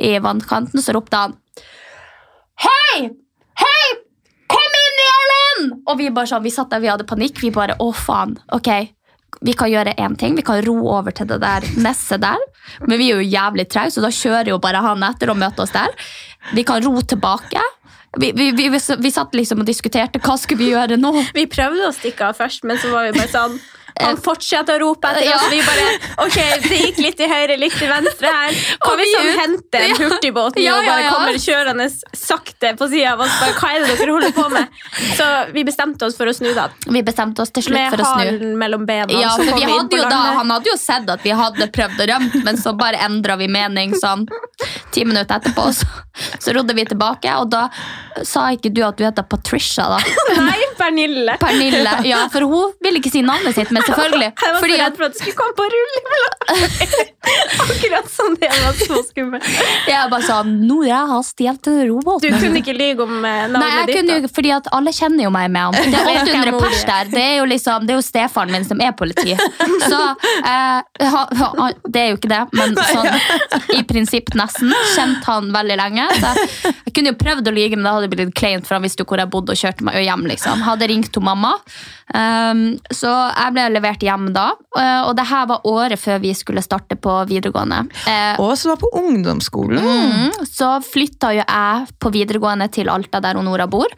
i 0.00 0.14
vannkanten. 0.24 0.82
Så 0.82 0.96
ropte 0.96 1.24
han 1.26 1.38
Hei! 2.58 3.08
Hei! 3.58 3.88
Kom 4.50 4.78
inn 4.80 5.02
i 5.02 5.10
elven! 5.14 5.68
Og 5.86 5.98
vi 6.00 6.08
bare 6.14 6.30
sånn, 6.30 6.42
vi 6.42 6.54
satt 6.54 6.72
der, 6.72 6.82
vi 6.82 6.90
hadde 6.90 7.06
panikk. 7.06 7.38
Vi 7.42 7.52
bare 7.54 7.76
Å, 7.78 7.90
faen. 7.94 8.34
Ok, 8.56 8.70
vi 9.44 9.54
kan 9.54 9.70
gjøre 9.70 9.94
én 10.00 10.16
ting. 10.18 10.36
Vi 10.36 10.44
kan 10.46 10.60
ro 10.66 10.76
over 10.96 11.14
til 11.14 11.28
det 11.30 11.40
der 11.42 11.66
nesset 11.78 12.22
der. 12.24 12.42
Men 12.86 12.98
vi 12.98 13.10
er 13.10 13.20
jo 13.20 13.32
jævlig 13.36 13.68
trege, 13.70 13.92
så 13.94 14.02
da 14.04 14.10
kjører 14.12 14.52
jo 14.52 14.60
bare 14.62 14.82
han 14.84 15.04
etter 15.06 15.32
og 15.32 15.38
møter 15.40 15.64
oss 15.64 15.74
der. 15.74 15.94
Vi 16.56 16.64
kan 16.66 16.82
ro 16.84 17.00
tilbake. 17.00 17.62
Vi, 18.18 18.32
vi, 18.32 18.50
vi, 18.56 18.68
vi 18.72 19.10
satt 19.12 19.34
liksom 19.36 19.62
og 19.62 19.68
diskuterte 19.68 20.20
hva 20.24 20.38
skulle 20.40 20.64
vi 20.64 20.72
gjøre 20.72 20.96
nå. 20.98 21.12
Vi 21.36 21.44
prøvde 21.50 21.90
å 21.90 21.94
stikke 21.94 22.30
av 22.30 22.38
først, 22.38 22.64
men 22.66 22.80
så 22.80 22.90
var 22.92 23.06
vi 23.06 23.18
bare 23.18 23.30
sånn 23.30 23.58
Han 24.00 24.16
fortsetter 24.22 24.78
å 24.78 24.82
rope 24.86 25.08
etter 25.10 25.24
Ja. 25.26 25.36
oss. 25.36 25.48
Vi 25.50 25.60
bare 25.66 25.86
Ok, 26.26 26.36
det 26.68 26.78
gikk 26.82 26.98
litt 27.02 27.16
til 27.18 27.28
høyre, 27.30 27.56
litt 27.58 27.74
til 27.78 27.88
venstre 27.90 28.30
her. 28.32 28.58
Kan 28.84 28.98
vi 29.00 29.06
sånn 29.12 29.30
hente 29.38 29.80
en 29.84 29.96
hurtigbåt 30.02 30.58
Ja, 30.62 30.76
og 30.78 30.86
bare 30.86 31.08
kommer 31.10 31.38
kjørende 31.42 31.88
sakte 32.16 32.74
på 32.78 32.88
sida 32.92 33.12
av 33.16 33.24
oss? 33.26 33.34
Bare, 33.40 33.54
Hva 33.58 33.72
er 33.74 33.86
det 33.86 33.98
dere 33.98 34.14
holder 34.16 34.34
på 34.36 34.46
med? 34.52 34.78
Så 35.18 35.28
vi 35.56 35.64
bestemte 35.68 36.06
oss 36.06 36.16
for 36.18 36.30
å 36.30 36.34
snu, 36.36 36.50
da. 36.56 36.68
Vi 36.86 37.02
bestemte 37.06 37.42
oss 37.42 37.50
til 37.54 37.66
slutt 37.66 37.78
Med 37.78 37.90
for 37.96 38.04
å 38.04 38.10
snu. 38.12 38.24
Med 38.24 38.32
halen 38.32 38.58
mellom 38.62 38.86
bena. 38.88 39.20
Ja, 39.20 39.34
for 39.36 39.44
vi 39.58 39.66
hadde 39.68 39.98
jo 40.02 40.08
da. 40.08 40.22
Han 40.38 40.50
hadde 40.54 40.70
jo 40.72 40.76
sett 40.80 41.08
at 41.10 41.24
vi 41.26 41.34
hadde 41.36 41.68
prøvd 41.74 42.04
å 42.04 42.08
rømme, 42.12 42.44
men 42.44 42.56
så 42.60 42.74
bare 42.78 43.00
endra 43.08 43.36
vi 43.40 43.48
mening 43.50 43.94
sånn 43.98 44.26
ti 44.94 45.04
minutter 45.04 45.38
etterpå. 45.40 45.68
Så, 45.74 45.86
så 46.42 46.54
rodde 46.56 46.74
vi 46.74 46.84
tilbake, 46.88 47.30
og 47.38 47.50
da 47.52 47.66
sa 48.26 48.48
ikke 48.54 48.72
du 48.74 48.80
at 48.86 48.96
du 48.98 49.04
heter 49.06 49.22
Patricia, 49.28 49.86
da? 49.92 49.98
Nei, 50.48 50.58
Pernille. 50.78 51.36
Pernille. 51.42 51.92
Ja, 52.08 52.24
for 52.32 52.46
hun 52.50 52.72
ville 52.84 52.98
ikke 53.02 53.12
si 53.12 53.22
navnet 53.26 53.54
sitt, 53.58 53.70
men 53.74 53.84
selvfølgelig. 53.88 54.30
Jeg 54.44 54.54
var 54.54 54.60
så 54.62 54.70
redd 54.82 54.98
for 55.00 55.08
at 55.08 55.16
det 55.16 55.20
skulle 55.22 55.38
komme 55.38 55.56
på 55.58 55.66
rull 55.74 55.92
Akkurat 57.68 58.10
som 58.10 58.36
det 58.40 58.48
var 58.64 58.76
så 58.78 59.02
skummelt. 59.04 59.44
jeg 59.88 60.10
bare 60.10 60.22
sa 60.24 60.38
Nora 60.46 61.00
har 61.10 61.22
stjålet 61.26 61.68
Du 62.22 62.28
kunne 62.32 62.60
ikke 62.62 62.72
lyve 62.76 63.04
om 63.04 63.12
navnet 63.20 63.52
Nei, 63.52 63.58
navnet 63.58 63.78
jeg 63.78 63.86
ditt. 63.90 63.98
kunne 63.98 64.20
da. 64.24 64.30
fordi 64.38 64.52
at 64.56 64.70
alle 64.78 64.94
kjenner 64.96 65.26
jo 65.26 65.32
meg 65.34 65.50
med 65.52 65.66
han. 65.66 65.92
Det 65.92 65.98
er 65.98 66.22
800 66.22 66.54
pers 66.62 66.78
er. 66.78 66.86
der. 66.88 67.10
Det 67.12 67.24
er 67.24 67.34
jo 67.40 67.48
liksom, 67.52 67.86
det 67.88 67.94
er 67.94 68.00
jo 68.00 68.06
stefaren 68.06 68.54
min 68.54 68.64
som 68.68 68.80
er 68.84 68.94
politi. 68.98 69.34
Så 69.84 70.00
eh, 70.38 71.04
ha, 71.12 71.22
ha, 71.42 71.68
Det 71.84 72.02
er 72.02 72.08
jo 72.14 72.18
ikke 72.20 72.32
det, 72.32 72.40
men 72.56 72.76
sånn 72.78 73.76
i 73.76 73.82
prinsipp 73.88 74.32
nesten. 74.38 74.72
Kjent 74.94 75.28
han 75.28 75.52
veldig 75.54 75.78
lenge. 75.82 76.08
Så 76.16 76.32
jeg, 76.32 76.74
jeg 76.88 76.96
kunne 76.96 77.12
jo 77.12 77.20
prøvd 77.20 77.52
å 77.52 77.56
lyge, 77.58 77.76
men 77.76 77.86
det 77.88 77.94
hadde 77.98 78.10
blitt 78.14 78.34
kleint, 78.38 78.66
for 78.68 78.78
han 78.78 78.86
visste 78.86 79.04
jo 79.04 79.10
hvor 79.10 79.20
jeg 79.22 79.32
bodde 79.32 79.54
og 79.54 79.60
kjørte 79.60 79.86
meg 79.86 80.00
hjem. 80.06 80.26
liksom. 80.32 80.64
Hadde 80.66 80.88
ringt 80.90 81.12
til 81.14 81.24
mamma. 81.24 81.54
Um, 82.08 82.78
så 82.94 83.10
jeg 83.12 83.52
ble 83.52 83.66
levert 83.78 84.02
hjem 84.04 84.28
da. 84.34 84.50
eh, 84.76 85.00
Og 85.08 85.14
det 85.16 85.26
her 85.30 85.46
var 85.50 85.64
året 85.64 85.98
før 86.02 86.20
vi 86.20 86.34
skulle 86.36 86.62
starte 86.62 86.98
på 86.98 87.14
videregående. 87.30 87.84
Eh, 88.10 88.36
Og 88.42 88.52
så 88.58 88.74
var 88.74 88.82
på 88.82 88.90
ungdomsskolen. 89.00 89.80
Mm, 89.80 90.44
så 90.50 90.74
flytta 90.84 91.32
jo 91.38 91.44
jeg 91.46 91.88
på 91.98 92.12
videregående 92.14 92.68
til 92.74 92.90
Alta, 92.92 93.20
der 93.24 93.38
Nora 93.40 93.66
bor. 93.70 93.88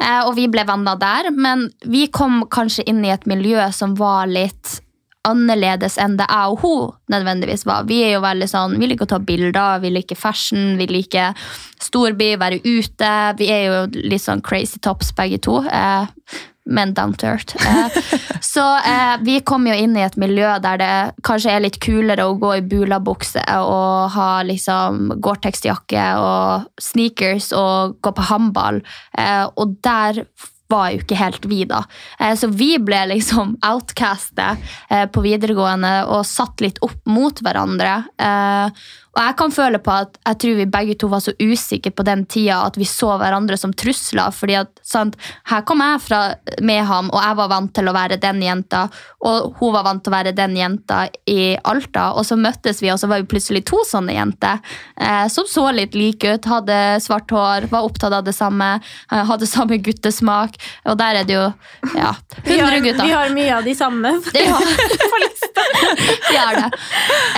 Eh, 0.00 0.20
og 0.26 0.34
vi 0.38 0.48
ble 0.48 0.62
venner 0.66 0.96
der, 0.98 1.30
men 1.34 1.68
vi 1.86 2.06
kom 2.08 2.44
kanskje 2.50 2.84
inn 2.88 3.04
i 3.04 3.10
et 3.14 3.26
miljø 3.26 3.60
som 3.74 3.94
var 3.98 4.26
litt 4.30 4.80
annerledes 5.28 5.98
enn 6.00 6.16
det 6.18 6.26
jeg 6.28 6.52
og 6.52 6.62
hun 6.64 7.14
nødvendigvis 7.14 7.66
var. 7.68 7.86
Vi 7.88 8.02
er 8.06 8.16
jo 8.16 8.24
veldig 8.24 8.50
sånn, 8.50 8.76
vi 8.80 8.90
liker 8.90 9.08
å 9.08 9.12
ta 9.14 9.22
bilder, 9.30 9.80
vi 9.84 9.92
liker 9.94 10.18
fashion, 10.18 10.76
vi 10.80 10.88
liker 10.90 11.48
storby, 11.82 12.34
være 12.40 12.62
ute. 12.64 13.14
Vi 13.38 13.50
er 13.54 13.64
jo 13.68 13.80
litt 13.96 14.24
sånn 14.24 14.44
crazy 14.44 14.80
tops 14.84 15.12
begge 15.16 15.40
to. 15.44 15.60
Eh, 15.68 16.06
men 16.68 16.94
down 16.94 17.14
to 17.14 17.26
earth. 17.26 17.56
Eh, 17.66 18.02
så 18.40 18.76
eh, 18.76 19.16
vi 19.20 19.40
kom 19.40 19.66
jo 19.66 19.74
inn 19.74 19.96
i 19.96 20.04
et 20.04 20.18
miljø 20.20 20.50
der 20.62 20.80
det 20.80 20.92
kanskje 21.26 21.54
er 21.54 21.64
litt 21.64 21.80
kulere 21.80 22.28
å 22.28 22.36
gå 22.40 22.54
i 22.58 22.64
bulabukse 22.64 23.42
og 23.64 24.12
ha 24.14 24.28
liksom 24.46 25.14
Gore-Tex-jakke 25.16 26.04
og 26.20 26.68
sneakers 26.82 27.50
og 27.56 27.96
gå 28.04 28.12
på 28.12 28.28
håndball. 28.30 28.82
Eh, 29.16 29.46
og 29.56 29.78
der 29.84 30.26
var 30.68 30.92
jo 30.92 31.02
ikke 31.02 31.18
helt 31.18 31.48
vi, 31.48 31.62
da. 31.68 31.82
Eh, 32.20 32.34
så 32.38 32.50
vi 32.52 32.74
ble 32.82 33.00
liksom 33.14 33.56
outcastet 33.70 34.70
eh, 34.90 35.06
på 35.10 35.24
videregående 35.24 35.94
og 36.12 36.26
satt 36.28 36.64
litt 36.64 36.80
opp 36.84 37.00
mot 37.08 37.42
hverandre. 37.44 38.00
Og 39.18 39.24
jeg 39.26 39.34
kan 39.40 39.50
føle 39.54 39.80
på 39.82 39.90
at 39.90 40.18
jeg 40.22 40.38
tror 40.42 40.58
vi 40.60 40.66
begge 40.70 40.94
to 41.00 41.08
var 41.10 41.22
så 41.24 41.32
usikre 41.42 41.90
på 41.90 42.04
den 42.06 42.22
tida 42.30 42.60
at 42.68 42.78
vi 42.78 42.86
så 42.86 43.16
hverandre 43.18 43.58
som 43.58 43.72
trusler. 43.74 44.30
fordi 44.30 44.54
at 44.60 44.70
sant, 44.86 45.16
Her 45.50 45.62
kom 45.66 45.82
jeg 45.82 46.00
fra 46.04 46.20
med 46.62 46.84
ham, 46.86 47.10
og 47.10 47.22
jeg 47.22 47.36
var 47.36 47.48
vant 47.50 47.72
til 47.74 47.88
å 47.88 47.94
være 47.96 48.20
den 48.22 48.42
jenta. 48.42 48.88
Og 49.26 49.54
hun 49.58 49.72
var 49.74 49.84
vant 49.84 50.04
til 50.04 50.12
å 50.12 50.16
være 50.16 50.32
den 50.36 50.54
jenta 50.56 51.08
i 51.26 51.56
Alta. 51.64 52.12
Og 52.14 52.26
så 52.26 52.38
møttes 52.38 52.82
vi, 52.82 52.92
og 52.92 53.00
så 53.00 53.08
var 53.10 53.22
vi 53.22 53.30
plutselig 53.32 53.64
to 53.66 53.82
sånne 53.88 54.14
jenter. 54.14 54.62
Eh, 54.96 55.26
som 55.32 55.48
så 55.50 55.66
litt 55.74 55.98
like 55.98 56.34
ut, 56.34 56.44
hadde 56.46 56.78
svart 57.02 57.30
hår, 57.34 57.68
var 57.72 57.88
opptatt 57.88 58.14
av 58.14 58.24
det 58.24 58.36
samme, 58.36 58.76
eh, 59.10 59.24
hadde 59.24 59.50
samme 59.56 59.80
guttesmak. 59.82 60.54
Og 60.86 60.98
der 60.98 61.22
er 61.22 61.28
det 61.28 61.34
jo 61.34 61.46
ja, 61.96 62.14
Vi 62.44 62.60
har, 62.60 62.78
gutter. 62.78 63.04
vi 63.04 63.12
har 63.18 63.34
mye 63.34 63.56
av 63.58 63.66
de 63.66 63.74
samme. 63.74 64.14
Ja. 64.38 64.58
Vi 66.30 66.36
har 66.36 66.54
det. 66.54 66.70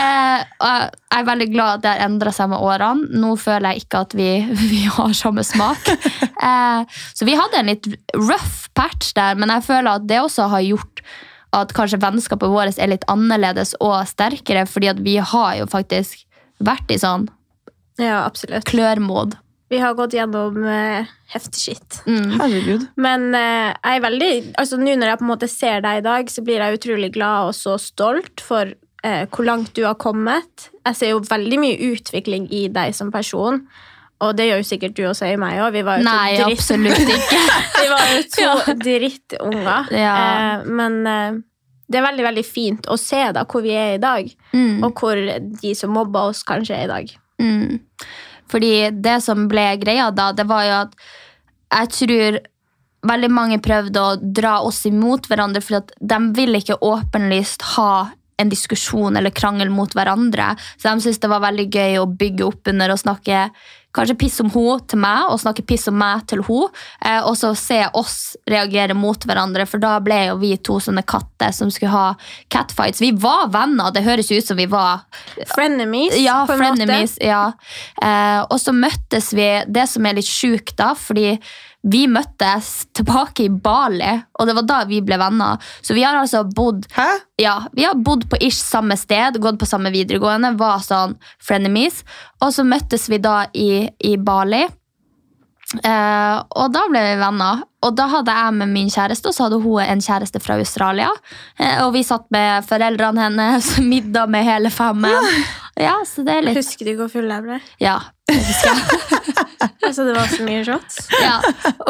Eh, 0.01 0.45
og 0.61 0.77
jeg 1.11 1.21
er 1.21 1.27
veldig 1.27 1.49
glad 1.53 1.70
at 1.77 1.85
det 1.85 1.93
har 1.93 2.05
endra 2.07 2.33
seg 2.35 2.51
med 2.53 2.63
årene. 2.63 3.09
Nå 3.23 3.35
føler 3.41 3.73
jeg 3.75 3.85
ikke 3.85 4.05
at 4.07 4.15
vi, 4.19 4.29
vi 4.73 4.85
har 4.87 5.17
samme 5.17 5.47
smak. 5.47 5.91
Eh, 6.41 7.01
så 7.13 7.27
vi 7.29 7.35
hadde 7.37 7.59
en 7.59 7.69
litt 7.69 7.87
rough 8.17 8.71
patch 8.73 9.11
der, 9.13 9.35
men 9.37 9.51
jeg 9.53 9.67
føler 9.67 9.99
at 9.99 10.07
det 10.09 10.23
også 10.23 10.47
har 10.49 10.63
gjort 10.65 11.03
at 11.53 11.75
kanskje 11.77 11.99
vennskapet 12.01 12.49
vårt 12.49 12.81
er 12.81 12.89
litt 12.89 13.05
annerledes 13.13 13.75
og 13.77 13.99
sterkere, 14.09 14.63
fordi 14.65 14.89
at 14.89 15.03
vi 15.05 15.19
har 15.21 15.59
jo 15.59 15.67
faktisk 15.69 16.23
vært 16.65 16.89
i 16.95 16.97
sånn 17.03 17.29
Ja, 18.01 18.23
absolutt. 18.25 18.65
klørmod. 18.71 19.37
Vi 19.71 19.79
har 19.79 19.95
gått 19.95 20.17
gjennom 20.17 20.57
uh, 20.65 21.07
heftig 21.31 21.61
skitt. 21.61 22.01
Mm. 22.09 22.41
Herregud. 22.41 22.89
Men 22.99 23.29
eh, 23.39 23.69
jeg 23.71 24.01
er 24.01 24.03
veldig 24.03 24.31
altså 24.59 24.79
Nå 24.81 24.97
når 24.99 25.13
jeg 25.13 25.21
på 25.21 25.27
en 25.27 25.31
måte 25.31 25.51
ser 25.51 25.85
deg 25.85 26.01
i 26.01 26.07
dag, 26.09 26.33
så 26.33 26.43
blir 26.47 26.65
jeg 26.65 26.81
utrolig 26.81 27.13
glad 27.15 27.53
og 27.53 27.55
så 27.55 27.77
stolt 27.79 28.43
for 28.43 28.73
eh, 29.05 29.27
hvor 29.33 29.45
langt 29.47 29.73
du 29.77 29.85
har 29.87 29.95
kommet. 30.01 30.71
Jeg 30.87 30.97
ser 30.99 31.11
jo 31.15 31.21
veldig 31.27 31.59
mye 31.63 31.79
utvikling 31.93 32.49
i 32.53 32.67
deg 32.73 32.95
som 32.97 33.11
person. 33.15 33.63
Og 34.21 34.35
det 34.37 34.51
gjør 34.51 34.59
jo 34.61 34.67
sikkert 34.69 34.97
du 34.99 35.05
også 35.09 35.31
i 35.33 35.37
meg 35.41 35.59
òg. 35.65 35.73
Vi 35.73 35.83
var 35.87 36.01
jo 36.01 36.05
to 36.05 36.11
Nei, 36.11 36.35
dritt- 36.37 36.59
absolutt 36.59 37.15
ikke. 37.15 37.39
Vi 37.81 37.87
var 37.89 38.03
jo 38.13 38.25
to 38.37 38.75
drittunger. 38.83 39.89
Ja. 39.97 40.17
Eh, 40.25 40.67
men 40.69 40.99
eh, 41.09 41.39
det 41.91 41.99
er 41.99 42.05
veldig 42.07 42.27
veldig 42.29 42.45
fint 42.47 42.87
å 42.93 42.99
se 43.01 43.23
da 43.35 43.43
hvor 43.51 43.65
vi 43.65 43.73
er 43.75 43.97
i 43.97 44.03
dag, 44.03 44.29
Mm. 44.53 44.85
og 44.87 44.93
hvor 45.01 45.19
de 45.63 45.73
som 45.75 45.91
mobba 45.95 46.29
oss, 46.31 46.45
kanskje 46.47 46.77
er 46.77 46.85
i 46.85 46.91
dag. 46.91 47.11
Mm. 47.43 47.81
Fordi 48.51 48.71
det 49.03 49.17
som 49.25 49.49
ble 49.51 49.65
greia 49.83 50.11
da, 50.15 50.29
det 50.37 50.45
var 50.47 50.65
jo 50.69 50.77
at 50.85 50.95
jeg 51.71 51.91
tror 51.97 52.39
veldig 53.11 53.31
mange 53.33 53.59
prøvde 53.63 54.01
å 54.03 54.17
dra 54.21 54.59
oss 54.67 54.83
imot 54.87 55.27
hverandre, 55.31 55.63
for 55.65 55.81
at 55.81 55.91
de 55.99 56.19
vil 56.37 56.59
ikke 56.61 56.77
åpenlyst 56.85 57.63
ha 57.75 57.93
en 58.41 58.53
diskusjon 58.53 59.17
eller 59.17 59.35
krangel 59.35 59.73
mot 59.73 59.93
hverandre. 59.97 60.55
Så 60.77 60.89
de 60.89 61.05
syntes 61.05 61.21
det 61.23 61.31
var 61.33 61.45
veldig 61.45 61.69
gøy 61.69 62.01
å 62.01 62.09
bygge 62.09 62.49
opp 62.49 62.73
under 62.73 62.95
og 62.95 63.03
snakke 63.03 63.49
kanskje 63.95 64.15
piss 64.15 64.39
om 64.43 64.51
henne 64.55 64.87
til 64.91 65.01
meg, 65.03 65.31
og 65.31 65.41
snakke 65.43 65.65
piss 65.67 65.89
om 65.91 65.97
meg 65.99 66.23
til 66.31 66.45
henne. 66.47 66.69
Eh, 67.05 67.21
og 67.27 67.35
så 67.39 67.53
se 67.59 67.81
oss 67.99 68.37
reagere 68.51 68.95
mot 68.95 69.25
hverandre, 69.27 69.67
for 69.69 69.83
da 69.83 69.97
ble 70.05 70.21
jo 70.29 70.37
vi 70.43 70.53
to 70.63 70.79
sånne 70.83 71.03
katter 71.03 71.55
som 71.57 71.73
skulle 71.75 71.93
ha 71.95 72.07
catfights. 72.53 73.03
Vi 73.03 73.13
var 73.19 73.51
venner, 73.53 73.91
det 73.95 74.05
høres 74.07 74.31
ut 74.31 74.47
som 74.47 74.59
vi 74.61 74.69
var 74.71 75.03
Frenemies, 75.51 76.17
ja, 76.21 76.45
på 76.47 76.55
en 76.55 76.63
frenemies, 76.63 77.17
måte. 77.19 77.27
ja. 77.27 77.43
Eh, 78.03 78.43
og 78.47 78.59
så 78.63 78.75
møttes 78.77 79.33
vi, 79.37 79.49
det 79.67 79.89
som 79.91 80.07
er 80.07 80.21
litt 80.21 80.31
sjukt 80.31 80.77
da, 80.79 80.93
fordi 80.99 81.35
vi 81.83 82.05
møttes 82.11 82.71
tilbake 82.97 83.47
i 83.47 83.53
Bali, 83.53 84.13
og 84.37 84.49
det 84.49 84.57
var 84.59 84.67
da 84.69 84.81
vi 84.89 85.01
ble 85.05 85.17
venner. 85.21 85.61
Så 85.81 85.97
vi 85.97 86.05
har 86.05 86.19
altså 86.19 86.43
bodd 86.45 86.85
Hæ? 86.93 87.09
ja, 87.41 87.55
vi 87.73 87.87
har 87.89 87.97
bodd 87.97 88.27
på 88.31 88.41
ish 88.41 88.61
samme 88.61 88.99
sted, 89.01 89.41
gått 89.41 89.61
på 89.61 89.69
samme 89.69 89.93
videregående, 89.95 90.53
var 90.61 90.85
sånn 90.85 91.17
frenemies. 91.41 92.03
Og 92.45 92.53
så 92.57 92.67
møttes 92.69 93.09
vi 93.09 93.21
da 93.23 93.47
i, 93.57 93.89
i 94.05 94.17
Bali. 94.21 94.67
Eh, 95.79 96.37
og 96.59 96.73
da 96.75 96.87
ble 96.91 97.03
vi 97.05 97.19
venner. 97.21 97.63
Og 97.81 97.95
da 97.97 98.09
hadde 98.13 98.33
jeg 98.37 98.57
med 98.59 98.73
min 98.75 98.91
kjæreste, 98.93 99.31
og 99.31 99.37
så 99.37 99.47
hadde 99.47 99.61
hun 99.63 99.81
en 99.81 100.03
kjæreste 100.05 100.43
fra 100.43 100.59
Australia. 100.61 101.09
Uh, 101.57 101.87
og 101.87 101.95
vi 101.95 102.03
satt 102.05 102.27
med 102.35 102.67
foreldrene 102.69 103.29
hennes, 103.29 103.71
middag 103.93 104.29
med 104.29 104.45
hele 104.45 104.73
femmen. 104.75 105.31
Ja, 105.81 105.95
så 106.05 106.27
det 106.27 106.35
er 106.35 106.45
litt 106.45 106.59
Husker 106.61 106.91
du 106.91 106.99
hvor 106.99 107.09
full 107.09 107.31
jeg 107.31 107.47
ble? 107.47 107.57
Ja, 107.81 107.97
det 108.29 108.37
husker 108.43 108.75
jeg. 108.75 108.85
Altså, 109.81 110.05
det 110.07 110.13
var 110.15 110.29
så 110.31 110.45
mye 110.45 110.61
shots. 110.65 110.97
Ja. 111.19 111.39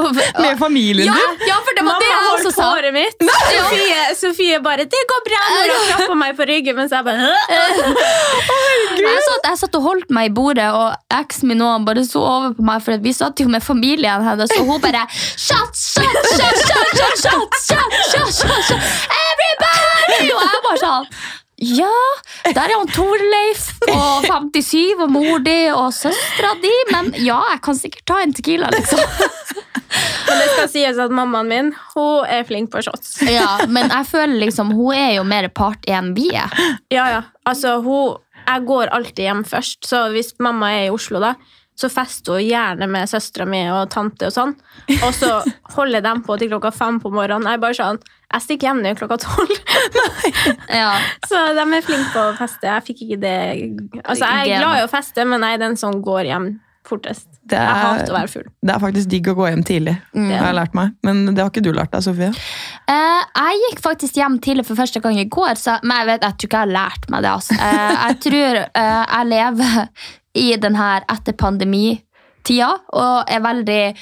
Og, 0.00 0.14
Med 0.14 0.54
familien 0.58 1.10
ja, 1.10 1.14
din? 1.18 1.42
ja, 1.50 1.56
for 1.66 1.76
det 1.76 1.82
var 1.84 1.98
det 2.00 2.06
jeg 2.08 2.30
også 2.30 2.52
sa. 2.54 2.68
håret 2.70 2.94
mitt. 2.94 3.24
Sofie, 3.26 3.98
Sofie 4.16 4.60
bare 4.64 4.86
'Det 4.88 5.02
går 5.10 5.20
bra!' 5.26 5.42
Når 5.50 5.74
hun 5.74 5.84
klapper 5.90 6.18
meg 6.22 6.36
på 6.38 6.46
ryggen, 6.48 6.78
mens 6.78 6.94
jeg 6.96 7.04
bare 7.04 7.18
Jeg 8.98 9.24
satt, 9.26 9.44
jeg 9.46 9.58
satt 9.60 9.76
og 9.78 9.84
holdt 9.86 10.14
meg 10.14 10.30
i 10.30 10.34
bordet, 10.34 10.66
og 10.74 11.16
eksen 11.20 11.50
min 11.50 11.62
og 11.64 11.74
han 11.74 11.86
bare 11.88 12.04
så 12.06 12.22
over 12.22 12.54
på 12.56 12.64
meg, 12.66 12.82
for 12.84 13.04
vi 13.04 13.12
satt 13.16 13.40
jo 13.42 13.48
med 13.50 13.62
familien 13.64 14.24
hennes, 14.26 14.54
og 14.58 14.72
hun 14.72 14.82
bare 14.82 15.04
Shot, 15.10 15.76
shot, 15.76 16.18
shot, 16.34 16.64
shot, 16.66 16.96
shot, 16.96 17.20
shot, 17.24 17.60
shot, 17.66 18.00
shot, 18.10 18.32
shot, 18.40 18.64
shot, 18.70 18.90
everybody! 19.20 20.32
Og 20.34 20.42
jeg 20.48 20.64
bare 20.66 20.82
sånn 20.82 21.14
ja, 21.60 21.92
der 22.46 22.70
er 22.70 22.72
han 22.72 22.88
Torleif 22.88 23.66
og 23.92 24.24
57 24.24 25.02
og 25.04 25.10
mor 25.12 25.42
di 25.44 25.58
og 25.68 25.90
søstera 25.92 26.54
di, 26.62 26.70
men 26.88 27.10
ja, 27.20 27.36
jeg 27.52 27.60
kan 27.66 27.76
sikkert 27.76 28.06
ta 28.08 28.16
en 28.24 28.32
Tequila, 28.32 28.70
liksom. 28.72 29.02
Men 30.30 30.38
det 30.40 30.46
skal 30.54 30.68
sies 30.72 31.00
at 31.02 31.12
mammaen 31.12 31.50
min 31.50 31.68
hun 31.92 32.24
er 32.30 32.46
flink 32.48 32.70
på 32.72 32.80
shots. 32.86 33.18
Ja, 33.26 33.66
Men 33.68 33.90
jeg 33.90 34.06
føler 34.08 34.38
liksom 34.44 34.72
hun 34.76 34.94
er 34.96 35.16
jo 35.18 35.26
mer 35.26 35.50
part 35.52 35.84
enn 35.90 36.14
vi 36.16 36.30
er. 36.32 36.48
Ja, 36.88 37.08
ja. 37.10 37.22
Altså, 37.44 37.76
hun 37.84 38.16
Jeg 38.50 38.66
går 38.68 38.92
alltid 38.96 39.24
hjem 39.24 39.42
først, 39.46 39.84
så 39.86 40.04
hvis 40.14 40.34
mamma 40.42 40.72
er 40.74 40.88
i 40.88 40.92
Oslo, 40.94 41.20
da, 41.22 41.34
så 41.80 41.88
fester 41.88 42.36
hun 42.36 42.44
gjerne 42.44 42.88
med 42.90 43.08
søstera 43.08 43.46
mi 43.48 43.60
og 43.72 43.88
tante 43.92 44.28
og 44.28 44.34
sånn. 44.34 44.54
Og 45.00 45.12
så 45.16 45.30
holder 45.76 46.04
de 46.04 46.14
på 46.26 46.36
til 46.40 46.50
klokka 46.52 46.72
fem 46.74 46.98
på 47.00 47.12
morgenen. 47.14 47.48
Jeg 47.48 47.60
er 47.60 47.62
bare 47.62 47.78
sånn 47.78 48.00
Jeg 48.30 48.44
stikker 48.44 48.68
hjem 48.68 48.82
nå 48.84 48.94
klokka 48.98 49.20
tolv. 49.24 49.54
Ja. 50.80 50.92
Så 51.26 51.38
de 51.56 51.62
er 51.62 51.86
flinke 51.86 52.10
på 52.12 52.24
å 52.28 52.34
feste. 52.38 52.68
Jeg 52.68 52.86
fikk 52.86 53.04
ikke 53.06 53.20
det 53.22 53.36
Altså, 54.04 54.26
jeg 54.26 54.50
er 54.52 54.60
glad 54.60 54.80
i 54.80 54.84
å 54.84 54.90
feste, 54.90 55.24
men 55.26 55.46
jeg 55.46 55.56
er 55.56 55.64
den 55.64 55.78
som 55.80 56.02
går 56.04 56.28
hjem 56.28 56.50
fortest. 56.90 57.26
Det 57.46 57.56
er- 57.58 57.66
Jeg 57.70 57.86
hater 57.86 58.12
å 58.12 58.18
være 58.18 58.30
full. 58.34 58.46
Det 58.62 58.74
er 58.74 58.82
faktisk 58.82 59.08
digg 59.14 59.30
å 59.32 59.34
gå 59.38 59.48
hjem 59.50 59.64
tidlig. 59.66 59.96
Det 60.12 60.36
har 60.36 60.46
jeg 60.50 60.58
lært 60.60 60.74
meg. 60.74 60.92
Men 61.06 61.24
det 61.34 61.38
har 61.42 61.50
ikke 61.50 61.62
du 61.64 61.72
lært 61.72 61.90
deg, 61.94 62.02
Sofie. 62.06 62.30
Eh, 62.90 63.22
jeg 63.40 63.60
gikk 63.64 63.80
faktisk 63.86 64.14
hjem 64.20 64.38
tidlig 64.42 64.66
for 64.68 64.76
første 64.76 65.00
gang 65.04 65.18
i 65.22 65.24
går, 65.30 65.54
så, 65.56 65.78
men 65.82 65.96
jeg, 66.02 66.06
vet, 66.12 66.22
jeg 66.28 66.36
tror 66.38 66.48
ikke 66.50 66.60
jeg 66.60 66.68
har 66.68 66.74
lært 66.76 67.10
meg 67.14 67.22
det. 67.22 67.30
Altså. 67.30 67.58
Eh, 67.60 67.96
jeg 68.08 68.20
tror 68.26 68.62
eh, 68.66 69.04
jeg 69.06 69.30
lever 69.32 69.88
i 70.34 70.56
den 70.62 70.76
her 70.78 71.02
etter 71.10 71.32
pandemi-tida 72.40 72.78
og 72.92 73.30
er 73.30 73.40
veldig 73.40 73.94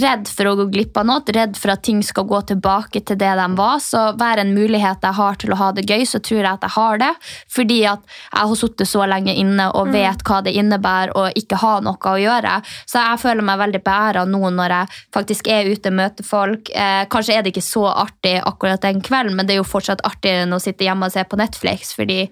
redd 0.00 0.28
for 0.28 0.46
å 0.46 0.56
gå 0.56 0.66
glipp 0.72 0.96
av 0.96 1.06
noe, 1.06 1.22
redd 1.32 1.56
for 1.56 1.72
at 1.72 1.82
ting 1.82 2.02
skal 2.02 2.24
gå 2.24 2.40
tilbake 2.42 3.00
til 3.00 3.16
det 3.18 3.34
de 3.36 3.56
var. 3.56 3.80
Så 3.80 4.14
hver 4.16 4.38
en 4.38 4.54
mulighet 4.54 5.02
jeg 5.02 5.14
har 5.14 5.34
til 5.36 5.52
å 5.52 5.56
ha 5.56 5.72
det 5.72 5.86
gøy, 5.88 6.04
så 6.06 6.20
tror 6.20 6.40
jeg 6.42 6.52
at 6.52 6.62
jeg 6.62 6.74
har 6.76 6.98
det. 6.98 7.12
Fordi 7.48 7.84
at 7.86 8.00
jeg 8.32 8.48
har 8.48 8.56
sittet 8.56 8.88
så 8.88 9.06
lenge 9.06 9.34
inne 9.34 9.70
og 9.72 9.92
vet 9.92 10.22
hva 10.24 10.40
det 10.42 10.54
innebærer 10.54 11.16
å 11.16 11.28
ikke 11.34 11.60
ha 11.62 11.80
noe 11.80 11.98
å 11.98 12.18
gjøre. 12.20 12.62
Så 12.86 12.98
jeg 12.98 13.22
føler 13.22 13.42
meg 13.42 13.58
veldig 13.58 13.82
beæra 13.82 14.24
nå 14.24 14.50
når 14.52 14.76
jeg 14.76 15.02
faktisk 15.14 15.48
er 15.48 15.70
ute 15.70 15.90
og 15.90 15.98
møter 15.98 16.24
folk. 16.26 16.70
Eh, 16.70 17.04
kanskje 17.10 17.36
er 17.36 17.42
det 17.42 17.52
ikke 17.52 17.64
så 17.64 17.86
artig 17.90 18.38
akkurat 18.42 18.82
den 18.82 19.02
kvelden, 19.02 19.36
men 19.36 19.46
det 19.46 19.56
er 19.56 19.62
jo 19.62 19.68
fortsatt 19.68 20.04
artig 20.06 20.32
enn 20.42 20.54
å 20.54 20.62
sitte 20.62 20.86
hjemme 20.86 21.08
og 21.08 21.14
se 21.14 21.24
på 21.24 21.38
Netflix, 21.40 21.94
fordi 21.96 22.26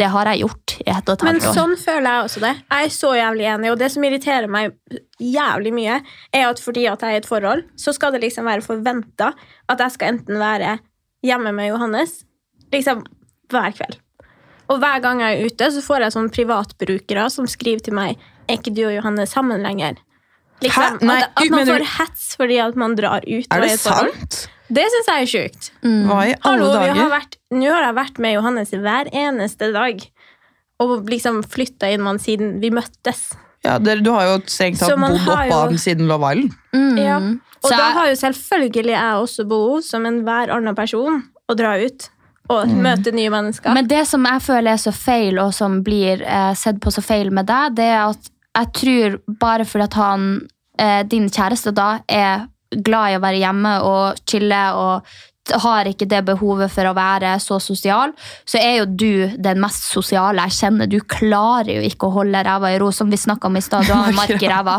det 0.00 0.08
har 0.10 0.26
jeg 0.26 0.42
gjort 0.42 0.74
i 0.82 0.90
et 0.90 1.08
og 1.08 1.14
et 1.14 1.22
Men 1.22 1.36
halvt 1.36 1.48
år. 1.48 1.54
sånn 1.54 1.74
føler 1.78 2.08
jeg 2.10 2.26
også 2.28 2.40
det. 2.42 2.52
Jeg 2.72 2.86
er 2.86 2.94
så 2.94 3.10
jævlig 3.14 3.44
enig, 3.52 3.70
og 3.70 3.78
det 3.78 3.90
som 3.94 4.06
irriterer 4.08 4.50
meg 4.50 4.72
jævlig 5.22 5.72
mye, 5.76 5.98
er 6.34 6.46
at 6.48 6.62
fordi 6.62 6.86
at 6.90 7.04
jeg 7.04 7.14
er 7.14 7.18
i 7.18 7.22
et 7.22 7.28
forhold, 7.30 7.62
så 7.78 7.94
skal 7.94 8.12
det 8.12 8.24
liksom 8.24 8.48
være 8.50 8.64
forventa 8.66 9.32
at 9.70 9.84
jeg 9.84 9.94
skal 9.94 10.16
enten 10.16 10.40
være 10.42 10.78
hjemme 11.24 11.52
med 11.54 11.70
Johannes 11.70 12.24
liksom 12.74 13.04
hver 13.52 13.70
kveld. 13.76 14.00
Og 14.72 14.80
hver 14.80 14.98
gang 15.04 15.20
jeg 15.20 15.38
er 15.38 15.46
ute, 15.46 15.70
så 15.70 15.82
får 15.84 16.06
jeg 16.06 16.16
sånn 16.16 16.30
privatbrukere 16.32 17.28
som 17.30 17.46
skriver 17.46 17.84
til 17.84 17.94
meg 17.94 18.16
Er 18.48 18.58
ikke 18.58 18.74
du 18.76 18.82
og 18.88 18.94
Johannes 18.96 19.30
sammen 19.32 19.62
lenger? 19.64 20.00
Liksom, 20.62 20.98
Hæ? 21.00 21.04
Nei, 21.06 21.16
at, 21.22 21.32
at 21.42 21.50
man 21.50 21.66
får 21.66 21.84
hets 21.98 22.36
fordi 22.38 22.58
at 22.62 22.76
man 22.76 22.94
drar 22.96 23.24
ut. 23.26 23.46
Er 23.52 23.60
det 23.64 23.78
sant? 23.80 24.48
Det 24.74 24.84
syns 24.90 25.08
jeg 25.10 25.22
er 25.26 25.30
sjukt. 25.30 25.70
Hva 25.82 26.20
i 26.24 26.34
alle 26.34 26.38
Hallo, 26.46 26.68
dager? 26.72 26.94
har 27.02 27.10
vært, 27.12 27.36
nå 27.52 27.68
har 27.74 27.82
jeg 27.88 27.96
vært 27.98 28.18
med 28.24 28.32
Johannes 28.38 28.70
hver 28.70 29.10
eneste 29.12 29.72
dag. 29.74 30.00
Og 30.82 31.04
liksom 31.10 31.42
flytta 31.46 31.90
inn 31.92 32.00
med 32.02 32.14
han 32.14 32.22
siden 32.22 32.54
vi 32.62 32.70
møttes. 32.74 33.26
Ja, 33.64 33.78
det, 33.78 33.98
du 34.04 34.10
har 34.12 34.24
jo 34.28 34.38
strengt 34.50 34.80
tatt 34.80 34.90
bodd 34.98 35.20
oppå 35.20 35.36
jo- 35.48 35.60
han 35.60 35.78
siden 35.80 36.08
Love 36.10 36.32
Island. 36.32 36.98
Ja. 37.00 37.18
Og 37.18 37.68
Så 37.70 37.76
da 37.76 37.84
jeg- 37.86 37.94
har 37.96 38.08
jo 38.10 38.16
selvfølgelig 38.20 38.92
jeg 38.96 39.14
også 39.20 39.46
behov, 39.48 39.82
som 39.82 40.04
enhver 40.06 40.50
annen 40.52 40.74
person, 40.76 41.22
å 41.48 41.54
dra 41.56 41.76
ut 41.80 42.08
og 42.50 42.68
møte 42.68 43.12
nye 43.12 43.30
mennesker. 43.32 43.72
Men 43.72 43.86
det 43.88 44.06
som 44.06 44.24
jeg 44.24 44.40
føler 44.44 44.72
er 44.74 44.76
så 44.82 44.92
feil, 44.92 45.38
og 45.40 45.54
som 45.54 45.82
blir 45.84 46.20
eh, 46.22 46.52
sett 46.54 46.76
på 46.80 46.92
så 46.92 47.00
feil 47.04 47.30
med 47.32 47.46
deg, 47.46 47.74
det 47.76 47.84
er 47.88 48.02
at 48.10 48.30
jeg 48.54 48.72
tror 48.80 49.20
bare 49.40 49.66
fordi 49.66 49.84
at 49.88 49.98
han, 49.98 50.26
eh, 50.78 51.02
din 51.02 51.28
kjæreste 51.30 51.74
da, 51.74 51.98
er 52.08 52.48
glad 52.74 53.12
i 53.12 53.16
å 53.18 53.22
være 53.22 53.40
hjemme 53.42 53.78
og 53.86 54.26
chille 54.26 54.64
og 54.74 55.14
har 55.52 55.88
ikke 55.88 56.06
det 56.08 56.22
behovet 56.24 56.72
for 56.72 56.88
å 56.88 56.94
være 56.96 57.34
så 57.42 57.58
sosial, 57.60 58.14
så 58.48 58.56
er 58.60 58.78
jo 58.78 58.86
du 58.88 59.34
den 59.36 59.60
mest 59.60 59.84
sosiale 59.90 60.46
jeg 60.46 60.56
kjenner. 60.56 60.88
Du 60.88 60.96
klarer 61.04 61.74
jo 61.76 61.82
ikke 61.84 62.08
å 62.08 62.14
holde 62.14 62.40
ræva 62.46 62.70
i 62.72 62.78
ro, 62.80 62.88
som 62.94 63.10
vi 63.12 63.18
snakka 63.20 63.50
om 63.50 63.58
i 63.60 63.64
stad. 63.64 63.84
Du 63.84 63.92
har 63.92 64.08
en 64.10 64.16
mark 64.16 64.40
i 64.40 64.48
ræva. 64.50 64.78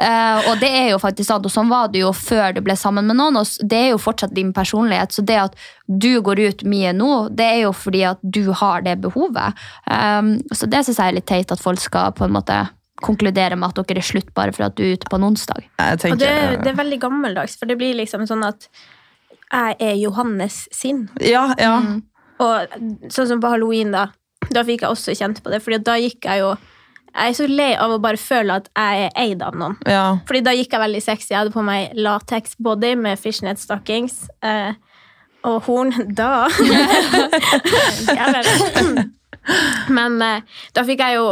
Eh, 0.00 0.48
og 0.50 0.62
det 0.62 0.70
er 0.72 0.88
jo 0.94 1.00
faktisk 1.02 1.28
sant, 1.28 1.44
og 1.44 1.52
sånn 1.52 1.68
var 1.72 1.92
det 1.92 2.00
jo 2.00 2.14
før 2.16 2.56
du 2.56 2.62
ble 2.64 2.78
sammen 2.80 3.08
med 3.10 3.20
noen. 3.20 3.36
og 3.42 3.60
Det 3.60 3.82
er 3.82 3.92
jo 3.92 4.00
fortsatt 4.00 4.34
din 4.36 4.54
personlighet. 4.56 5.12
Så 5.12 5.26
det 5.26 5.36
at 5.42 5.60
du 5.86 6.22
går 6.24 6.40
ut 6.46 6.64
mye 6.66 6.96
nå, 6.96 7.12
det 7.36 7.50
er 7.50 7.60
jo 7.66 7.74
fordi 7.76 8.06
at 8.08 8.22
du 8.22 8.46
har 8.56 8.86
det 8.86 8.96
behovet. 9.04 9.66
Um, 9.84 10.38
så 10.48 10.68
det 10.70 10.86
syns 10.86 10.98
jeg 10.98 11.12
er 11.12 11.20
litt 11.20 11.28
teit 11.28 11.52
at 11.52 11.62
folk 11.62 11.82
skal 11.82 12.16
på 12.16 12.24
en 12.26 12.34
måte 12.34 12.56
konkludere 13.04 13.56
med 13.58 13.68
at 13.68 13.76
dere 13.88 14.00
er 14.00 14.06
slutt 14.06 14.30
bare 14.36 14.52
for 14.56 14.68
at 14.68 14.76
du 14.78 14.84
er 14.86 14.94
ute 14.96 15.08
på 15.10 15.18
en 15.18 15.26
onsdag. 15.28 15.66
Jeg 15.78 15.98
og 15.98 16.02
tenker, 16.02 16.22
det, 16.22 16.60
det 16.64 16.70
er 16.72 16.78
veldig 16.78 17.00
gammeldags, 17.02 17.56
for 17.60 17.68
det 17.68 17.78
blir 17.80 17.96
liksom 17.98 18.24
sånn 18.28 18.44
at 18.46 18.68
jeg 19.46 19.76
er 19.80 19.98
Johannes 20.00 20.62
sin. 20.74 21.06
Ja, 21.22 21.48
ja. 21.60 21.76
Og 22.42 22.78
sånn 23.12 23.28
som 23.30 23.42
på 23.42 23.52
halloween, 23.52 23.92
da. 23.94 24.08
Da 24.50 24.62
fikk 24.66 24.84
jeg 24.84 24.92
også 24.92 25.14
kjent 25.18 25.42
på 25.42 25.52
det, 25.52 25.60
for 25.64 25.76
da 25.82 25.96
gikk 25.98 26.26
jeg 26.28 26.42
jo 26.44 26.56
Jeg 27.16 27.32
er 27.32 27.36
så 27.38 27.46
lei 27.48 27.70
av 27.80 27.94
å 27.94 28.02
bare 28.04 28.18
føle 28.20 28.58
at 28.60 28.66
jeg 28.76 29.06
er 29.06 29.14
eid 29.22 29.40
av 29.42 29.54
noen. 29.56 29.78
ja. 29.88 30.18
Fordi 30.28 30.42
da 30.44 30.52
gikk 30.52 30.74
jeg 30.74 30.82
veldig 30.82 31.00
sexy. 31.00 31.30
Jeg 31.32 31.38
hadde 31.38 31.54
på 31.54 31.62
meg 31.64 31.94
latex 31.96 32.52
body 32.60 32.90
med 33.00 33.16
fishnet 33.16 33.56
stockings. 33.62 34.26
Eh, 34.44 34.76
og 35.48 35.62
horn 35.64 35.94
da. 36.12 36.44
Men 39.96 40.20
eh, 40.22 40.42
da 40.74 40.82
fikk 40.86 41.02
jeg 41.04 41.18
jo 41.20 41.26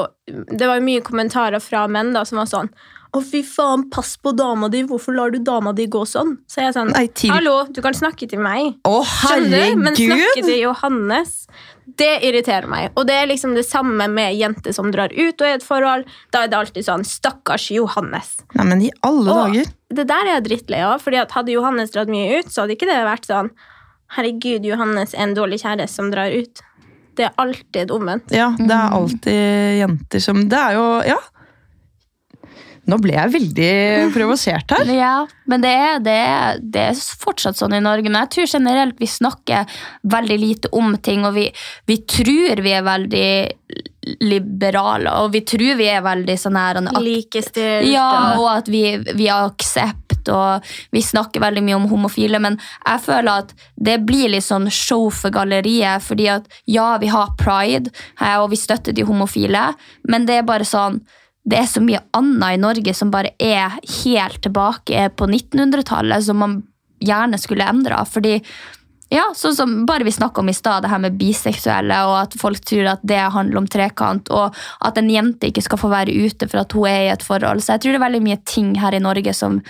Det 0.55 0.69
var 0.69 0.79
jo 0.79 0.87
mye 0.87 1.03
kommentarer 1.05 1.63
fra 1.63 1.87
menn 1.91 2.13
da 2.15 2.23
som 2.29 2.39
var 2.41 2.51
sånn 2.51 2.71
å, 3.15 3.21
fy 3.23 3.45
faen, 3.47 3.85
pass 3.95 4.17
på 4.19 4.33
dama 4.35 4.67
di. 4.73 4.81
Hvorfor 4.89 5.15
lar 5.15 5.31
du 5.31 5.39
dama 5.39 5.71
di 5.77 5.87
gå 5.91 6.01
sånn? 6.09 6.33
Så 6.51 6.63
jeg 6.63 6.73
er 6.73 6.75
sånn, 6.75 6.91
Nei, 6.97 7.07
hallo, 7.31 7.53
du 7.71 7.79
kan 7.85 7.95
snakke 7.95 8.27
til 8.31 8.43
meg. 8.43 8.73
Å, 8.89 8.95
herregud! 9.07 9.79
Men 9.85 9.95
snakke 9.99 10.43
til 10.43 10.59
Johannes, 10.59 11.37
det 12.01 12.11
irriterer 12.27 12.67
meg. 12.71 12.89
Og 12.99 13.07
det 13.07 13.21
er 13.21 13.31
liksom 13.31 13.55
det 13.55 13.67
samme 13.69 14.09
med 14.11 14.35
jenter 14.35 14.75
som 14.75 14.91
drar 14.95 15.15
ut 15.15 15.37
og 15.37 15.47
er 15.47 15.53
i 15.53 15.59
et 15.61 15.67
forhold. 15.67 16.11
Da 16.35 16.43
er 16.43 16.51
det 16.51 16.59
alltid 16.59 16.89
sånn, 16.89 17.07
stakkars 17.07 17.69
Johannes. 17.77 18.35
Nei, 18.59 18.67
men 18.73 18.83
i 18.89 18.91
alle 19.07 19.31
Og 19.31 19.43
dager. 19.45 19.71
det 20.01 20.09
der 20.11 20.27
er 20.27 20.33
jeg 20.39 20.47
drittlei 20.49 20.83
av, 20.83 20.99
fordi 21.05 21.23
hadde 21.23 21.55
Johannes 21.55 21.95
dratt 21.95 22.11
mye 22.11 22.41
ut, 22.41 22.51
så 22.51 22.65
hadde 22.65 22.75
ikke 22.79 22.91
det 22.91 22.99
vært 23.07 23.31
sånn 23.31 23.55
Herregud, 24.15 24.67
Johannes 24.69 25.15
er 25.15 25.25
en 25.25 25.33
dårlig 25.35 25.57
kjæreste 25.63 25.97
som 25.97 26.11
drar 26.13 26.31
ut. 26.31 26.61
Det 27.17 27.29
er 27.29 27.37
alltid 27.39 27.91
omvendt. 27.95 28.33
Ja, 28.35 28.51
det 28.59 28.71
er 28.75 28.91
alltid 28.99 29.79
jenter 29.81 30.21
som 30.21 30.49
Det 30.49 30.59
er 30.59 30.73
jo 30.79 30.89
Ja. 31.15 31.21
Nå 32.85 32.99
ble 33.01 33.15
jeg 33.17 33.31
veldig 33.33 33.69
provosert 34.13 34.69
her. 34.77 34.85
Ja, 34.93 35.13
men 35.49 35.63
det 35.65 35.71
er, 35.73 35.95
det, 36.05 36.13
er, 36.21 36.59
det 36.61 36.83
er 36.91 36.99
fortsatt 37.17 37.57
sånn 37.57 37.73
i 37.73 37.81
Norge. 37.81 38.11
Men 38.13 38.27
jeg 38.27 38.33
tror 38.35 38.51
generelt 38.59 38.99
vi 39.01 39.09
snakker 39.09 39.65
veldig 40.13 40.37
lite 40.43 40.69
om 40.77 40.93
ting, 41.01 41.25
og 41.25 41.33
vi, 41.33 41.47
vi 41.89 41.97
tror 42.05 42.61
vi 42.61 42.75
er 42.77 42.85
veldig 42.85 43.31
liberale, 44.21 45.09
og 45.23 45.31
vi 45.33 45.41
tror 45.49 45.79
vi 45.81 45.87
er 45.89 46.03
veldig 46.05 46.37
sånn 46.37 46.59
her 46.61 46.83
Likestilt. 47.01 47.89
Ja, 47.89 48.35
og- 48.35 48.43
og 48.45 48.51
at 48.59 48.69
vi, 48.69 48.99
vi 49.17 49.29
har 49.33 49.49
aksept, 49.49 50.04
og 50.33 50.75
vi 50.95 51.03
snakker 51.05 51.43
veldig 51.45 51.65
mye 51.67 51.79
om 51.79 51.89
homofile, 51.91 52.41
men 52.43 52.59
jeg 52.85 53.03
føler 53.07 53.45
at 53.45 53.55
det 53.77 53.99
blir 54.07 54.33
litt 54.33 54.47
sånn 54.47 54.71
show 54.73 55.09
for 55.15 55.35
galleriet, 55.35 56.05
fordi 56.05 56.29
at 56.37 56.49
ja, 56.71 56.95
vi 57.03 57.11
har 57.13 57.35
pride, 57.41 57.93
eh, 58.21 58.39
og 58.39 58.51
vi 58.55 58.61
støtter 58.61 58.97
de 58.97 59.07
homofile, 59.09 59.73
men 60.09 60.29
det 60.29 60.41
er 60.41 60.49
bare 60.49 60.69
sånn, 60.69 61.03
det 61.45 61.59
er 61.61 61.67
så 61.69 61.83
mye 61.85 62.01
annet 62.17 62.57
i 62.57 62.63
Norge 62.63 62.95
som 62.97 63.11
bare 63.13 63.35
er 63.43 63.75
helt 64.03 64.41
tilbake 64.45 65.11
på 65.17 65.29
1900-tallet, 65.29 66.25
som 66.25 66.41
man 66.41 66.63
gjerne 67.05 67.37
skulle 67.41 67.67
endra, 67.69 68.01
fordi 68.09 68.39
ja, 69.13 69.25
sånn 69.37 69.55
som 69.55 69.73
bare 69.87 70.07
vi 70.07 70.13
snakka 70.15 70.41
om 70.41 70.49
i 70.49 70.57
stad, 70.57 70.83
det 70.83 70.91
her 70.91 71.03
med 71.03 71.19
biseksuelle, 71.21 71.99
og 72.09 72.17
at 72.23 72.37
folk 72.41 72.63
tror 72.67 72.95
at 72.95 73.03
det 73.07 73.21
handler 73.35 73.61
om 73.61 73.69
trekant, 73.71 74.31
og 74.33 74.57
at 74.85 74.99
en 74.99 75.11
jente 75.13 75.51
ikke 75.51 75.65
skal 75.65 75.81
få 75.81 75.91
være 75.93 76.15
ute 76.15 76.49
for 76.49 76.65
at 76.65 76.75
hun 76.75 76.89
er 76.91 77.03
i 77.05 77.13
et 77.13 77.27
forhold. 77.27 77.63
Så 77.63 77.75
jeg 77.75 77.85
tror 77.85 77.95
det 77.95 78.01
er 78.01 78.07
veldig 78.07 78.23
mye 78.25 78.41
ting 78.49 78.73
her 78.81 78.97
i 78.97 79.03
Norge 79.05 79.37
som 79.37 79.61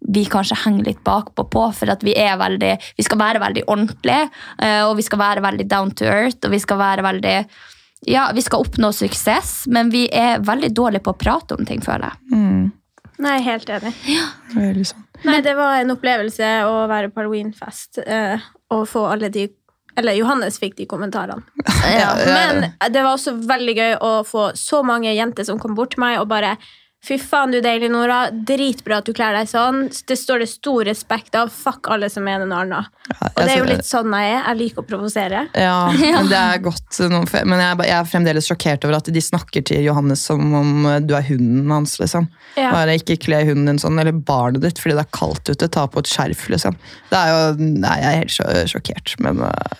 vi 0.00 0.24
kanskje 0.30 0.58
henger 0.64 0.90
litt 0.90 1.04
bakpå 1.04 1.46
på, 1.50 1.64
for 1.74 1.92
at 1.92 2.04
vi 2.06 2.14
er 2.18 2.36
veldig, 2.40 2.74
vi 2.96 3.06
skal 3.06 3.20
være 3.20 3.42
veldig 3.42 3.64
ordentlige, 3.66 4.28
eh, 4.62 4.82
og 4.84 4.96
vi 4.98 5.06
skal 5.06 5.22
være 5.22 5.44
veldig 5.44 5.66
down 5.70 5.92
to 5.96 6.06
earth, 6.08 6.42
og 6.44 6.52
vi 6.52 6.60
skal 6.62 6.80
være 6.80 7.06
veldig, 7.06 7.36
ja, 8.12 8.28
vi 8.36 8.44
skal 8.44 8.66
oppnå 8.66 8.92
suksess, 8.94 9.64
men 9.72 9.90
vi 9.94 10.06
er 10.12 10.42
veldig 10.44 10.72
dårlige 10.76 11.06
på 11.06 11.16
å 11.16 11.20
prate 11.20 11.56
om 11.56 11.66
ting, 11.66 11.82
føler 11.84 12.12
jeg. 12.12 12.70
Nei, 13.22 13.36
helt 13.40 13.70
enig. 13.72 13.92
Ja. 14.12 14.26
Det 14.52 14.72
liksom. 14.76 15.04
Nei, 15.24 15.40
det 15.44 15.54
var 15.56 15.80
en 15.80 15.94
opplevelse 15.94 16.48
å 16.68 16.82
være 16.90 17.08
på 17.10 17.22
halloweenfest 17.22 18.02
eh, 18.04 18.42
og 18.74 18.84
få 18.90 19.06
alle 19.08 19.30
de 19.32 19.48
Eller 19.96 20.12
Johannes 20.12 20.58
fikk 20.60 20.74
de 20.76 20.84
kommentarene. 20.84 21.40
Ja, 21.88 22.10
ja. 22.20 22.34
Men 22.34 22.92
det 22.92 23.00
var 23.00 23.14
også 23.14 23.32
veldig 23.48 23.74
gøy 23.78 23.94
å 24.04 24.10
få 24.28 24.50
så 24.52 24.82
mange 24.84 25.14
jenter 25.16 25.46
som 25.48 25.56
kom 25.58 25.72
bort 25.74 25.94
til 25.94 26.02
meg 26.02 26.18
og 26.20 26.28
bare 26.28 26.58
Fy 27.06 27.20
faen, 27.22 27.52
du 27.54 27.60
er 27.60 27.62
deilig, 27.62 27.86
Nora. 27.94 28.32
Dritbra 28.32 28.96
at 28.98 29.06
du 29.06 29.12
kler 29.14 29.36
deg 29.36 29.46
sånn. 29.46 29.84
Det 30.08 30.16
står 30.18 30.42
det 30.42 30.48
stor 30.50 30.82
respekt 30.88 31.36
av. 31.38 31.52
Fuck 31.54 31.86
alle 31.94 32.08
som 32.10 32.24
mener 32.26 32.48
noe 32.50 32.64
annet. 32.64 32.88
Og 33.28 33.36
det 33.38 33.52
er 33.52 33.60
jo 33.60 33.68
litt 33.68 33.86
sånn 33.86 34.10
jeg 34.10 34.32
er. 34.32 34.40
Jeg 34.40 34.58
liker 34.58 34.82
å 34.82 34.86
provosere. 34.88 35.44
Ja, 35.54 35.76
men 36.16 36.32
det 36.32 36.40
er 36.40 36.64
godt. 36.64 36.98
Men 37.06 37.62
er 37.62 37.84
jeg 37.86 37.94
er 37.94 38.10
fremdeles 38.10 38.50
sjokkert 38.50 38.88
over 38.88 38.98
at 38.98 39.12
de 39.14 39.22
snakker 39.22 39.62
til 39.70 39.86
Johannes 39.86 40.24
som 40.26 40.42
om 40.58 40.88
eh, 40.90 40.98
du 41.04 41.14
er 41.14 41.28
hunden 41.28 41.70
hans. 41.70 41.94
liksom. 42.02 42.26
Ja. 42.58 42.72
Bare 42.74 42.98
ikke 42.98 43.20
kle 43.28 43.44
hunden 43.52 43.70
din 43.70 43.82
sånn, 43.82 44.02
eller 44.02 44.16
barnet 44.16 44.66
ditt 44.66 44.82
fordi 44.82 44.98
det 44.98 45.06
er 45.06 45.14
kaldt 45.14 45.52
ute. 45.52 45.70
Ta 45.70 45.86
på 45.86 46.02
et 46.02 46.10
skjerf, 46.10 46.48
liksom. 46.50 46.74
Det 47.12 47.22
er 47.22 47.30
jo, 47.30 47.70
Nei, 47.86 47.96
jeg 48.02 48.10
er 48.10 48.20
helt 48.24 48.70
sjokkert, 48.74 49.14
men 49.22 49.46
eh, 49.46 49.78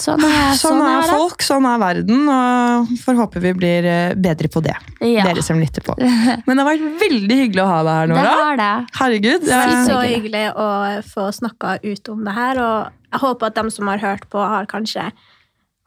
Sånn 0.00 0.22
er, 0.24 0.54
Sånn 0.56 0.78
er 0.80 0.94
er 1.02 1.08
folk, 1.12 1.42
sånn 1.44 1.66
er 1.68 1.80
verden, 1.82 2.22
og 2.32 2.92
får 3.02 3.18
håpe 3.20 3.42
vi 3.44 3.52
blir 3.58 3.84
eh, 3.90 4.14
bedre 4.16 4.48
på 4.52 4.62
det. 4.64 4.76
Ja. 5.04 5.26
Dere 5.28 5.42
som 5.44 5.60
lytter 5.60 5.84
på. 5.84 5.96
Men 6.46 6.56
det 6.56 6.64
har 6.64 6.70
vært 6.70 7.02
veldig 7.02 7.36
hyggelig 7.42 7.64
å 7.64 7.68
ha 7.70 7.80
deg 7.84 7.98
her, 7.98 8.06
Det 8.10 8.16
Nora. 8.16 8.36
har 8.40 8.60
det. 8.62 8.70
Herregud. 9.00 9.44
Det 9.48 9.58
er 9.58 9.76
så 9.88 9.98
hyggelig 10.06 10.44
å 10.56 10.68
få 11.10 11.28
snakka 11.36 11.76
ut 11.84 12.12
om 12.14 12.24
det 12.24 12.36
her, 12.38 12.62
og 12.64 13.12
jeg 13.12 13.24
håper 13.26 13.50
at 13.52 13.58
dem 13.60 13.70
som 13.74 13.90
har 13.92 14.00
hørt 14.02 14.24
på, 14.32 14.40
har 14.54 14.68
kanskje 14.70 15.10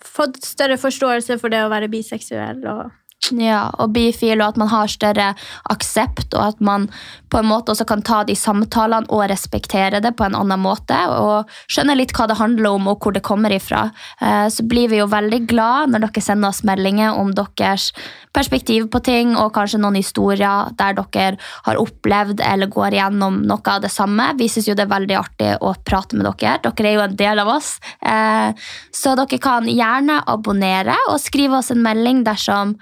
fått 0.03 0.41
større 0.43 0.75
forståelse 0.77 1.37
for 1.39 1.49
det 1.53 1.61
å 1.63 1.69
være 1.71 1.87
biseksuell. 1.91 2.59
og 2.67 2.91
Ja, 3.31 3.69
og 3.79 3.93
bifil, 3.95 4.41
og 4.41 4.49
at 4.51 4.57
man 4.59 4.67
har 4.67 4.89
større 4.91 5.29
aksept, 5.71 6.33
og 6.33 6.41
at 6.43 6.59
man 6.61 6.89
på 7.31 7.39
en 7.39 7.47
måte 7.47 7.71
også 7.71 7.85
kan 7.87 8.01
ta 8.03 8.23
de 8.27 8.35
samtalene 8.35 9.07
og 9.09 9.23
respektere 9.31 10.01
det 10.03 10.11
på 10.19 10.25
en 10.25 10.35
annen 10.35 10.59
måte, 10.59 10.97
og 11.07 11.49
skjønne 11.71 11.95
litt 11.95 12.11
hva 12.17 12.27
det 12.27 12.37
handler 12.41 12.75
om, 12.75 12.89
og 12.91 12.99
hvor 12.99 13.15
det 13.15 13.23
kommer 13.23 13.53
ifra. 13.55 13.85
Eh, 14.19 14.47
Så 14.49 14.65
blir 14.67 14.89
vi 14.89 14.99
jo 14.99 15.07
veldig 15.07 15.47
glad 15.47 15.93
når 15.93 16.07
dere 16.07 16.21
sender 16.21 16.49
oss 16.49 16.63
meldinger 16.67 17.15
om 17.17 17.31
deres 17.33 17.91
perspektiv 18.33 18.89
på 18.91 18.99
ting, 19.03 19.35
og 19.37 19.53
kanskje 19.53 19.79
noen 19.79 19.95
historier 19.95 20.73
der 20.75 20.93
dere 20.97 21.37
har 21.65 21.79
opplevd 21.79 22.41
eller 22.41 22.67
går 22.67 22.97
igjennom 22.97 23.41
noe 23.47 23.61
av 23.71 23.81
det 23.81 23.91
samme. 23.91 24.33
Vi 24.37 24.49
syns 24.49 24.67
jo 24.67 24.75
det 24.75 24.83
er 24.87 24.95
veldig 24.99 25.17
artig 25.19 25.53
å 25.61 25.73
prate 25.85 26.17
med 26.17 26.27
dere. 26.27 26.59
Dere 26.65 26.89
er 26.89 26.97
jo 26.97 27.05
en 27.07 27.15
del 27.15 27.39
av 27.39 27.47
oss. 27.55 27.79
Eh, 28.01 28.51
Så 28.91 29.15
dere 29.15 29.39
kan 29.39 29.65
gjerne 29.65 30.23
abonnere 30.27 30.95
og 31.09 31.19
skrive 31.19 31.57
oss 31.57 31.71
en 31.71 31.81
melding 31.81 32.23
dersom 32.23 32.75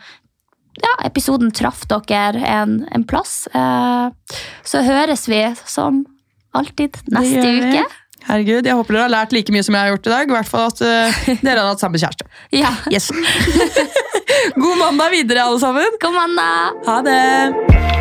ja, 0.79 0.93
episoden 1.07 1.51
traff 1.51 1.83
dere 1.89 2.43
en, 2.47 2.81
en 2.91 3.03
plass. 3.07 3.47
Eh, 3.53 4.37
så 4.63 4.83
høres 4.85 5.27
vi 5.31 5.43
som 5.65 6.05
alltid 6.55 7.01
neste 7.11 7.43
uke. 7.43 7.83
Herregud, 8.21 8.67
Jeg 8.69 8.77
håper 8.77 8.93
dere 8.93 9.05
har 9.07 9.13
lært 9.15 9.31
like 9.33 9.53
mye 9.53 9.65
som 9.65 9.75
jeg 9.75 9.81
har 9.81 9.95
gjort 9.95 10.07
i 10.07 10.13
dag. 10.13 10.29
I 10.29 10.35
hvert 10.37 10.51
fall 10.51 10.67
at 10.69 10.83
uh, 10.85 11.21
dere 11.41 11.57
har 11.57 11.71
hatt 11.71 11.81
samme 11.81 12.01
kjæreste. 12.01 12.27
Ja. 12.61 12.75
Yes. 12.91 13.09
God 14.61 14.77
mandag 14.77 15.15
videre, 15.15 15.47
alle 15.47 15.59
sammen. 15.63 15.97
God 16.01 16.19
mandag! 16.19 16.85
Ha 16.85 17.01
det. 17.07 18.00